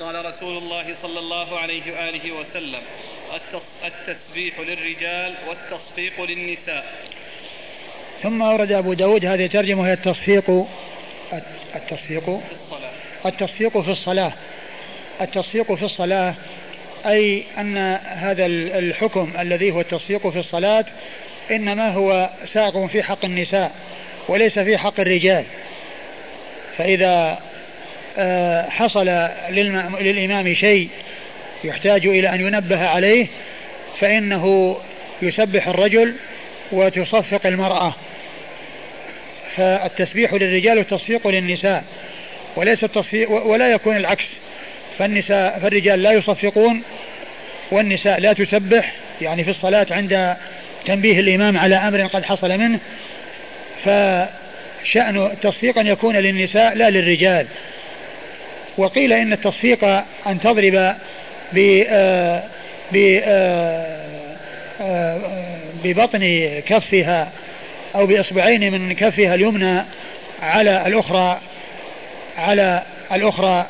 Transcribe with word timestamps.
قال 0.00 0.24
رسول 0.24 0.56
الله 0.56 0.94
صلى 1.02 1.18
الله 1.18 1.58
عليه 1.58 1.82
وآله 1.92 2.32
وسلم 2.32 2.80
التسبيح 3.84 4.60
للرجال 4.60 5.34
والتصفيق 5.48 6.20
للنساء. 6.20 6.84
ثم 8.22 8.42
أورد 8.42 8.72
أبو 8.72 8.92
داود 8.92 9.24
هذه 9.24 9.44
الترجمة 9.44 9.80
وهي 9.80 9.92
التصفيق 9.92 10.66
التصفيق 11.76 12.24
في 12.24 12.52
الصلاة. 12.52 12.90
التصفيق 13.26 13.80
في 13.80 13.90
الصلاة. 13.90 14.32
التصفيق 15.20 15.74
في 15.74 15.82
الصلاة 15.82 16.34
أي 17.06 17.44
أن 17.58 17.76
هذا 18.06 18.46
الحكم 18.46 19.32
الذي 19.38 19.70
هو 19.70 19.80
التصفيق 19.80 20.28
في 20.28 20.38
الصلاة 20.38 20.84
إنما 21.50 21.90
هو 21.90 22.30
ساق 22.44 22.86
في 22.86 23.02
حق 23.02 23.24
النساء 23.24 23.72
وليس 24.28 24.58
في 24.58 24.78
حق 24.78 25.00
الرجال. 25.00 25.44
فإذا 26.76 27.38
حصل 28.68 29.06
للإمام 30.00 30.54
شيء 30.54 30.88
يحتاج 31.64 32.06
إلى 32.06 32.28
أن 32.28 32.40
ينبه 32.40 32.86
عليه 32.86 33.26
فإنه 34.00 34.76
يسبح 35.22 35.68
الرجل 35.68 36.14
وتصفق 36.72 37.46
المرأة. 37.46 37.94
فالتسبيح 39.56 40.32
للرجال 40.32 40.78
والتصفيق 40.78 41.28
للنساء 41.28 41.84
وليس 42.56 42.84
التصفيق 42.84 43.30
ولا 43.30 43.70
يكون 43.72 43.96
العكس. 43.96 44.26
فالنساء 44.98 45.58
فالرجال 45.60 46.02
لا 46.02 46.12
يصفقون 46.12 46.82
والنساء 47.70 48.20
لا 48.20 48.32
تسبح. 48.32 48.92
يعني 49.20 49.44
في 49.44 49.50
الصلاة 49.50 49.86
عند 49.90 50.36
تنبيه 50.86 51.20
الإمام 51.20 51.58
على 51.58 51.76
أمر 51.76 52.06
قد 52.06 52.24
حصل 52.24 52.58
منه 52.58 52.78
فشأن 53.84 55.26
التصفيق 55.32 55.78
أن 55.78 55.86
يكون 55.86 56.16
للنساء 56.16 56.74
لا 56.74 56.90
للرجال. 56.90 57.46
وقيل 58.78 59.12
إن 59.12 59.32
التصفيق 59.32 59.84
أن 60.26 60.40
تضرب 60.40 60.94
ب 61.52 61.84
آه، 61.88 62.42
آه، 62.96 64.08
آه، 64.80 65.20
ببطن 65.84 66.48
كفها 66.66 67.32
أو 67.94 68.06
بإصبعين 68.06 68.72
من 68.72 68.92
كفها 68.92 69.34
اليمنى 69.34 69.84
على 70.42 70.86
الأخرى 70.86 71.40
على 72.36 72.82
الأخرى. 73.12 73.66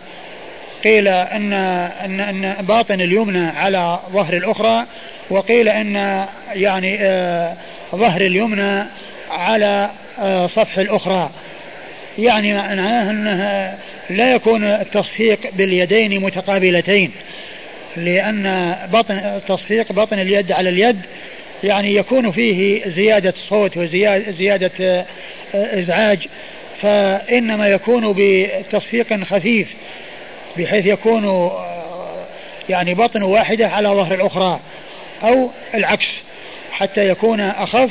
قيل 0.85 1.09
أن 1.09 1.53
أن 1.53 2.21
أن 2.21 2.67
باطن 2.67 3.01
اليمنى 3.01 3.49
على 3.49 3.99
ظهر 4.11 4.37
الأخرى 4.37 4.87
وقيل 5.31 5.69
أن 5.69 6.27
يعني 6.55 6.97
ظهر 7.95 8.21
اليمنى 8.21 8.85
على 9.31 9.91
صفح 10.47 10.79
الأخرى. 10.79 11.31
يعني 12.19 12.55
معناه 12.55 13.11
أنها 13.11 13.79
لا 14.11 14.35
يكون 14.35 14.65
التصفيق 14.65 15.39
باليدين 15.53 16.21
متقابلتين 16.21 17.13
لأن 17.97 18.77
بطن 18.93 19.41
تصفيق 19.49 19.93
بطن 19.93 20.19
اليد 20.19 20.53
على 20.53 20.69
اليد 20.69 21.01
يعني 21.65 21.95
يكون 21.95 22.31
فيه 22.31 22.89
زيادة 22.89 23.35
صوت 23.37 23.77
وزيادة 23.77 24.71
آه، 24.81 25.07
إزعاج 25.55 26.27
فإنما 26.83 27.69
يكون 27.69 28.15
بتصفيق 28.17 29.25
خفيف 29.25 29.75
بحيث 30.59 30.87
يكون 30.87 31.25
آه، 31.25 32.27
يعني 32.69 32.95
بطن 32.95 33.23
واحدة 33.23 33.69
على 33.69 33.89
ظهر 33.89 34.15
الأخرى 34.15 34.61
أو 35.23 35.51
العكس 35.75 36.07
حتى 36.73 37.09
يكون 37.09 37.41
أخف 37.41 37.91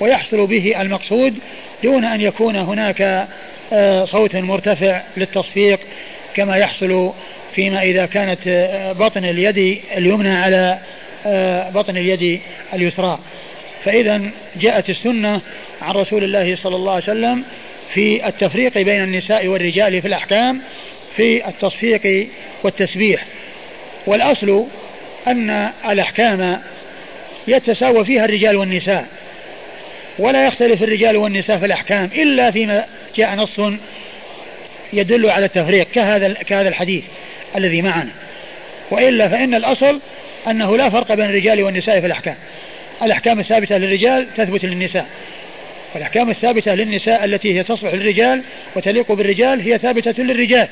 ويحصل 0.00 0.46
به 0.46 0.80
المقصود 0.80 1.38
دون 1.82 2.04
أن 2.04 2.20
يكون 2.20 2.56
هناك 2.56 3.28
صوت 4.04 4.36
مرتفع 4.36 5.02
للتصفيق 5.16 5.80
كما 6.34 6.56
يحصل 6.56 7.12
فيما 7.54 7.82
إذا 7.82 8.06
كانت 8.06 8.38
آه، 8.46 8.92
بطن 8.92 9.24
اليد 9.24 9.80
اليمنى 9.96 10.34
على 10.34 10.78
بطن 11.74 11.96
اليد 11.96 12.40
اليسرى. 12.74 13.18
فإذا 13.84 14.30
جاءت 14.56 14.90
السنة 14.90 15.40
عن 15.82 15.94
رسول 15.94 16.24
الله 16.24 16.56
صلى 16.56 16.76
الله 16.76 16.92
عليه 16.92 17.02
وسلم 17.02 17.44
في 17.94 18.28
التفريق 18.28 18.78
بين 18.78 19.02
النساء 19.02 19.46
والرجال 19.46 20.02
في 20.02 20.08
الأحكام 20.08 20.60
في 21.16 21.48
التصفيق 21.48 22.28
والتسبيح. 22.62 23.24
والأصل 24.06 24.66
أن 25.26 25.70
الأحكام 25.88 26.60
يتساوى 27.48 28.04
فيها 28.04 28.24
الرجال 28.24 28.56
والنساء 28.56 29.06
ولا 30.18 30.46
يختلف 30.46 30.82
الرجال 30.82 31.16
والنساء 31.16 31.58
في 31.58 31.66
الأحكام 31.66 32.10
إلا 32.14 32.50
فيما 32.50 32.84
جاء 33.16 33.34
نص 33.34 33.60
يدل 34.92 35.30
على 35.30 35.46
التفريق 35.46 35.86
كهذا 35.94 36.32
كهذا 36.32 36.68
الحديث 36.68 37.04
الذي 37.56 37.82
معنا. 37.82 38.10
وإلا 38.90 39.28
فإن 39.28 39.54
الأصل 39.54 40.00
أنه 40.48 40.76
لا 40.76 40.90
فرق 40.90 41.14
بين 41.14 41.26
الرجال 41.26 41.62
والنساء 41.62 42.00
في 42.00 42.06
الأحكام. 42.06 42.36
الأحكام 43.02 43.40
الثابتة 43.40 43.78
للرجال 43.78 44.34
تثبت 44.36 44.64
للنساء. 44.64 45.06
والأحكام 45.94 46.30
الثابتة 46.30 46.74
للنساء 46.74 47.24
التي 47.24 47.58
هي 47.58 47.62
تصلح 47.62 47.94
للرجال 47.94 48.42
وتليق 48.76 49.12
بالرجال 49.12 49.60
هي 49.60 49.78
ثابتة 49.78 50.22
للرجال. 50.22 50.68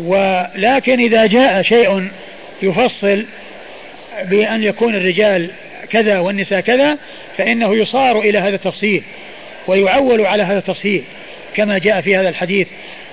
ولكن 0.00 1.00
إذا 1.00 1.26
جاء 1.26 1.62
شيء 1.62 2.08
يفصل 2.62 3.24
بأن 4.24 4.64
يكون 4.64 4.94
الرجال 4.94 5.50
كذا 5.90 6.18
والنساء 6.18 6.60
كذا 6.60 6.98
فإنه 7.36 7.76
يصار 7.76 8.18
إلى 8.18 8.38
هذا 8.38 8.54
التفصيل. 8.54 9.02
ويعول 9.68 10.26
على 10.26 10.42
هذا 10.42 10.58
التفصيل 10.58 11.04
كما 11.54 11.78
جاء 11.78 12.00
في 12.00 12.16
هذا 12.16 12.28
الحديث 12.28 12.68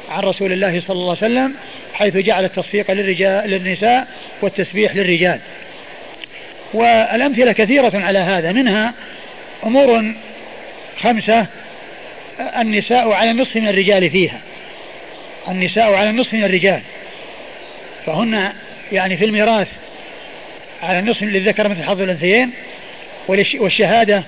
عن 0.10 0.24
رسول 0.24 0.52
الله 0.52 0.80
صلى 0.80 0.96
الله 0.96 1.18
عليه 1.22 1.34
وسلم 1.34 1.54
حيث 1.94 2.18
جعل 2.18 2.46
التصفيق 2.46 2.92
للرجال 2.92 3.50
للنساء 3.50 4.08
والتسبيح 4.42 4.96
للرجال. 4.96 5.40
والأمثلة 6.74 7.52
كثيرة 7.52 7.92
على 7.94 8.20
هذا 8.20 8.52
منها 8.52 8.94
أمور 9.64 10.14
خمسة 10.98 11.46
النساء 12.58 13.12
على 13.12 13.32
النصف 13.32 13.56
من 13.56 13.68
الرجال 13.68 14.10
فيها. 14.10 14.42
النساء 15.48 15.94
على 15.94 16.10
النصف 16.10 16.34
من 16.34 16.44
الرجال. 16.44 16.82
فهن 18.06 18.52
يعني 18.92 19.18
في 19.18 19.26
الميراث 19.26 19.68
على 20.84 21.00
النصف 21.00 21.24
للذكر 21.24 21.68
مثل 21.68 21.84
حظ 21.84 22.02
الأنثيين 22.02 22.52
والشهادة 23.60 24.24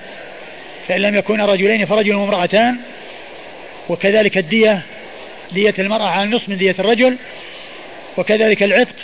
فإن 0.88 1.00
لم 1.00 1.14
يكونا 1.14 1.46
رجلين 1.46 1.86
فرجل 1.86 2.14
وامرأتان 2.14 2.76
وكذلك 3.88 4.38
الدية 4.38 4.82
دية 5.52 5.74
المرأة 5.78 6.08
على 6.08 6.22
النصف 6.22 6.48
من 6.48 6.56
دية 6.56 6.74
الرجل 6.78 7.16
وكذلك 8.16 8.62
العتق 8.62 8.96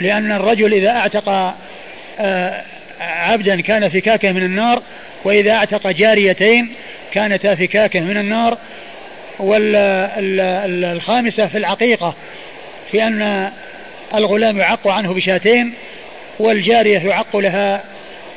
لأن 0.00 0.32
الرجل 0.32 0.74
إذا 0.74 0.90
أعتق 0.90 1.54
آه، 2.20 2.64
عبدا 3.00 3.60
كان 3.60 3.88
فكاكه 3.88 4.32
من 4.32 4.42
النار 4.42 4.82
وإذا 5.24 5.52
أعتق 5.52 5.90
جاريتين 5.90 6.72
كانتا 7.12 7.54
فكاكه 7.54 8.00
من 8.00 8.16
النار. 8.16 8.58
والخامسة 10.58 11.46
في 11.46 11.58
العقيقة 11.58 12.14
في 12.90 13.02
أن 13.02 13.50
الغلام 14.14 14.58
يعق 14.58 14.88
عنه 14.88 15.14
بشاتين 15.14 15.72
والجارية 16.38 16.98
يعق 16.98 17.36
لها 17.36 17.84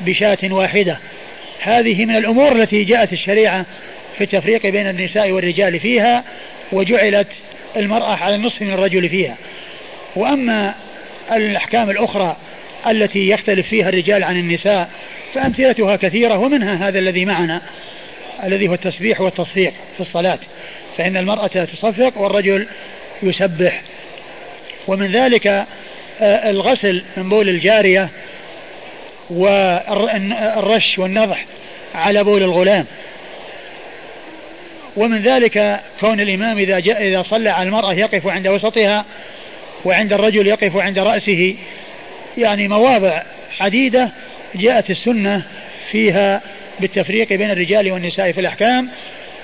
بشاة 0.02 0.38
واحدة. 0.44 1.00
هذه 1.60 2.06
من 2.06 2.16
الأمور 2.16 2.52
التي 2.52 2.84
جاءت 2.84 3.14
الشريعة 3.14 3.66
في 4.18 4.24
التفريق 4.24 4.68
بين 4.68 4.90
النساء 4.90 5.32
والرجال 5.32 5.80
فيها 5.80 6.24
وجعلت 6.72 7.28
المرأة 7.78 8.16
على 8.16 8.36
النصف 8.36 8.62
من 8.62 8.74
الرجل 8.74 9.10
فيها. 9.10 9.38
وأما 10.16 10.76
الأحكام 11.32 11.90
الأخرى 11.90 12.38
التي 12.88 13.30
يختلف 13.30 13.68
فيها 13.68 13.90
الرجال 13.90 14.24
عن 14.24 14.40
النساء 14.40 14.90
فأمثلتها 15.34 15.96
كثيرة 15.96 16.38
ومنها 16.38 16.88
هذا 16.88 17.00
الذي 17.00 17.26
معنا 17.26 17.62
الذي 18.44 18.68
هو 18.68 18.74
التسبيح 18.74 19.22
والتصفيق 19.22 19.74
في 19.96 20.00
الصلاة. 20.02 20.40
فإن 20.98 21.18
المرأة 21.18 21.48
تصفق 21.48 22.18
والرجل 22.18 22.68
يسبح. 23.24 23.82
ومن 24.88 25.12
ذلك 25.12 25.48
آه، 26.22 26.50
الغسل 26.50 27.04
من 27.18 27.30
بول 27.30 27.50
الجارية 27.50 28.10
والرش 29.34 31.00
والنضح 31.00 31.46
على 31.96 32.24
بول 32.24 32.44
الغلام. 32.44 32.86
ومن 34.98 35.22
ذلك 35.22 35.82
كون 36.00 36.20
الإمام 36.20 36.58
إذا 36.58 36.80
جاء 36.80 37.08
إذا 37.08 37.22
صلى 37.22 37.50
على 37.50 37.68
المرأة 37.68 37.94
يقف 37.94 38.28
عند 38.28 38.48
وسطها 38.48 39.06
وعند 39.86 40.14
الرجل 40.14 40.48
يقف 40.48 40.78
عند 40.78 41.00
رأسه 41.00 41.56
يعني 42.38 42.68
مواضع 42.68 43.22
عديدة 43.62 44.10
جاءت 44.56 44.90
السنة 44.90 45.42
فيها 45.92 46.42
بالتفريق 46.80 47.30
بين 47.30 47.52
الرجال 47.52 47.92
والنساء 47.92 48.32
في 48.32 48.40
الأحكام. 48.40 48.90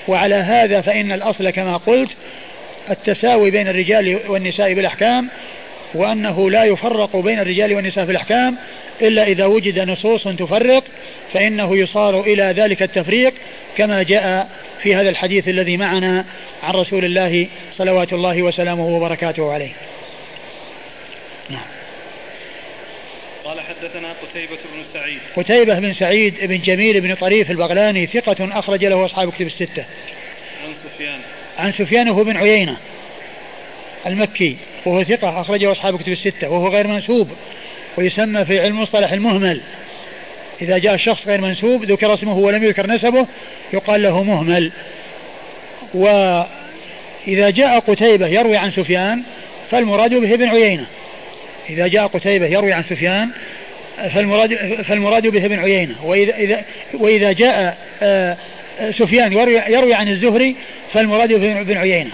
وعلى 0.08 0.34
هذا 0.34 0.80
فإن 0.80 1.12
الأصل 1.12 1.50
كما 1.50 1.76
قلت 1.76 2.10
التساوي 2.90 3.50
بين 3.50 3.68
الرجال 3.68 4.20
والنساء 4.28 4.74
بالأحكام. 4.74 5.28
وأنه 5.94 6.50
لا 6.50 6.64
يفرق 6.64 7.16
بين 7.16 7.38
الرجال 7.40 7.74
والنساء 7.74 8.04
في 8.04 8.10
الأحكام 8.10 8.56
إلا 9.02 9.26
إذا 9.26 9.46
وجد 9.46 9.78
نصوص 9.78 10.28
تفرق 10.28 10.84
فإنه 11.32 11.76
يصار 11.76 12.20
إلى 12.20 12.42
ذلك 12.42 12.82
التفريق 12.82 13.34
كما 13.76 14.02
جاء 14.02 14.48
في 14.82 14.94
هذا 14.94 15.08
الحديث 15.08 15.48
الذي 15.48 15.76
معنا 15.76 16.24
عن 16.62 16.74
رسول 16.74 17.04
الله 17.04 17.46
صلوات 17.72 18.12
الله 18.12 18.42
وسلامه 18.42 18.86
وبركاته 18.86 19.52
عليه. 19.52 19.72
نعم. 21.50 21.66
قال 23.44 23.60
حدثنا 23.60 24.14
قتيبة 24.22 24.58
بن 24.74 24.84
سعيد. 24.92 25.18
قتيبة 25.36 25.78
بن 25.78 25.92
سعيد 25.92 26.34
بن 26.42 26.58
جميل 26.58 27.00
بن 27.00 27.14
طريف 27.14 27.50
البغلاني 27.50 28.06
ثقة 28.06 28.58
أخرج 28.58 28.84
له 28.84 29.04
أصحاب 29.04 29.32
كتب 29.32 29.46
الستة. 29.46 29.84
عن 30.64 30.74
سفيان. 30.74 31.20
عن 31.58 31.72
سفيان 31.72 32.08
هو 32.08 32.24
بن 32.24 32.36
عيينة 32.36 32.76
المكي. 34.06 34.56
وهو 34.86 35.04
ثقة 35.04 35.40
أخرجه 35.40 35.72
أصحاب 35.72 36.02
كتب 36.02 36.12
الستة 36.12 36.50
وهو 36.50 36.68
غير 36.68 36.86
منسوب 36.86 37.28
ويسمى 37.98 38.44
في 38.44 38.60
علم 38.60 38.76
المصطلح 38.76 39.12
المهمل. 39.12 39.60
إذا 40.62 40.78
جاء 40.78 40.94
الشخص 40.94 41.28
غير 41.28 41.40
منسوب 41.40 41.84
ذكر 41.84 42.14
اسمه 42.14 42.38
ولم 42.38 42.64
يذكر 42.64 42.86
نسبه 42.86 43.26
يقال 43.72 44.02
له 44.02 44.22
مهمل. 44.22 44.72
وإذا 45.94 47.50
جاء 47.50 47.78
قتيبة 47.78 48.26
يروي 48.26 48.56
عن 48.56 48.70
سفيان 48.70 49.22
فالمراد 49.70 50.14
به 50.14 50.34
ابن 50.34 50.48
عيينة. 50.48 50.86
إذا 51.70 51.86
جاء 51.86 52.06
قتيبة 52.06 52.46
يروي 52.46 52.72
عن 52.72 52.82
سفيان 52.82 53.30
فالمراد 54.14 54.54
فالمراد 54.82 55.26
به 55.26 55.44
ابن 55.44 55.58
عيينة. 55.58 55.94
وإذا 56.04 56.36
إذا 56.36 56.64
وإذا 56.94 57.32
جاء 57.32 57.78
آه، 58.02 58.36
سفيان 58.90 59.32
يروي, 59.32 59.62
يروي 59.68 59.94
عن 59.94 60.08
الزهري 60.08 60.56
فالمراد 60.92 61.32
به 61.32 61.60
ابن 61.60 61.76
عيينة. 61.76 62.10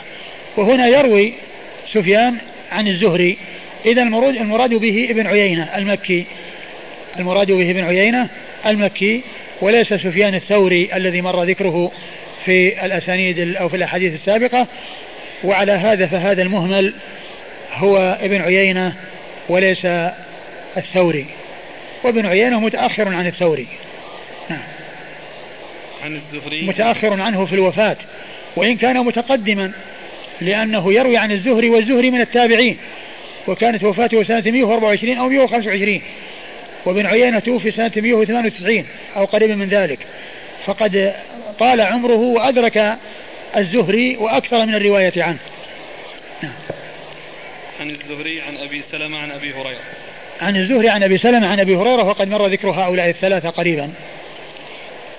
وهنا 0.56 0.86
يروي 0.86 1.34
سفيان 1.86 2.38
عن 2.72 2.88
الزهري. 2.88 3.36
إذا 3.86 4.02
المراد 4.02 4.36
المراد 4.36 4.74
به 4.74 5.06
ابن 5.10 5.26
عيينة 5.26 5.76
المكي. 5.76 6.24
المراد 7.18 7.52
به 7.52 7.70
ابن 7.70 7.84
عيينة 7.84 8.28
المكي 8.66 9.22
وليس 9.60 9.88
سفيان 9.94 10.34
الثوري 10.34 10.88
الذي 10.94 11.20
مر 11.20 11.44
ذكره 11.44 11.92
في 12.44 12.86
الأسانيد 12.86 13.56
أو 13.56 13.68
في 13.68 13.76
الأحاديث 13.76 14.14
السابقة. 14.14 14.66
وعلى 15.44 15.72
هذا 15.72 16.06
فهذا 16.06 16.42
المهمل 16.42 16.94
هو 17.72 18.18
ابن 18.20 18.40
عيينة 18.40 18.92
وليس 19.48 19.86
الثوري. 20.76 21.26
وابن 22.04 22.26
عيينة 22.26 22.60
متأخر 22.60 23.14
عن 23.14 23.26
الثوري. 23.26 23.66
نعم. 24.50 24.62
عن 26.04 26.16
الزهري. 26.16 26.66
متأخر 26.66 27.20
عنه 27.20 27.46
في 27.46 27.52
الوفاة. 27.52 27.96
وإن 28.56 28.76
كان 28.76 29.04
متقدما 29.04 29.72
لأنه 30.41 30.93
يروي 30.93 31.17
عن 31.17 31.33
الزهري 31.33 31.71
والزهري 31.71 32.11
من 32.11 32.21
التابعين 32.21 32.79
وكانت 33.49 33.85
وفاته 33.85 34.23
سنة 34.23 34.43
124 34.47 35.19
أو 35.19 35.29
125 35.29 36.03
وابن 36.85 37.06
عيينة 37.06 37.38
توفي 37.38 37.71
سنة 37.71 37.93
198 37.97 38.87
أو 39.17 39.25
قريب 39.25 39.50
من 39.50 39.69
ذلك. 39.69 39.99
فقد 40.67 41.15
طال 41.59 41.81
عمره 41.81 42.19
وأدرك 42.19 42.99
الزهري 43.56 44.17
وأكثر 44.17 44.67
من 44.67 44.75
الرواية 44.75 45.12
عنه. 45.17 45.38
نعم. 46.43 46.53
عن 47.81 47.91
الزهري 47.91 48.41
عن 48.41 48.56
أبي 48.56 48.83
سلمة 48.93 49.19
عن 49.19 49.31
أبي 49.31 49.53
هريرة. 49.53 49.81
عن 50.41 50.56
الزهري 50.56 50.88
عن 50.88 51.03
أبي 51.03 51.19
سلمة 51.19 51.47
عن 51.47 51.61
أبي 51.61 51.77
هريرة 51.77 52.05
وقد 52.05 52.29
مر 52.29 52.47
ذكر 52.47 52.71
هؤلاء 52.71 53.09
الثلاثة 53.09 53.50
قريبا. 53.50 53.93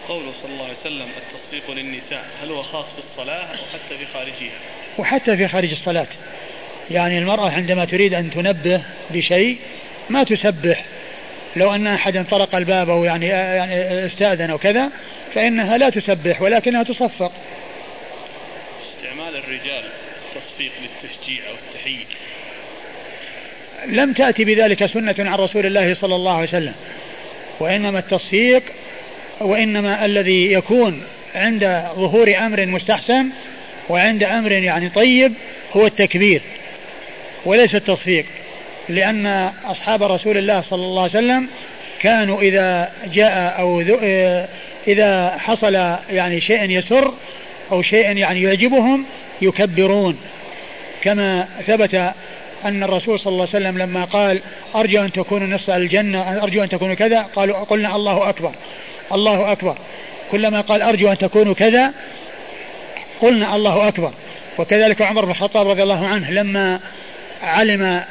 قوله 0.08 0.32
صلى 0.42 0.52
الله 0.52 0.64
عليه 0.64 0.78
وسلم 0.80 1.08
التصفيق 1.18 1.72
للنساء 1.72 2.26
هل 2.44 2.52
هو 2.52 2.64
خاص 2.64 2.86
بالصلاة 2.96 3.44
أو 3.44 3.56
حتى 3.74 3.98
في 3.98 4.06
خارجها 4.14 4.60
وحتى 4.98 5.38
في 5.38 5.48
خارج 5.48 5.72
الصلاة. 5.72 6.08
يعني 6.92 7.18
المرأة 7.18 7.50
عندما 7.50 7.86
تريد 7.86 8.14
أن 8.14 8.32
تنبه 8.32 8.82
بشيء 9.12 9.58
ما 10.10 10.24
تسبح. 10.24 10.86
لو 11.56 11.76
أن 11.76 11.88
أحدا 11.88 12.24
طرق 12.32 12.56
الباب 12.56 12.90
أو 12.90 13.04
يعني 13.04 13.28
يعني 13.28 14.06
استأذن 14.06 14.50
أو 14.50 14.58
كذا 14.58 14.90
فإنها 15.36 15.78
لا 15.78 15.90
تسبح 15.90 16.42
ولكنها 16.42 16.84
تصفق. 16.84 17.32
استعمال 18.98 19.36
الرجال 19.36 19.84
التصفيق 20.36 20.72
للتشجيع 20.82 21.50
أو 21.50 21.54
التحية 21.54 22.06
لم 23.86 24.14
تأتي 24.14 24.46
بذلك 24.46 24.86
سنة 24.86 25.16
عن 25.20 25.36
رسول 25.36 25.66
الله 25.66 25.94
صلى 25.94 26.16
الله 26.16 26.34
عليه 26.34 26.44
وسلم. 26.44 26.74
وإنما 27.60 28.00
التصفيق 28.00 28.64
وإنما 29.42 30.06
الذي 30.06 30.54
يكون 30.54 31.04
عند 31.36 31.84
ظهور 31.96 32.38
أمر 32.38 32.66
مستحسن 32.66 33.30
وعند 33.90 34.24
أمر 34.24 34.52
يعني 34.52 34.90
طيب 34.90 35.34
هو 35.74 35.86
التكبير 35.86 36.42
وليس 37.46 37.76
التصفيق 37.76 38.26
لأن 38.90 39.28
أصحاب 39.66 40.04
رسول 40.04 40.38
الله 40.38 40.62
صلى 40.62 40.86
الله 40.86 41.02
عليه 41.02 41.12
وسلم 41.12 41.48
كانوا 42.02 42.42
إذا 42.42 42.92
جاء 43.14 43.60
أو 43.60 43.82
إذا 44.88 45.38
حصل 45.38 45.76
يعني 46.10 46.42
شيء 46.42 46.70
يسر 46.70 47.14
أو 47.72 47.82
شيء 47.82 48.18
يعني 48.18 48.42
يعجبهم 48.42 49.06
يكبرون. 49.42 50.18
كما 51.02 51.48
ثبت 51.68 52.14
أن 52.66 52.84
الرسول 52.84 53.20
صلى 53.20 53.32
الله 53.32 53.48
عليه 53.54 53.66
وسلم 53.66 53.78
لما 53.78 54.04
قال 54.04 54.42
أرجو 54.76 55.02
أن 55.02 55.12
تكونوا 55.12 55.48
نصف 55.48 55.70
الجنة 55.70 56.44
أرجو 56.44 56.64
أن 56.64 56.70
تكونوا 56.70 56.96
كذا 56.96 57.22
قالوا 57.22 57.58
قلنا 57.58 57.96
الله 57.96 58.30
أكبر 58.30 58.52
الله 59.14 59.52
أكبر. 59.52 59.78
كلما 60.32 60.62
قال 60.62 60.82
أرجو 60.82 61.12
أن 61.12 61.18
تكونوا 61.18 61.54
كذا 61.54 61.94
قلنا 63.22 63.56
الله 63.56 63.88
أكبر. 63.88 64.14
وكذلك 64.58 65.02
عمر 65.02 65.26
بن 65.26 65.32
الخطاب 65.32 65.68
رضي 65.68 65.84
الله 65.84 66.08
عنه 66.08 66.32
لما 66.32 66.80
علم 67.44 68.04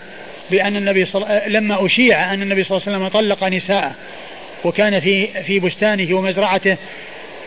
بأن 0.50 0.76
النبي 0.76 1.04
صل... 1.04 1.24
لما 1.46 1.86
أشيع 1.86 2.34
أن 2.34 2.42
النبي 2.42 2.64
صلى 2.64 2.76
الله 2.76 2.88
عليه 2.88 2.98
وسلم 2.98 3.20
طلق 3.20 3.44
نساءه 3.44 3.94
وكان 4.64 5.00
في 5.00 5.26
في 5.26 5.60
بستانه 5.60 6.16
ومزرعته 6.16 6.76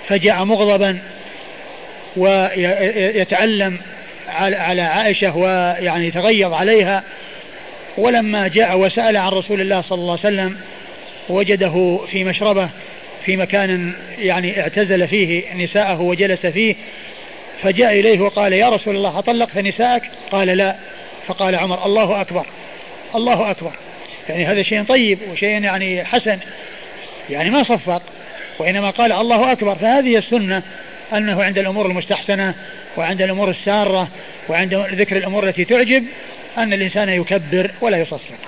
فجاء 0.07 0.43
مغضبا 0.43 0.99
ويتعلم 2.17 3.79
على 4.27 4.81
عائشة 4.81 5.37
ويعني 5.37 6.07
يتغيظ 6.07 6.53
عليها. 6.53 7.03
ولما 7.97 8.47
جاء 8.47 8.77
وسأل 8.77 9.17
عن 9.17 9.31
رسول 9.31 9.61
الله 9.61 9.81
صلى 9.81 9.97
الله 9.97 10.11
عليه 10.11 10.19
وسلم 10.19 10.57
وجده 11.29 11.99
في 12.11 12.23
مشربة 12.23 12.69
في 13.25 13.37
مكان 13.37 13.93
يعني 14.19 14.61
اعتزل 14.61 15.07
فيه 15.07 15.53
نساءه 15.53 16.01
وجلس 16.01 16.45
فيه 16.45 16.75
فجاء 17.63 17.99
إليه 17.99 18.19
وقال 18.19 18.53
يا 18.53 18.69
رسول 18.69 18.95
الله 18.95 19.19
أطلقت 19.19 19.57
نساءك؟ 19.57 20.11
قال 20.31 20.47
لا. 20.47 20.75
فقال 21.27 21.55
عمر 21.55 21.85
الله 21.85 22.21
أكبر 22.21 22.45
الله 23.15 23.51
أكبر. 23.51 23.71
يعني 24.29 24.45
هذا 24.45 24.61
شيء 24.61 24.83
طيب 24.83 25.19
وشيء 25.31 25.63
يعني 25.63 26.05
حسن 26.05 26.39
يعني 27.29 27.49
ما 27.49 27.63
صفق 27.63 28.01
وإنما 28.59 28.89
قال 28.89 29.11
الله 29.11 29.51
أكبر. 29.51 29.75
فهذه 29.75 30.17
السنة 30.17 30.63
أنه 31.13 31.43
عند 31.43 31.57
الأمور 31.57 31.85
المستحسنة 31.85 32.55
وعند 32.97 33.21
الأمور 33.21 33.49
السارة 33.49 34.07
وعند 34.49 34.73
ذكر 34.73 35.17
الأمور 35.17 35.43
التي 35.43 35.65
تعجب 35.65 36.05
أن 36.57 36.73
الإنسان 36.73 37.09
يكبر 37.09 37.71
ولا 37.81 37.97
يصفق 37.97 38.39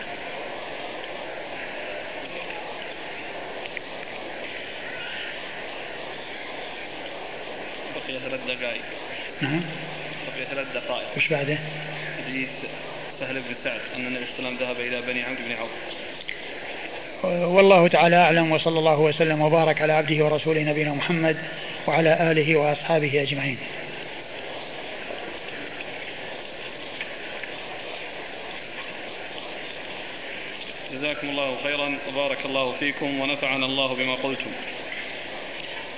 بقي 7.95 8.19
ثلاث 8.19 8.39
دقائق 8.47 8.81
نعم. 9.41 9.61
بقي 10.27 10.45
ثلاث 10.51 10.67
دقائق. 10.73 11.17
وش 11.17 11.27
بعده؟ 11.27 11.57
حديث 12.27 12.49
سهل 13.19 13.35
بن 13.35 13.55
سعد 13.63 13.81
أن 13.95 14.07
النبي 14.07 14.25
صلى 14.25 14.39
الله 14.39 14.49
عليه 14.49 14.57
وسلم 14.57 14.67
ذهب 14.67 14.79
إلى 14.79 15.01
بني 15.01 15.23
عمرو 15.23 15.41
بن 15.45 15.51
عوف. 15.51 15.69
والله 17.23 17.87
تعالى 17.87 18.15
أعلم 18.15 18.51
وصلى 18.51 18.79
الله 18.79 18.99
وسلم 18.99 19.41
وبارك 19.41 19.81
على 19.81 19.93
عبده 19.93 20.25
ورسوله 20.25 20.61
نبينا 20.61 20.93
محمد 20.93 21.37
وعلى 21.87 22.31
آله 22.31 22.57
وأصحابه 22.57 23.21
أجمعين. 23.21 23.57
جزاكم 30.93 31.29
الله 31.29 31.57
خيرا 31.63 31.97
وبارك 32.09 32.45
الله 32.45 32.71
فيكم 32.79 33.19
ونفعنا 33.19 33.65
الله 33.65 33.95
بما 33.95 34.15
قلتم. 34.15 34.51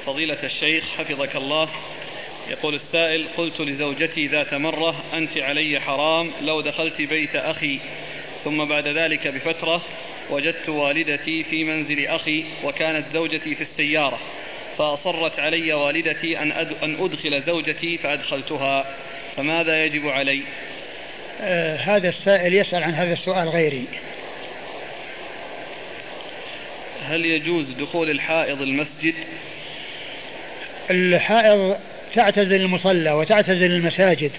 فضيلة 0.05 0.37
الشيخ 0.43 0.83
حفظك 0.97 1.35
الله. 1.35 1.69
يقول 2.49 2.75
السائل 2.75 3.25
قلت 3.37 3.61
لزوجتي 3.61 4.27
ذات 4.27 4.53
مرة 4.53 5.03
أنت 5.13 5.37
علي 5.37 5.79
حرام 5.79 6.31
لو 6.41 6.61
دخلت 6.61 7.01
بيت 7.01 7.35
أخي 7.35 7.79
ثم 8.43 8.65
بعد 8.65 8.87
ذلك 8.87 9.27
بفترة 9.27 9.81
وجدت 10.29 10.69
والدتي 10.69 11.43
في 11.43 11.63
منزل 11.63 12.07
أخي 12.07 12.43
وكانت 12.63 13.05
زوجتي 13.13 13.55
في 13.55 13.61
السيارة 13.63 14.19
فأصرت 14.77 15.39
علي 15.39 15.73
والدتي 15.73 16.39
أن 16.39 16.51
أن 16.83 16.97
أدخل 16.99 17.41
زوجتي 17.41 17.97
فأدخلتها 17.97 18.85
فماذا 19.35 19.85
يجب 19.85 20.07
علي؟ 20.07 20.41
آه 21.41 21.75
هذا 21.75 22.09
السائل 22.09 22.53
يسأل 22.53 22.83
عن 22.83 22.93
هذا 22.93 23.13
السؤال 23.13 23.49
غيري 23.49 23.85
هل 27.05 27.25
يجوز 27.25 27.69
دخول 27.69 28.09
الحائض 28.09 28.61
المسجد؟ 28.61 29.13
الحائض 30.91 31.77
تعتزل 32.15 32.61
المصلى 32.61 33.11
وتعتزل 33.11 33.71
المساجد. 33.71 34.31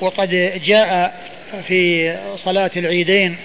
وقد 0.00 0.60
جاء 0.64 1.14
في 1.66 2.12
صلاة 2.36 2.70
العيدين 2.76 3.36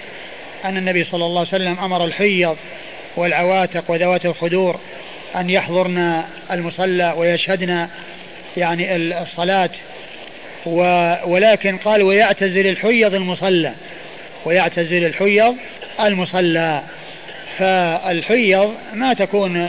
أن 0.64 0.76
النبي 0.76 1.04
صلى 1.04 1.24
الله 1.24 1.38
عليه 1.38 1.48
وسلم 1.48 1.78
أمر 1.78 2.04
الحيض 2.04 2.56
والعواتق 3.16 3.90
وذوات 3.90 4.26
الخدور 4.26 4.80
أن 5.36 5.50
يحضرن 5.50 6.22
المصلى 6.50 7.14
ويشهدن 7.16 7.88
يعني 8.56 8.96
الصلاة. 8.96 9.70
ولكن 11.26 11.76
قال 11.76 12.02
ويعتزل 12.02 12.66
الحيض 12.66 13.14
المصلى. 13.14 13.74
ويعتزل 14.44 15.06
الحيض 15.06 15.56
المصلى. 16.00 16.82
فالحيض 17.58 18.74
ما 18.94 19.14
تكون 19.14 19.68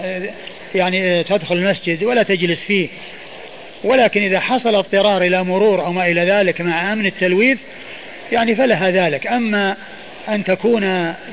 يعني 0.76 1.24
تدخل 1.24 1.56
المسجد 1.56 2.04
ولا 2.04 2.24
تجلس 2.24 2.60
فيه. 2.60 2.90
ولكن 3.84 4.22
إذا 4.22 4.40
حصل 4.40 4.76
اضطرار 4.76 5.22
إلى 5.22 5.44
مرور 5.44 5.86
أو 5.86 5.92
ما 5.92 6.08
إلى 6.08 6.22
ذلك 6.22 6.62
مع 6.62 6.94
أمن 6.94 7.06
التلويث 7.06 7.60
يعني 8.32 8.56
فلها 8.56 8.90
ذلك. 8.90 9.28
أما 9.28 9.78
أن 10.30 10.44
تكون 10.44 10.84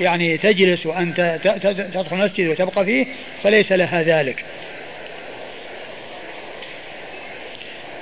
يعني 0.00 0.38
تجلس 0.38 0.87
وأن 0.87 1.15
تدخل 1.95 2.17
المسجد 2.17 2.49
وتبقى 2.49 2.85
فيه 2.85 3.07
فليس 3.43 3.73
لها 3.73 4.03
ذلك. 4.03 4.45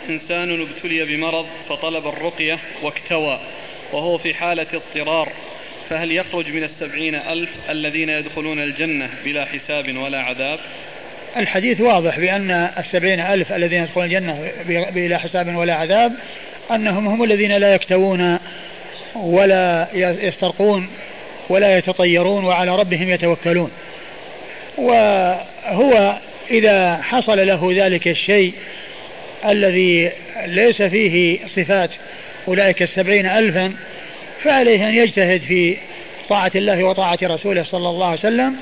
إنسان 0.09 0.61
ابتلي 0.61 1.05
بمرض 1.05 1.47
فطلب 1.69 2.07
الرقية 2.07 2.59
واكتوى 2.83 3.41
وهو 3.93 4.19
في 4.19 4.35
حالة 4.35 4.67
اضطرار 4.75 5.33
فهل 5.91 6.13
يخرج 6.13 6.49
من 6.49 6.65
السبعين 6.65 7.15
ألف 7.15 7.51
الذين 7.71 8.09
يدخلون 8.09 8.63
الجنة 8.63 9.11
بلا 9.25 9.45
حساب 9.45 9.97
ولا 9.97 10.21
عذاب؟ 10.21 10.59
الحديث 11.37 11.81
واضح 11.81 12.19
بأن 12.19 12.51
السبعين 12.51 13.21
ألف 13.21 13.53
الذين 13.53 13.83
يدخلون 13.83 14.07
الجنة 14.07 14.51
بلا 14.69 15.19
حساب 15.19 15.57
ولا 15.57 15.75
عذاب 15.75 16.13
أنهم 16.71 17.09
هم 17.09 17.25
الذين 17.25 17.57
لا 17.57 17.75
يكتوون 17.75 18.39
ولا 19.15 19.89
يسترقون 19.95 20.89
ولا 21.49 21.79
يتطيرون 21.79 22.45
وعلى 22.45 22.77
ربهم 22.77 23.09
يتوكلون. 23.09 23.71
وهو 24.79 26.19
إذا 26.51 26.97
حصل 26.97 27.47
له 27.47 27.73
ذلك 27.77 28.09
الشيء 28.09 28.53
الذي 29.45 30.11
ليس 30.47 30.83
فيه 30.83 31.39
صفات 31.47 31.91
أولئك 32.49 32.83
السبعين 32.83 33.27
ألفا 33.27 33.73
فعليه 34.43 34.89
أن 34.89 34.95
يجتهد 34.95 35.41
في 35.41 35.77
طاعة 36.29 36.53
الله 36.55 36.85
وطاعة 36.85 37.19
رسوله 37.23 37.63
صلى 37.63 37.89
الله 37.89 38.07
عليه 38.07 38.19
وسلم 38.19 38.57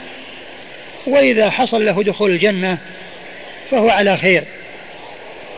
وإذا 1.06 1.50
حصل 1.50 1.86
له 1.86 2.02
دخول 2.02 2.30
الجنة 2.30 2.78
فهو 3.70 3.88
على 3.88 4.16
خير. 4.16 4.44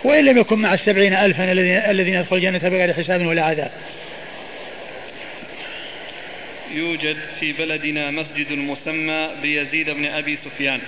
وإن 0.05 0.25
لم 0.25 0.39
يكن 0.39 0.59
مع 0.59 0.75
السبعين 0.75 1.15
ألفا 1.15 1.53
الذين 1.91 2.15
يدخل 2.15 2.37
الجنة 2.37 2.59
بغير 2.59 2.93
حساب 2.93 3.27
ولا 3.27 3.43
عذاب. 3.43 3.71
يوجد 6.75 7.17
في 7.41 7.53
بلدنا 7.53 8.11
مسجد 8.11 8.53
مسمى 8.53 9.31
بيزيد 9.43 9.91
بن 9.91 10.07
أبي 10.07 10.37
سفيان. 10.37 10.81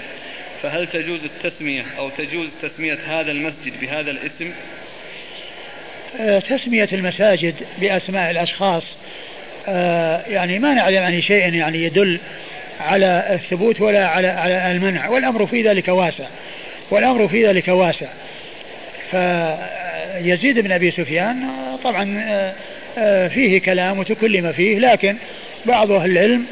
فهل 0.63 0.87
تجوز 0.87 1.21
التسمية 1.25 1.85
أو 1.99 2.11
تجوز 2.11 2.49
تسمية 2.63 2.99
هذا 3.07 3.33
المسجد 3.33 3.81
بهذا 3.81 4.11
الاسم؟ 4.11 4.53
آه، 6.21 6.39
تسمية 6.39 6.89
المساجد 6.93 7.55
بأسماء 7.81 8.31
الأشخاص 8.31 8.85
آه، 9.69 10.25
يعني 10.29 10.59
ما 10.59 10.75
نعلم 10.75 11.03
عن 11.03 11.21
شيء 11.21 11.55
يعني 11.55 11.83
يدل 11.83 12.21
على 12.81 13.29
الثبوت 13.33 13.81
ولا 13.81 14.07
على 14.07 14.29
على 14.29 14.73
المنع 14.73 15.09
والأمر 15.09 15.47
في 15.47 15.63
ذلك 15.63 15.89
واسع 15.89 16.25
والأمر 16.91 17.29
في 17.29 17.47
ذلك 17.47 17.69
واسع. 17.69 18.07
فيزيد 19.11 20.59
بن 20.59 20.73
أبي 20.73 20.91
سفيان 20.91 21.43
آه، 21.43 21.77
طبعا 21.77 22.23
فيه 23.29 23.61
كلام 23.61 23.99
وتكلم 23.99 24.53
فيه 24.53 24.79
لكن 24.79 25.17
بعض 25.67 25.93
أهل 25.93 26.11
العلم 26.11 26.45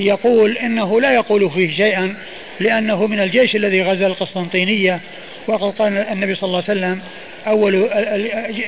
يقول 0.00 0.58
إنه 0.58 1.00
لا 1.00 1.12
يقول 1.12 1.50
فيه 1.50 1.70
شيئا 1.70 2.14
لأنه 2.60 3.06
من 3.06 3.20
الجيش 3.20 3.56
الذي 3.56 3.82
غزا 3.82 4.06
القسطنطينية. 4.06 5.00
وقد 5.46 5.74
قال 5.74 5.96
النبي 5.96 6.34
صلى 6.34 6.46
الله 6.48 6.62
عليه 6.68 6.80
وسلم 6.80 7.00
أول 7.46 7.90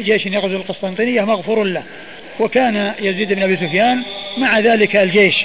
جيش 0.00 0.26
يغزو 0.26 0.56
القسطنطينية 0.56 1.24
مغفور 1.24 1.64
له. 1.64 1.82
وكان 2.40 2.92
يزيد 3.00 3.32
بن 3.32 3.42
أبي 3.42 3.56
سفيان 3.56 4.02
مع 4.38 4.58
ذلك 4.58 4.96
الجيش. 4.96 5.44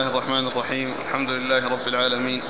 الله 0.00 0.12
الرحمن 0.12 0.46
الرحيم 0.46 0.94
الحمد 1.06 1.30
لله 1.30 1.68
رب 1.68 1.88
العالمين 1.88 2.42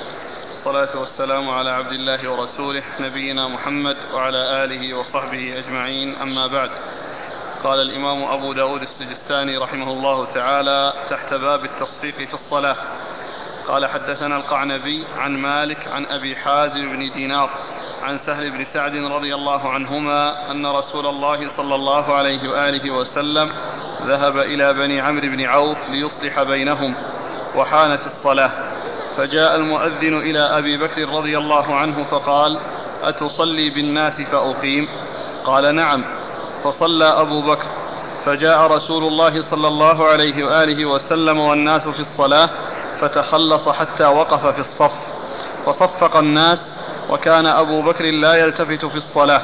والصلاة 0.47 0.99
والسلام 0.99 1.49
على 1.49 1.69
عبد 1.69 1.91
الله 1.91 2.31
ورسوله 2.31 2.83
نبينا 2.99 3.47
محمد 3.47 3.97
وعلى 4.13 4.63
آله 4.63 4.93
وصحبه 4.93 5.59
أجمعين 5.59 6.15
أما 6.15 6.47
بعد 6.47 6.69
قال 7.63 7.81
الإمام 7.81 8.23
أبو 8.23 8.53
داود 8.53 8.81
السجستاني 8.81 9.57
رحمه 9.57 9.91
الله 9.91 10.25
تعالى 10.25 10.93
تحت 11.09 11.33
باب 11.33 11.65
التصفيق 11.65 12.15
في 12.15 12.33
الصلاة 12.33 12.75
قال 13.67 13.85
حدثنا 13.85 14.37
القعنبي 14.37 15.05
عن 15.17 15.37
مالك 15.37 15.87
عن 15.87 16.05
أبي 16.05 16.35
حازم 16.35 16.89
بن 16.89 17.11
دينار 17.11 17.49
عن 18.01 18.19
سهل 18.25 18.51
بن 18.51 18.65
سعد 18.73 18.95
رضي 18.95 19.35
الله 19.35 19.69
عنهما 19.69 20.51
أن 20.51 20.65
رسول 20.65 21.07
الله 21.07 21.49
صلى 21.57 21.75
الله 21.75 22.15
عليه 22.15 22.49
وآله 22.49 22.91
وسلم 22.91 23.49
ذهب 24.05 24.37
إلى 24.37 24.73
بني 24.73 25.01
عمرو 25.01 25.27
بن 25.27 25.45
عوف 25.45 25.89
ليصلح 25.89 26.43
بينهم 26.43 26.95
وحانت 27.55 28.05
الصلاة. 28.05 28.51
فجاء 29.17 29.55
المؤذن 29.55 30.17
إلى 30.17 30.39
أبي 30.39 30.77
بكر 30.77 31.09
رضي 31.09 31.37
الله 31.37 31.75
عنه 31.75 32.03
فقال 32.03 32.59
أتصلي 33.03 33.69
بالناس 33.69 34.21
فأقيم؟ 34.21 34.87
قال 35.45 35.75
نعم. 35.75 36.03
فصلى 36.63 37.05
أبو 37.05 37.41
بكر. 37.41 37.65
فجاء 38.25 38.71
رسول 38.71 39.03
الله 39.03 39.41
صلى 39.41 39.67
الله 39.67 40.07
عليه 40.07 40.45
وآله 40.45 40.85
وسلم 40.85 41.39
والناس 41.39 41.87
في 41.87 41.99
الصلاة 41.99 42.49
فتخلص 43.01 43.69
حتى 43.69 44.05
وقف 44.05 44.47
في 44.47 44.59
الصف. 44.59 44.95
فصفق 45.65 46.17
الناس 46.17 46.59
وكان 47.09 47.45
أبو 47.45 47.81
بكر 47.81 48.05
لا 48.05 48.33
يلتفت 48.35 48.85
في 48.85 48.95
الصلاة. 48.95 49.41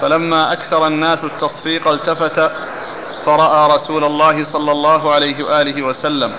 فلما 0.00 0.52
أكثر 0.52 0.86
الناس 0.86 1.24
التصفيق 1.24 1.88
التفت 1.88 2.50
فرأى 3.26 3.76
رسول 3.76 4.04
الله 4.04 4.44
صلى 4.52 4.72
الله 4.72 5.14
عليه 5.14 5.44
وآله 5.44 5.82
وسلم. 5.82 6.32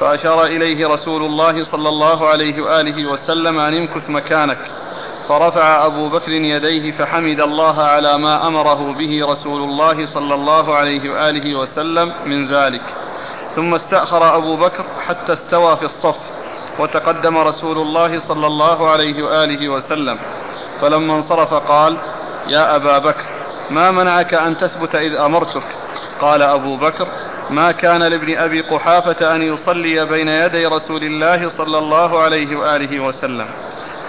فأشار 0.00 0.44
إليه 0.44 0.88
رسول 0.88 1.22
الله 1.22 1.64
صلى 1.64 1.88
الله 1.88 2.28
عليه 2.28 2.62
وآله 2.62 3.06
وسلم 3.12 3.58
أن 3.58 3.74
امكث 3.74 4.10
مكانك 4.10 4.58
فرفع 5.28 5.86
أبو 5.86 6.08
بكر 6.08 6.32
يديه 6.32 6.92
فحمد 6.92 7.40
الله 7.40 7.82
على 7.82 8.18
ما 8.18 8.46
أمره 8.46 8.92
به 8.92 9.26
رسول 9.26 9.62
الله 9.62 10.06
صلى 10.06 10.34
الله 10.34 10.74
عليه 10.74 11.10
وآله 11.10 11.54
وسلم 11.54 12.12
من 12.26 12.46
ذلك. 12.46 12.82
ثم 13.56 13.74
استأخر 13.74 14.36
أبو 14.36 14.56
بكر 14.56 14.84
حتى 15.06 15.32
استوى 15.32 15.76
في 15.76 15.84
الصف 15.84 16.16
وتقدم 16.78 17.38
رسول 17.38 17.78
الله 17.78 18.18
صلى 18.18 18.46
الله 18.46 18.90
عليه 18.90 19.22
وآله 19.22 19.68
وسلم. 19.68 20.18
فلما 20.80 21.14
انصرف 21.14 21.54
قال 21.54 21.96
يا 22.46 22.76
أبا 22.76 22.98
بكر 22.98 23.24
ما 23.70 23.90
منعك 23.90 24.34
أن 24.34 24.58
تثبت 24.58 24.94
إذ 24.94 25.16
أمرتك؟ 25.16 25.62
قال 26.20 26.42
أبو 26.42 26.76
بكر 26.76 27.08
ما 27.50 27.72
كان 27.72 28.02
لابن 28.02 28.38
أبي 28.38 28.60
قحافة 28.60 29.34
أن 29.34 29.42
يصلي 29.42 30.06
بين 30.06 30.28
يدي 30.28 30.66
رسول 30.66 31.02
الله 31.02 31.48
صلى 31.48 31.78
الله 31.78 32.22
عليه 32.22 32.56
وآله 32.56 33.00
وسلم. 33.00 33.46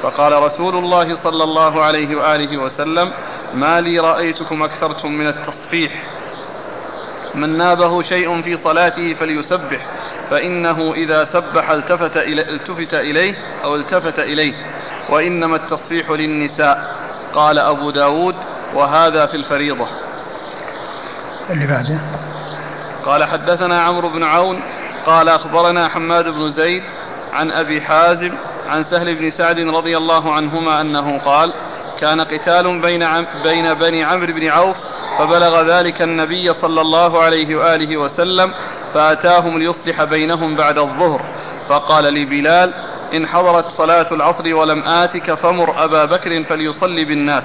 فقال 0.01 0.43
رسول 0.43 0.75
الله 0.75 1.13
صلى 1.13 1.43
الله 1.43 1.83
عليه 1.83 2.15
وآله 2.15 2.57
وسلم 2.57 3.11
ما 3.53 3.81
لي 3.81 3.99
رأيتكم 3.99 4.63
أكثرتم 4.63 5.11
من 5.11 5.27
التصفيح. 5.27 6.03
من 7.35 7.57
نابه 7.57 8.01
شيء 8.01 8.41
في 8.41 8.57
صلاته 8.63 9.13
فليسبح 9.13 9.85
فإنه 10.29 10.93
إذا 10.93 11.25
سبح 11.25 11.69
التفت, 11.69 12.17
إلي 12.17 12.41
التفت 12.41 12.93
إليه 12.93 13.35
أو 13.63 13.75
التفت 13.75 14.19
إليه 14.19 14.53
وإنما 15.09 15.55
التصفيح 15.55 16.09
للنساء. 16.09 16.95
قال 17.33 17.59
أبو 17.59 17.91
داود 17.91 18.35
وهذا 18.73 19.25
في 19.25 19.37
الفريضة. 19.37 19.87
اللي 21.49 21.67
بعده. 21.67 21.99
قال 23.05 23.23
حدثنا 23.23 23.81
عمرو 23.81 24.09
بن 24.09 24.23
عون 24.23 24.61
قال 25.05 25.29
أخبرنا 25.29 25.87
حماد 25.87 26.27
بن 26.27 26.51
زيد 26.51 26.83
عن 27.33 27.51
أبي 27.51 27.81
حازم 27.81 28.33
عن 28.69 28.83
سهل 28.83 29.15
بن 29.15 29.29
سعد 29.29 29.59
رضي 29.59 29.97
الله 29.97 30.33
عنهما 30.33 30.81
أنه 30.81 31.17
قال 31.17 31.53
كان 31.99 32.21
قتال 32.21 32.79
بين 32.79 33.03
عم 33.03 33.25
بين 33.43 33.73
بني 33.73 34.03
عمرو 34.03 34.33
بن 34.33 34.47
عوف 34.47 34.77
فبلغ 35.19 35.61
ذلك 35.61 36.01
النبي 36.01 36.53
صلى 36.53 36.81
الله 36.81 37.21
عليه 37.21 37.55
وآله 37.55 37.97
وسلم 37.97 38.51
فأتاهم 38.93 39.59
ليصلح 39.59 40.03
بينهم 40.03 40.55
بعد 40.55 40.77
الظهر. 40.77 41.21
فقال 41.69 42.03
لبلال 42.03 42.73
إن 43.13 43.27
حضرت 43.27 43.69
صلاة 43.69 44.07
العصر 44.11 44.55
ولم 44.55 44.83
آتك 44.83 45.33
فمر 45.33 45.83
أبا 45.83 46.05
بكر 46.05 46.43
فليصلي 46.43 47.05
بالناس. 47.05 47.43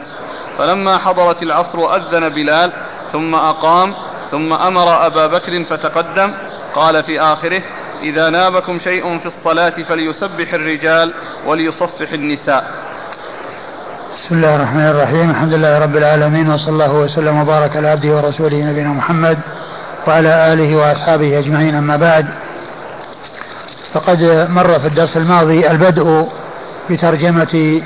فلما 0.58 0.98
حضرت 0.98 1.42
العصر 1.42 1.96
أذن 1.96 2.28
بلال 2.28 2.72
ثم 3.12 3.34
أقام 3.34 3.94
ثم 4.30 4.52
أمر 4.52 5.06
أبا 5.06 5.26
بكر 5.26 5.64
فتقدم 5.64 6.32
قال 6.74 7.04
في 7.04 7.20
آخره 7.20 7.62
إذا 8.02 8.30
نابكم 8.30 8.78
شيء 8.78 9.18
في 9.18 9.26
الصلاة 9.26 9.74
فليسبح 9.88 10.54
الرجال 10.54 11.12
وليصفح 11.46 12.12
النساء. 12.12 12.70
بسم 14.14 14.34
الله 14.34 14.56
الرحمن 14.56 14.88
الرحيم. 14.88 15.30
الحمد 15.30 15.52
لله 15.52 15.78
رب 15.78 15.96
العالمين 15.96 16.50
وصلى 16.50 16.72
الله 16.72 16.94
وسلم 16.94 17.40
وبارك 17.40 17.76
على 17.76 17.88
عبده 17.88 18.16
ورسوله 18.16 18.56
نبينا 18.56 18.88
محمد 18.88 19.38
وعلى 20.06 20.52
آله 20.52 20.76
وأصحابه 20.76 21.38
أجمعين. 21.38 21.74
أما 21.74 21.96
بعد 21.96 22.26
فقد 23.92 24.46
مر 24.50 24.78
في 24.78 24.86
الدرس 24.86 25.16
الماضي 25.16 25.70
البدء 25.70 26.28
بترجمة 26.90 27.82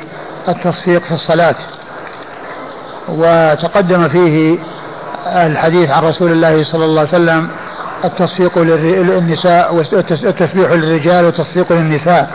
التصفيق 0.49 1.03
في 1.03 1.13
الصلاة 1.13 1.55
وتقدم 3.09 4.09
فيه 4.09 4.59
الحديث 5.27 5.91
عن 5.91 6.03
رسول 6.03 6.33
الله 6.33 6.65
صلى 6.65 6.85
الله 6.85 7.01
عليه 7.01 7.09
وسلم 7.11 7.49
التصفيق 8.05 8.59
للنساء 8.59 9.75
والتسبيح 9.75 10.71
للرجال 10.71 11.25
والتصفيق 11.25 11.73
للنساء. 11.73 12.31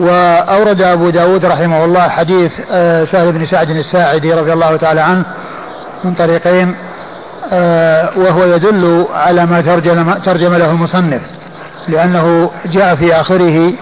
وأورد 0.00 0.82
أبو 0.82 1.10
داود 1.10 1.44
رحمه 1.44 1.84
الله 1.84 2.08
حديث 2.08 2.52
آه، 2.70 3.04
سهل 3.04 3.32
بن 3.32 3.44
سعد 3.44 3.70
الساعدي 3.70 4.34
رضي 4.34 4.52
الله 4.52 4.76
تعالى 4.76 5.00
عنه 5.00 5.24
من 6.04 6.14
طريقين 6.14 6.74
آه، 7.52 8.10
وهو 8.16 8.44
يدل 8.44 9.06
على 9.14 9.46
ما 9.46 9.60
ترجم, 9.60 10.12
ترجم 10.12 10.54
له 10.54 10.70
المصنف 10.70 11.20
لأنه 11.88 12.50
جاء 12.66 12.94
في 12.94 13.14
آخره 13.20 13.72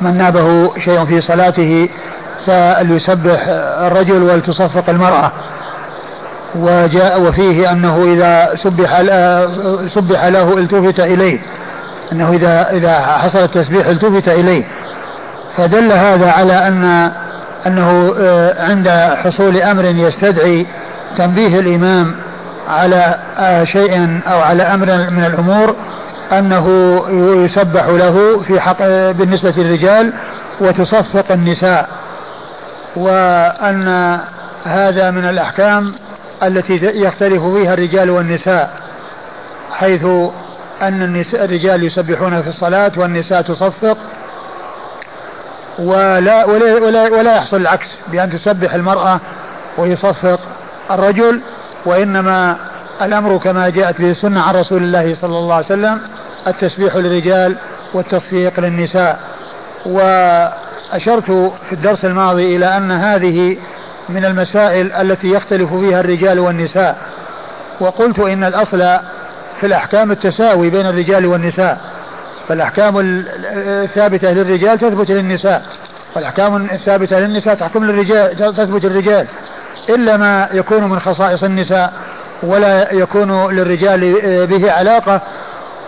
من 0.00 0.18
نابه 0.18 0.78
شيء 0.78 1.04
في 1.04 1.20
صلاته 1.20 1.88
فليسبح 2.46 3.44
الرجل 3.86 4.22
ولتصفق 4.22 4.84
المرأة. 4.88 5.32
وجاء 6.54 7.20
وفيه 7.20 7.72
أنه 7.72 8.04
إذا 8.14 8.54
سبح 8.54 9.02
سبح 9.86 10.24
له 10.24 10.58
التفت 10.58 11.00
إليه. 11.00 11.40
أنه 12.12 12.30
إذا 12.30 12.70
إذا 12.70 13.00
حصل 13.00 13.38
التسبيح 13.38 13.86
التفت 13.86 14.28
إليه. 14.28 14.64
فدل 15.56 15.92
هذا 15.92 16.30
على 16.30 16.52
أن 16.68 17.12
أنه 17.66 18.14
آه، 18.20 18.70
عند 18.70 18.88
حصول 19.24 19.56
أمر 19.56 19.84
يستدعي 19.84 20.66
تنبيه 21.16 21.60
الإمام 21.60 22.14
على 22.68 23.18
آه، 23.38 23.64
شيء 23.64 24.20
أو 24.26 24.40
على 24.40 24.62
أمر 24.62 24.86
من 24.86 25.24
الأمور 25.24 25.74
أنه 26.32 26.66
يسبح 27.44 27.86
له 27.86 28.40
في 28.46 28.60
حق 28.60 28.82
بالنسبة 29.10 29.54
للرجال 29.56 30.12
وتصفق 30.60 31.24
النساء. 31.30 31.88
وأن 32.96 34.18
هذا 34.64 35.10
من 35.10 35.24
الأحكام 35.24 35.92
التي 36.42 36.74
يختلف 36.82 37.42
فيها 37.44 37.74
الرجال 37.74 38.10
والنساء 38.10 38.80
حيث 39.72 40.04
أن 40.82 41.02
النساء 41.02 41.44
الرجال 41.44 41.84
يسبحون 41.84 42.42
في 42.42 42.48
الصلاة 42.48 42.92
والنساء 42.96 43.42
تصفق 43.42 43.96
ولا 45.78 46.44
ولا 46.44 46.74
ولا, 46.74 47.02
ولا 47.02 47.36
يحصل 47.36 47.56
العكس 47.56 47.88
بأن 48.08 48.30
تسبح 48.30 48.74
المرأة 48.74 49.20
ويصفق 49.78 50.40
الرجل 50.90 51.40
وإنما 51.86 52.56
الأمر 53.02 53.38
كما 53.38 53.68
جاءت 53.68 54.00
به 54.00 54.10
السنة 54.10 54.40
عن 54.40 54.54
رسول 54.54 54.82
الله 54.82 55.14
صلى 55.14 55.38
الله 55.38 55.54
عليه 55.54 55.66
وسلم 55.66 56.00
التسبيح 56.46 56.96
للرجال 56.96 57.56
والتصفيق 57.94 58.60
للنساء. 58.60 59.20
وأشرت 59.86 61.30
في 61.68 61.72
الدرس 61.72 62.04
الماضي 62.04 62.56
إلى 62.56 62.76
أن 62.76 62.90
هذه 62.90 63.56
من 64.08 64.24
المسائل 64.24 64.92
التي 64.92 65.28
يختلف 65.28 65.74
فيها 65.74 66.00
الرجال 66.00 66.38
والنساء. 66.38 66.96
وقلت 67.80 68.18
إن 68.18 68.44
الأصل 68.44 68.78
في 69.60 69.66
الأحكام 69.66 70.12
التساوي 70.12 70.70
بين 70.70 70.86
الرجال 70.86 71.26
والنساء. 71.26 71.80
فالأحكام 72.48 72.94
الثابتة 73.56 74.30
للرجال 74.32 74.78
تثبت 74.78 75.10
للنساء. 75.10 75.62
والأحكام 76.16 76.56
الثابتة 76.56 77.18
للنساء 77.18 77.54
تحكم 77.54 77.84
للرجال 77.84 78.54
تثبت 78.54 78.84
للرجال. 78.84 79.26
إلا 79.88 80.16
ما 80.16 80.48
يكون 80.52 80.84
من 80.84 81.00
خصائص 81.00 81.44
النساء 81.44 81.92
ولا 82.42 82.94
يكون 82.94 83.54
للرجال 83.54 84.00
به 84.46 84.72
علاقة. 84.72 85.20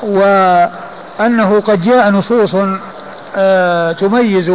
وأنه 0.03 1.61
قد 1.61 1.83
جاء 1.83 2.11
نصوص 2.11 2.57
آه، 3.39 3.93
تميز 3.93 4.51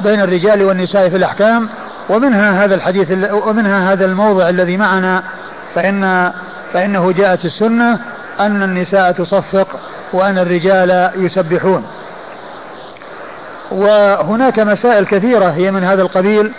بين 0.00 0.20
الرجال 0.20 0.62
والنساء 0.62 1.08
في 1.08 1.16
الأحكام. 1.16 1.68
ومنها 2.08 2.64
هذا 2.64 2.74
الحديث 2.74 3.32
ومنها 3.32 3.92
هذا 3.92 4.04
الموضع 4.04 4.48
الذي 4.48 4.76
معنا 4.76 5.22
فإن 5.74 6.32
فإنه 6.72 7.12
جاءت 7.12 7.44
السنة 7.44 7.98
أن 8.40 8.62
النساء 8.62 9.12
تصفق 9.12 9.68
وأن 10.12 10.38
الرجال 10.38 11.10
يسبحون. 11.16 11.84
وهناك 13.70 14.58
مسائل 14.58 15.06
كثيرة 15.06 15.50
هي 15.50 15.70
من 15.70 15.84
هذا 15.84 16.02
القبيل 16.02 16.52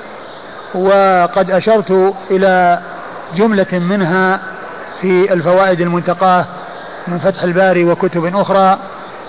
وقد 0.73 1.51
أشرت 1.51 2.13
إلى 2.31 2.79
جملة 3.35 3.79
منها 3.79 4.39
في 5.01 5.33
الفوائد 5.33 5.81
المنتقاة 5.81 6.45
من 7.07 7.19
فتح 7.19 7.43
الباري 7.43 7.83
وكتب 7.83 8.35
أخرى 8.35 8.77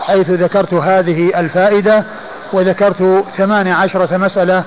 حيث 0.01 0.31
ذكرت 0.31 0.75
هذه 0.75 1.41
الفائدة 1.41 2.05
وذكرت 2.53 3.25
ثمان 3.37 3.69
عشرة 3.69 4.17
مسألة 4.17 4.65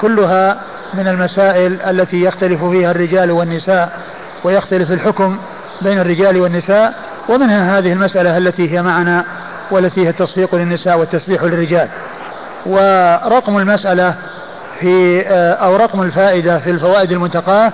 كلها 0.00 0.60
من 0.94 1.08
المسائل 1.08 1.80
التي 1.82 2.22
يختلف 2.22 2.64
فيها 2.64 2.90
الرجال 2.90 3.30
والنساء 3.30 3.92
ويختلف 4.44 4.92
الحكم 4.92 5.38
بين 5.82 5.98
الرجال 5.98 6.40
والنساء 6.40 6.94
ومنها 7.28 7.78
هذه 7.78 7.92
المسألة 7.92 8.36
التي 8.36 8.72
هي 8.72 8.82
معنا 8.82 9.24
والتي 9.70 10.04
هي 10.04 10.08
التصفيق 10.08 10.54
للنساء 10.54 10.98
والتسبيح 10.98 11.42
للرجال. 11.42 11.88
ورقم 12.66 13.58
المسألة 13.58 14.14
في 14.80 15.24
آه، 15.26 15.52
أو 15.52 15.76
رقم 15.76 16.02
الفائدة 16.02 16.58
في 16.58 16.70
الفوائد 16.70 17.12
المنتقاة 17.12 17.72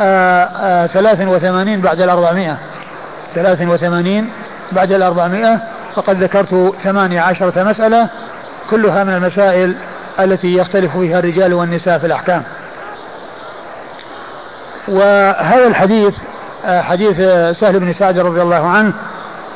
آه، 0.00 0.44
آه، 0.44 0.86
ثلاث 0.86 1.20
وثمانين 1.20 1.80
بعد 1.80 2.00
الأربعمائة. 2.00 2.58
ثلاث 3.34 3.62
وثمانين 3.62 4.30
بعد 4.72 4.92
الأربعمائة 4.92 5.60
فقد 5.94 6.22
ذكرت 6.22 6.74
ثمانية 6.82 7.20
عشرة 7.20 7.62
مسألة 7.62 8.08
كلها 8.70 9.04
من 9.04 9.14
المسائل 9.14 9.74
التي 10.24 10.56
يختلف 10.56 10.96
فيها 10.96 11.18
الرجال 11.18 11.54
والنساء 11.54 11.98
في 11.98 12.06
الأحكام. 12.06 12.42
وهذا 14.88 15.66
الحديث 15.66 16.14
آه، 16.64 16.82
حديث 16.82 17.16
سهل 17.58 17.80
بن 17.80 17.92
سعد 17.92 18.18
رضي 18.18 18.42
الله 18.42 18.68
عنه 18.68 18.92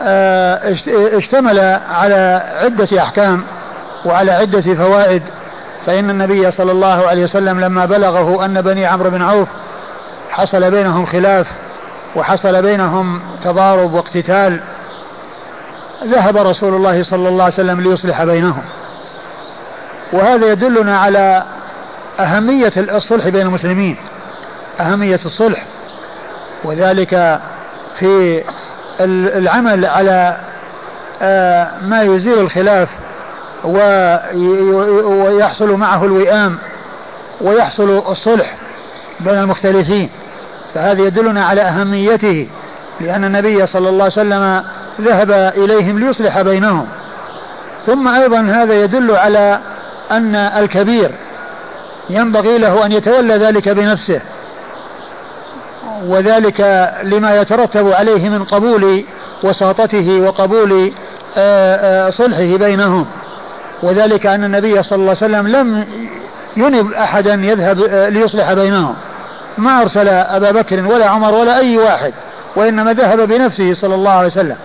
آه، 0.02 0.76
اشتمل 1.16 1.80
على 1.90 2.42
عدة 2.62 3.02
أحكام 3.02 3.44
وعلى 4.04 4.32
عدة 4.32 4.74
فوائد 4.74 5.22
فإن 5.86 6.10
النبي 6.10 6.50
صلى 6.50 6.72
الله 6.72 7.06
عليه 7.06 7.24
وسلم 7.24 7.60
لما 7.60 7.86
بلغه 7.86 8.44
أن 8.44 8.60
بني 8.60 8.86
عمرو 8.86 9.10
بن 9.10 9.22
عوف 9.22 9.48
حصل 10.30 10.70
بينهم 10.70 11.06
خلاف 11.06 11.46
وحصل 12.16 12.62
بينهم 12.62 13.20
تضارب 13.44 13.92
واقتتال 13.92 14.60
ذهب 16.04 16.36
رسول 16.36 16.74
الله 16.74 17.02
صلى 17.02 17.28
الله 17.28 17.44
عليه 17.44 17.54
وسلم 17.54 17.80
ليصلح 17.80 18.24
بينهم. 18.24 18.62
وهذا 20.14 20.52
يدلنا 20.52 20.98
على 20.98 21.44
أهمية 22.20 22.72
الصلح 22.76 23.28
بين 23.28 23.46
المسلمين 23.46 23.96
أهمية 24.80 25.20
الصلح. 25.26 25.64
وذلك 26.64 27.40
في 27.98 28.42
العمل 29.00 29.86
على 29.86 30.36
آه، 31.22 31.70
ما 31.82 32.02
يزيل 32.02 32.38
الخلاف 32.38 32.88
ويحصل 35.04 35.70
معه 35.70 36.04
الوئام 36.04 36.58
ويحصل 37.40 37.90
الصلح 38.08 38.54
بين 39.20 39.38
المختلفين. 39.38 40.10
فهذا 40.74 41.02
يدلنا 41.02 41.44
على 41.44 41.62
أهميته 41.62 42.48
لأن 43.00 43.24
النبي 43.24 43.66
صلى 43.66 43.88
الله 43.88 44.02
عليه 44.02 44.12
وسلم 44.12 44.64
ذهب 45.00 45.30
إليهم 45.56 45.98
ليصلح 45.98 46.40
بينهم. 46.40 46.86
ثم 47.86 48.08
أيضا 48.08 48.40
هذا 48.40 48.74
يدل 48.74 49.16
على 49.16 49.60
أن 50.10 50.34
الكبير 50.34 51.10
ينبغي 52.10 52.58
له 52.58 52.86
أن 52.86 52.92
يتولى 52.92 53.34
ذلك 53.34 53.68
بنفسه 53.68 54.20
وذلك 56.06 56.90
لما 57.02 57.36
يترتب 57.40 57.92
عليه 57.92 58.28
من 58.28 58.44
قبول 58.44 59.04
وساطته 59.42 60.20
وقبول 60.20 60.92
آه، 61.36 62.06
آه، 62.06 62.10
صلحه 62.10 62.56
بينهم. 62.56 63.06
وذلك 63.82 64.26
أن 64.26 64.44
النبي 64.44 64.82
صلى 64.82 64.96
الله 64.96 65.16
عليه 65.22 65.36
وسلم 65.36 65.48
لم 65.48 65.86
ينب 66.56 66.92
أحدا 66.92 67.34
يذهب 67.34 67.82
آه، 67.82 68.08
ليصلح 68.08 68.52
بينهم. 68.52 68.94
ما 69.58 69.82
أرسل 69.82 70.08
أبا 70.08 70.50
بكر 70.50 70.86
ولا 70.86 71.08
عمر 71.08 71.34
ولا 71.34 71.58
أي 71.58 71.78
واحد 71.78 72.12
وإنما 72.56 72.92
ذهب 72.92 73.20
بنفسه 73.28 73.74
صلى 73.74 73.94
الله 73.94 74.10
عليه 74.10 74.26
وسلم. 74.26 74.56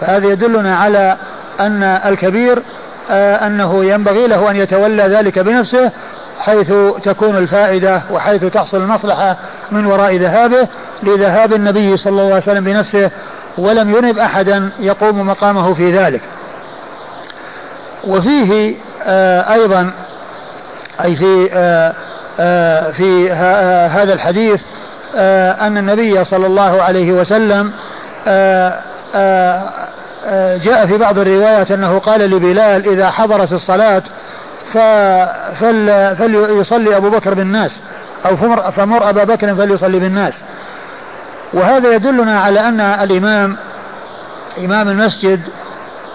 فهذا 0.00 0.28
يدلنا 0.28 0.76
على 0.76 1.16
أن 1.60 1.82
الكبير 1.82 2.62
أنه 3.10 3.84
ينبغي 3.84 4.26
له 4.26 4.50
أن 4.50 4.56
يتولى 4.56 5.02
ذلك 5.02 5.38
بنفسه 5.38 5.90
حيث 6.40 6.72
تكون 7.02 7.36
الفائدة 7.36 8.02
وحيث 8.10 8.44
تحصل 8.44 8.76
المصلحة 8.76 9.36
من 9.72 9.86
وراء 9.86 10.16
ذهابه 10.16 10.68
لذهاب 11.02 11.52
النبي 11.52 11.96
صلى 11.96 12.10
الله 12.10 12.24
عليه 12.24 12.36
وسلم 12.36 12.64
بنفسه 12.64 13.10
ولم 13.58 13.90
ينب 13.96 14.18
أحدا 14.18 14.70
يقوم 14.80 15.26
مقامه 15.26 15.74
في 15.74 15.92
ذلك. 15.98 16.20
وفيه 18.04 18.74
آه 19.04 19.52
أيضا 19.52 19.90
أي 21.04 21.16
في 21.16 21.50
آه 21.52 21.94
آه 22.40 22.90
في 22.90 23.32
هذا 23.92 24.12
الحديث 24.12 24.62
آه 25.16 25.66
أن 25.66 25.78
النبي 25.78 26.24
صلى 26.24 26.46
الله 26.46 26.82
عليه 26.82 27.12
وسلم 27.12 27.72
آه 28.28 28.80
آه 29.14 29.62
جاء 30.56 30.86
في 30.86 30.96
بعض 30.96 31.18
الروايات 31.18 31.70
أنه 31.70 31.98
قال 31.98 32.20
لبلال 32.20 32.88
إذا 32.88 33.10
حضرت 33.10 33.52
الصلاة 33.52 34.02
فل 35.60 36.16
فليصلي 36.16 36.96
أبو 36.96 37.10
بكر 37.10 37.34
بالناس 37.34 37.70
أو 38.26 38.36
فمر, 38.70 39.08
أبا 39.08 39.24
بكر 39.24 39.54
فليصلي 39.54 39.98
بالناس. 39.98 40.32
وهذا 41.52 41.94
يدلنا 41.94 42.40
على 42.40 42.60
أن 42.60 42.80
الإمام 42.80 43.56
إمام 44.58 44.88
المسجد 44.88 45.40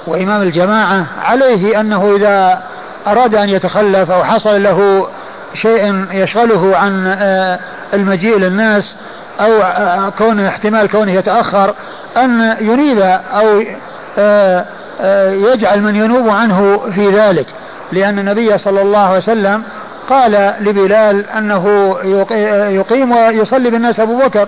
وإمام 0.07 0.41
الجماعة 0.41 1.05
عليه 1.23 1.79
أنه 1.79 2.15
إذا 2.15 2.63
أراد 3.07 3.35
أن 3.35 3.49
يتخلف 3.49 4.11
أو 4.11 4.23
حصل 4.23 4.63
له 4.63 5.07
شيء 5.53 6.05
يشغله 6.11 6.77
عن 6.77 7.07
آه، 7.07 7.59
المجيء 7.93 8.37
للناس 8.37 8.95
أو 9.41 9.61
آه، 9.61 10.09
كونه 10.09 10.47
احتمال 10.47 10.89
كونه 10.89 11.11
يتأخر 11.11 11.73
أن 12.17 12.57
ينيب 12.61 12.99
أو 13.33 13.63
يجعل 15.31 15.81
من 15.81 15.95
ينوب 15.95 16.29
عنه 16.29 16.77
في 16.95 17.09
ذلك 17.09 17.45
لأن 17.91 18.19
النبي 18.19 18.57
صلى 18.57 18.81
الله 18.81 18.99
عليه 18.99 19.17
وسلم 19.17 19.63
قال 20.09 20.53
لبلال 20.59 21.29
أنه 21.29 21.95
يقيم 22.69 23.11
ويصلي 23.11 23.69
بالناس 23.69 23.99
أبو 23.99 24.17
بكر 24.17 24.47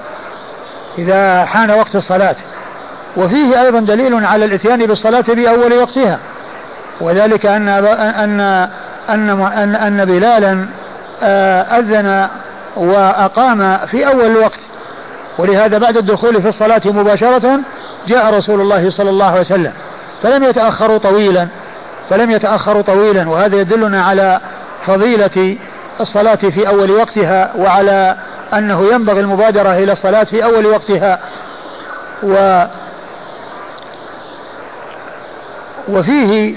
إذا 0.98 1.46
حان 1.46 1.72
وقت 1.72 1.96
الصلاة. 1.96 2.36
وفيه 3.18 3.62
أيضا 3.62 3.80
دليل 3.80 4.26
على 4.26 4.46
الإتيان 4.46 4.86
بالصلاة 4.86 5.22
بأول 5.28 5.74
وقتها. 5.74 6.20
وذلك 7.02 7.46
أن 7.46 7.68
أن 7.68 8.40
أن 9.10 9.30
أن, 9.30 9.76
أن 9.76 10.06
بلالا 10.06 10.66
آه، 11.24 11.62
أذن 11.62 12.28
وأقام 12.76 13.78
في 13.78 14.08
أول 14.08 14.26
الوقت 14.26 14.60
ولهذا 15.40 15.78
بعد 15.78 15.98
الدخول 15.98 16.42
في 16.42 16.48
الصلاة 16.48 16.82
مباشرة 16.86 17.60
جاء 18.08 18.34
رسول 18.34 18.62
الله 18.62 18.90
صلى 18.90 19.10
الله 19.10 19.26
عليه 19.26 19.40
وسلم. 19.40 19.74
فلم 20.24 20.44
يتأخروا 20.44 20.98
طويلا 20.98 21.48
فلم 22.10 22.32
يتأخروا 22.32 22.82
طويلا 22.82 23.30
وهذا 23.30 23.56
يدلنا 23.56 24.04
على 24.04 24.40
فضيلة 24.86 25.58
الصلاة 26.02 26.36
في 26.36 26.68
أول 26.68 26.92
وقتها 26.92 27.52
وعلى 27.58 28.16
أنه 28.54 28.94
ينبغي 28.94 29.20
المبادرة 29.20 29.70
إلى 29.70 29.92
الصلاة 29.92 30.24
في 30.24 30.44
أول 30.44 30.66
وقتها. 30.66 31.20
و 32.24 32.64
وفيه 35.90 36.56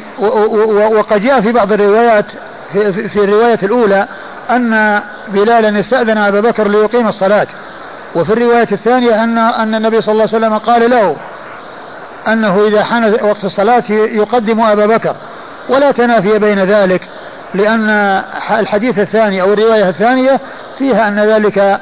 وقد 0.99 1.23
جاء 1.23 1.40
في 1.40 1.53
بعض 1.53 1.73
الروايات 1.73 2.33
في, 3.09 3.16
الرواية 3.16 3.59
الأولى 3.62 4.07
أن 4.51 5.03
بلالا 5.29 5.81
استأذن 5.81 6.18
أبا 6.18 6.40
بكر 6.40 6.68
ليقيم 6.68 7.09
الصلاة. 7.09 7.47
وفي 8.14 8.33
الرواية 8.33 8.68
الثانية 8.72 9.25
أن 9.25 9.38
أن 9.38 9.75
النبي 9.75 10.01
صلى 10.01 10.12
الله 10.12 10.27
عليه 10.35 10.37
وسلم 10.37 10.59
قال 10.59 10.90
له 10.90 11.16
أنه 12.29 12.66
إذا 12.66 12.83
حان 12.85 13.14
وقت 13.22 13.44
الصلاة 13.44 13.85
يقدم 13.90 14.61
أبا 14.61 14.87
بكر 14.87 15.16
ولا 15.68 15.90
تنافي 15.90 16.38
بين 16.38 16.59
ذلك 16.59 17.09
لأن 17.55 17.90
الحديث 18.51 18.98
الثاني 18.98 19.42
أو 19.42 19.53
الرواية 19.53 19.88
الثانية 19.88 20.40
فيها 20.79 21.09
أن 21.09 21.20
ذلك 21.20 21.59
آه، 21.59 21.81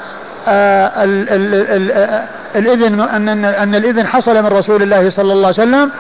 آه، 0.49 2.29
الإذن 2.57 3.01
أن 3.01 3.45
أن 3.45 3.75
الإذن 3.75 4.07
حصل 4.07 4.43
من 4.43 4.47
رسول 4.47 4.83
الله 4.83 5.11
صلى 5.11 5.33
الله 5.33 5.47
عليه 5.47 5.63
وسلم 5.63 5.91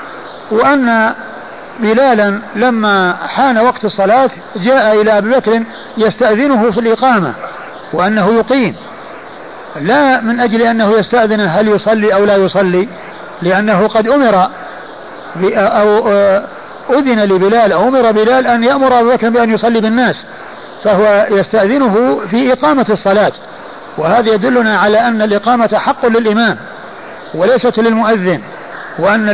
وأن 0.50 1.14
بلالا 1.80 2.40
لما 2.56 3.16
حان 3.28 3.58
وقت 3.58 3.84
الصلاة 3.84 4.30
جاء 4.56 5.00
إلى 5.00 5.18
أبي 5.18 5.30
بكر 5.30 5.62
يستأذنه 5.98 6.70
في 6.70 6.80
الإقامة 6.80 7.34
وأنه 7.92 8.34
يقيم. 8.34 8.76
لا 9.80 10.20
من 10.20 10.40
أجل 10.40 10.62
أنه 10.62 10.98
يستأذن 10.98 11.40
هل 11.40 11.68
يصلي 11.68 12.14
أو 12.14 12.24
لا 12.24 12.36
يصلي 12.36 12.88
لأنه 13.42 13.88
قد 13.88 14.08
أمر 14.08 14.48
أو 15.56 16.08
أذن 16.90 17.20
لبلال 17.24 17.72
أو 17.72 17.88
أمر 17.88 18.10
بلال 18.12 18.46
أن 18.46 18.64
يأمر 18.64 19.00
أبو 19.00 19.10
بكر 19.10 19.28
بأن 19.28 19.50
يصلي 19.50 19.80
بالناس 19.80 20.24
فهو 20.84 21.26
يستأذنه 21.30 22.20
في 22.30 22.52
إقامة 22.52 22.86
الصلاة. 22.90 23.32
وهذا 23.98 24.34
يدلنا 24.34 24.78
على 24.78 24.98
أن 24.98 25.22
الإقامة 25.22 25.70
حق 25.74 26.06
للإمام 26.06 26.56
وليست 27.34 27.78
للمؤذن 27.78 28.40
وأن 28.98 29.28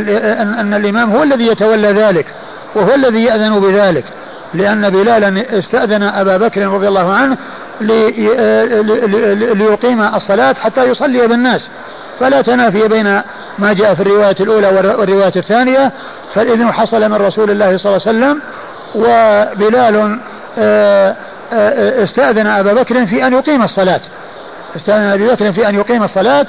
أن 0.59 0.75
الإمام 0.75 1.16
هو 1.16 1.22
الذي 1.22 1.46
يتولى 1.46 1.92
ذلك 1.92 2.27
وهو 2.75 2.94
الذي 2.94 3.25
يأذن 3.25 3.61
بذلك 3.61 4.05
لأن 4.55 4.90
بلالا 4.90 5.59
استأذن 5.59 6.03
أبا 6.03 6.37
بكر 6.37 6.66
رضي 6.66 6.88
الله 6.88 7.12
عنه 7.12 7.37
ليقيم 9.54 10.02
الصلاة 10.02 10.54
حتى 10.54 10.84
يصلي 10.84 11.26
بالناس. 11.26 11.68
فلا 12.20 12.42
تنافي 12.42 12.88
بين 12.88 13.22
ما 13.58 13.72
جاء 13.72 13.94
في 13.94 14.00
الرواية 14.00 14.36
الأولى 14.40 14.68
والرواية 14.68 15.32
الثانية. 15.36 15.92
فالإذن 16.34 16.72
حصل 16.72 17.08
من 17.10 17.14
رسول 17.14 17.50
الله 17.50 17.76
صلى 17.76 17.96
الله 17.96 18.06
عليه 18.06 18.18
وسلم 18.18 18.40
وبلال 18.94 20.18
آه، 20.58 21.16
آه، 21.52 22.02
استأذن 22.02 22.46
أبا 22.46 22.72
بكر 22.72 23.06
في 23.06 23.26
أن 23.26 23.32
يقيم 23.32 23.62
الصلاة. 23.62 24.00
استأذن 24.76 25.04
أبي 25.04 25.26
بكر 25.26 25.52
في 25.52 25.68
أن 25.68 25.74
يقيم 25.74 26.02
الصلاة 26.02 26.46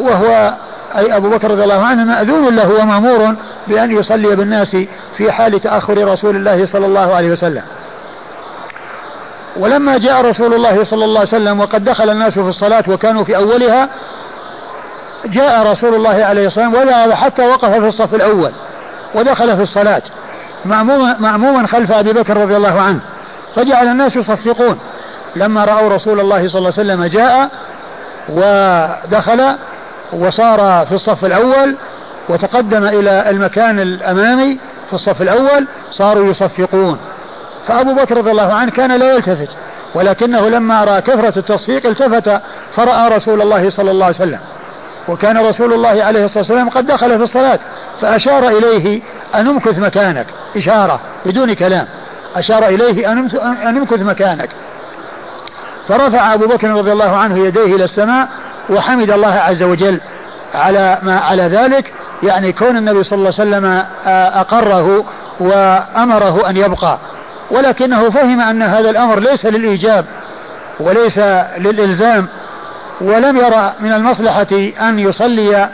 وهو 0.00 0.54
أي 0.96 1.16
أبو 1.16 1.28
بكر 1.28 1.50
رضي 1.50 1.62
الله 1.62 1.84
عنه 1.84 2.04
مأذون 2.04 2.56
له 2.56 2.80
ومأمور 2.80 3.34
بأن 3.68 3.98
يصلي 3.98 4.36
بالناس 4.36 4.76
في 5.16 5.32
حال 5.32 5.60
تأخر 5.60 6.12
رسول 6.12 6.36
الله 6.36 6.66
صلى 6.66 6.86
الله 6.86 7.14
عليه 7.14 7.30
وسلم. 7.30 7.62
ولما 9.56 9.98
جاء 9.98 10.24
رسول 10.24 10.54
الله 10.54 10.84
صلى 10.84 11.04
الله 11.04 11.18
عليه 11.18 11.28
وسلم 11.28 11.60
وقد 11.60 11.84
دخل 11.84 12.10
الناس 12.10 12.32
في 12.32 12.40
الصلاة 12.40 12.84
وكانوا 12.88 13.24
في 13.24 13.36
أولها 13.36 13.88
جاء 15.24 15.72
رسول 15.72 15.94
الله 15.94 16.24
عليه 16.24 16.46
الصلاة 16.46 16.68
والسلام 16.68 16.88
وذهب 16.88 17.12
حتى 17.12 17.46
وقف 17.46 17.70
في 17.70 17.86
الصف 17.86 18.14
الأول 18.14 18.52
ودخل 19.14 19.56
في 19.56 19.62
الصلاة 19.62 20.02
مأموما, 20.64 21.16
مأموما 21.18 21.66
خلف 21.66 21.92
أبي 21.92 22.12
بكر 22.12 22.36
رضي 22.36 22.56
الله 22.56 22.80
عنه 22.80 23.00
فجعل 23.56 23.88
الناس 23.88 24.16
يصفقون. 24.16 24.78
لما 25.36 25.64
رأوا 25.64 25.88
رسول 25.88 26.20
الله 26.20 26.48
صلى 26.48 26.58
الله 26.58 26.72
عليه 26.78 26.92
وسلم 26.92 27.04
جاء 27.04 27.50
ودخل 28.28 29.56
وصار 30.12 30.86
في 30.86 30.92
الصف 30.92 31.24
الأول 31.24 31.76
وتقدم 32.28 32.84
إلى 32.84 33.30
المكان 33.30 33.80
الأمامي 33.80 34.58
في 34.88 34.92
الصف 34.92 35.22
الأول 35.22 35.66
صاروا 35.90 36.30
يصفقون. 36.30 36.98
فأبو 37.68 37.94
بكر 37.94 38.16
رضي 38.16 38.30
الله 38.30 38.52
عنه 38.54 38.70
كان 38.70 38.96
لا 38.96 39.14
يلتفت 39.14 39.48
ولكنه 39.94 40.48
لما 40.48 40.84
رأى 40.84 41.00
كثرة 41.00 41.38
التصفيق 41.38 41.86
التفت 41.86 42.40
فرأى 42.76 43.08
رسول 43.08 43.42
الله 43.42 43.70
صلى 43.70 43.90
الله 43.90 44.04
عليه 44.04 44.14
وسلم. 44.14 44.38
وكان 45.08 45.38
رسول 45.38 45.72
الله 45.72 45.88
عليه 46.04 46.24
الصلاة 46.24 46.38
والسلام 46.38 46.68
قد 46.68 46.86
دخل 46.86 47.16
في 47.16 47.22
الصلاة 47.22 47.58
فأشار 48.00 48.48
إليه 48.48 49.02
أن 49.34 49.48
امكث 49.48 49.78
مكانك 49.78 50.26
إشارة 50.56 51.00
بدون 51.26 51.52
كلام 51.52 51.86
أشار 52.36 52.68
إليه 52.68 53.12
أن 53.12 53.76
امكث 53.76 54.00
مكانك. 54.00 54.48
فرفع 55.88 56.34
أبو 56.34 56.46
بكر 56.46 56.68
رضي 56.70 56.92
الله 56.92 57.16
عنه 57.16 57.38
يديه 57.38 57.76
إلى 57.76 57.84
السماء 57.84 58.28
وحمد 58.70 59.10
الله 59.10 59.34
عز 59.34 59.62
وجل 59.62 60.00
على 60.54 60.98
ما 61.02 61.18
على 61.20 61.42
ذلك 61.42 61.92
يعني 62.22 62.52
كون 62.52 62.76
النبي 62.76 63.02
صلى 63.02 63.16
الله 63.16 63.32
عليه 63.38 63.50
وسلم 63.50 63.84
أقره 64.40 65.04
وأمره 65.40 66.50
أن 66.50 66.56
يبقى. 66.56 66.98
ولكنه 67.50 68.10
فهم 68.10 68.40
أن 68.40 68.62
هذا 68.62 68.90
الأمر 68.90 69.20
ليس 69.20 69.46
للإيجاب 69.46 70.04
وليس 70.80 71.18
للإلزام 71.58 72.28
ولم 73.00 73.36
يرى 73.36 73.72
من 73.80 73.92
المصلحة 73.92 74.46
أن 74.80 74.98
يصلي 74.98 75.68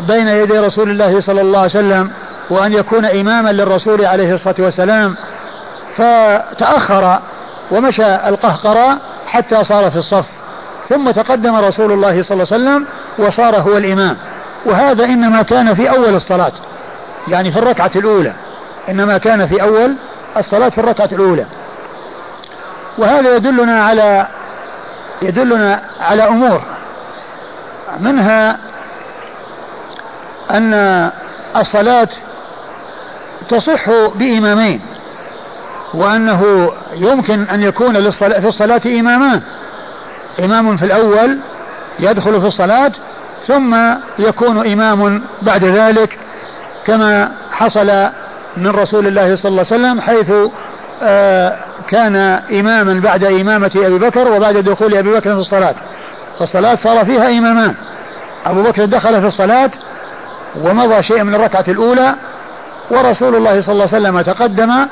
بين 0.00 0.28
يدي 0.28 0.58
رسول 0.58 0.90
الله 0.90 1.20
صلى 1.20 1.40
الله 1.40 1.58
عليه 1.58 1.68
وسلم 1.68 2.10
وأن 2.50 2.72
يكون 2.72 3.04
إماما 3.04 3.52
للرسول 3.52 4.06
عليه 4.06 4.34
الصلاة 4.34 4.54
والسلام. 4.58 5.16
فتأخر 5.96 7.18
ومشى 7.70 8.14
القهقرى 8.14 8.96
حتى 9.26 9.64
صار 9.64 9.90
في 9.90 9.96
الصف 9.96 10.24
ثم 10.88 11.10
تقدم 11.10 11.56
رسول 11.56 11.92
الله 11.92 12.22
صلى 12.22 12.42
الله 12.42 12.52
عليه 12.52 12.64
وسلم 12.64 12.86
وصار 13.18 13.56
هو 13.56 13.76
الإمام. 13.76 14.16
وهذا 14.66 15.04
إنما 15.04 15.42
كان 15.42 15.74
في 15.74 15.90
أول 15.90 16.14
الصلاة 16.14 16.52
يعني 17.28 17.52
في 17.52 17.58
الركعة 17.58 17.90
الأولى 17.96 18.32
إنما 18.88 19.18
كان 19.18 19.46
في 19.46 19.62
أول 19.62 19.94
الصلاة 20.36 20.68
في 20.68 20.78
الركعة 20.78 21.08
الأولى. 21.12 21.46
وهذا 22.98 23.36
يدلنا 23.36 23.84
على 23.84 24.26
يدلنا 25.22 25.82
على 26.00 26.28
أمور. 26.28 26.62
منها 28.00 28.58
أن 30.50 31.10
الصلاة 31.56 32.08
تصح 33.48 33.90
بإمامين 34.14 34.80
وأنه 35.94 36.72
يمكن 36.94 37.42
أن 37.42 37.62
يكون 37.62 38.10
في 38.10 38.46
الصلاة 38.46 38.80
إمامان. 38.86 39.42
إمام 40.44 40.76
في 40.76 40.84
الأول 40.84 41.38
يدخل 42.00 42.40
في 42.40 42.46
الصلاة 42.46 42.92
ثم 43.46 43.76
يكون 44.18 44.72
إمام 44.72 45.22
بعد 45.42 45.64
ذلك 45.64 46.18
كما 46.86 47.32
حصل 47.52 48.08
من 48.56 48.70
رسول 48.70 49.06
الله 49.06 49.36
صلى 49.36 49.50
الله 49.50 49.64
عليه 49.70 49.82
وسلم 49.82 50.00
حيث 50.00 50.32
آه، 51.02 51.56
كان 51.88 52.16
إماما 52.52 53.00
بعد 53.00 53.24
إمامة 53.24 53.70
أبي 53.76 53.98
بكر 53.98 54.32
وبعد 54.32 54.56
دخول 54.56 54.94
أبي 54.94 55.10
بكر 55.10 55.34
في 55.34 55.40
الصلاة. 55.40 55.74
فالصلاة 56.38 56.74
صار 56.74 57.04
فيها 57.04 57.38
إمامان. 57.38 57.74
أبو 58.46 58.62
بكر 58.62 58.84
دخل 58.84 59.20
في 59.20 59.26
الصلاة 59.26 59.70
ومضى 60.56 61.02
شيء 61.02 61.22
من 61.22 61.34
الركعة 61.34 61.64
الأولى 61.68 62.14
ورسول 62.90 63.36
الله 63.36 63.60
صلى 63.60 63.72
الله 63.72 63.88
عليه 63.92 63.96
وسلم 64.02 64.20
تقدم 64.20 64.86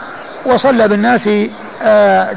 وصلى 0.47 0.89
بالناس 0.89 1.29
آه، 1.83 2.37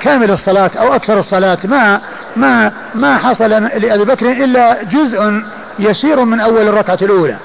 كامل 0.00 0.30
الصلاة 0.30 0.70
أو 0.80 0.94
أكثر 0.94 1.18
الصلاة. 1.18 1.58
ما 1.64 2.00
ما 2.36 2.72
ما 2.94 3.16
حصل 3.16 3.50
لأبي 3.50 4.04
بكر 4.04 4.30
إلا 4.30 4.82
جزء 4.82 5.42
يسير 5.78 6.24
من 6.24 6.40
أول 6.40 6.68
الركعة 6.68 6.98
الأولى. 7.02 7.36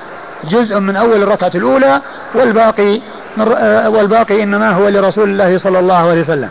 جزء 0.43 0.79
من 0.79 0.95
أول 0.95 1.23
الركعة 1.23 1.51
الأولى 1.55 2.01
والباقي 2.35 3.01
آه، 3.39 3.89
والباقي 3.89 4.43
إنما 4.43 4.69
هو 4.69 4.89
لرسول 4.89 5.29
الله 5.29 5.57
صلى 5.57 5.79
الله 5.79 6.09
عليه 6.09 6.21
وسلم. 6.21 6.49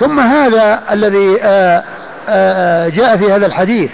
ثم 0.00 0.20
هذا 0.20 0.82
الذي 0.90 1.38
آه، 1.42 2.88
جاء 2.88 3.16
في 3.16 3.32
هذا 3.32 3.46
الحديث 3.46 3.90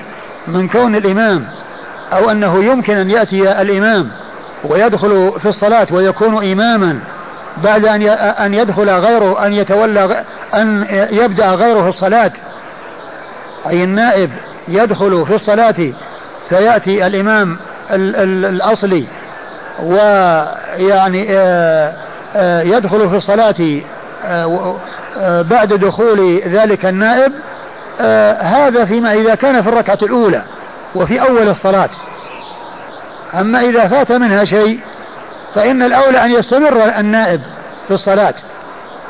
من 0.49 0.69
كون 0.69 0.97
الإمام 0.97 1.45
أو 2.13 2.31
أنه 2.31 2.65
يمكن 2.65 2.97
أن 2.97 3.11
يأتي 3.11 3.63
الإمام 3.63 4.11
ويدخل 4.65 5.33
في 5.41 5.49
الصلاة 5.49 5.87
ويكون 5.91 6.53
إماما 6.53 7.01
بعد 7.65 7.85
أن 7.85 8.03
أن 8.03 8.55
يدخل 8.55 8.91
غيره 8.91 9.47
أن 9.47 9.53
يتولى 9.53 10.25
أن 10.55 10.87
يبدأ 11.13 11.47
غيره 11.51 11.89
الصلاة 11.89 12.33
أي 13.69 13.85
النائب 13.85 14.31
يدخل 14.69 15.27
في 15.27 15.35
الصلاة 15.35 15.93
فيأتي 16.49 17.07
الإمام 17.07 17.57
الأصلي 17.91 19.07
ويعني 19.83 21.27
آه، 21.31 21.93
آه، 22.37 22.63
يدخل 22.63 23.11
في 23.11 23.17
الصلاة 23.17 23.81
آه، 24.27 25.43
بعد 25.43 25.73
دخول 25.73 26.43
ذلك 26.47 26.87
النائب 26.87 27.33
هذا 28.41 28.85
فيما 28.85 29.13
إذا 29.13 29.35
كان 29.35 29.63
في 29.63 29.69
الركعة 29.69 29.99
الأولى 30.03 30.43
وفي 30.95 31.21
أول 31.21 31.49
الصلاة. 31.49 31.91
أما 33.35 33.61
إذا 33.61 33.89
فات 33.89 34.13
منها 34.13 34.45
شيء 34.45 34.81
فإن 35.55 35.83
الأولى 35.83 36.25
أن 36.25 36.31
يستمر 36.31 36.99
النائب 36.99 37.41
في 37.89 37.95
الصلاة 37.95 38.35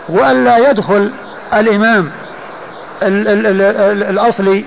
وألا 0.09 0.71
يدخل 0.71 1.13
الإمام 1.55 2.11
ال 3.03 3.29
ال 3.29 3.47
ال 3.47 3.61
ال 3.63 4.03
الأصلي 4.03 4.65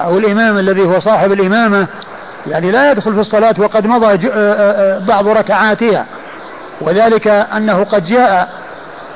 أو 0.00 0.18
الإمام 0.18 0.58
الذي 0.58 0.82
هو 0.82 1.00
صاحب 1.00 1.32
الإمامة 1.32 1.86
يعني 2.46 2.70
لا 2.70 2.90
يدخل 2.90 3.14
في 3.14 3.20
الصلاة 3.20 3.54
وقد 3.58 3.86
مضى 3.86 4.28
بعض 5.06 5.28
ركعاتها. 5.28 6.06
وذلك 6.80 7.28
أنه 7.28 7.84
قد 7.84 8.04
جاء 8.04 8.48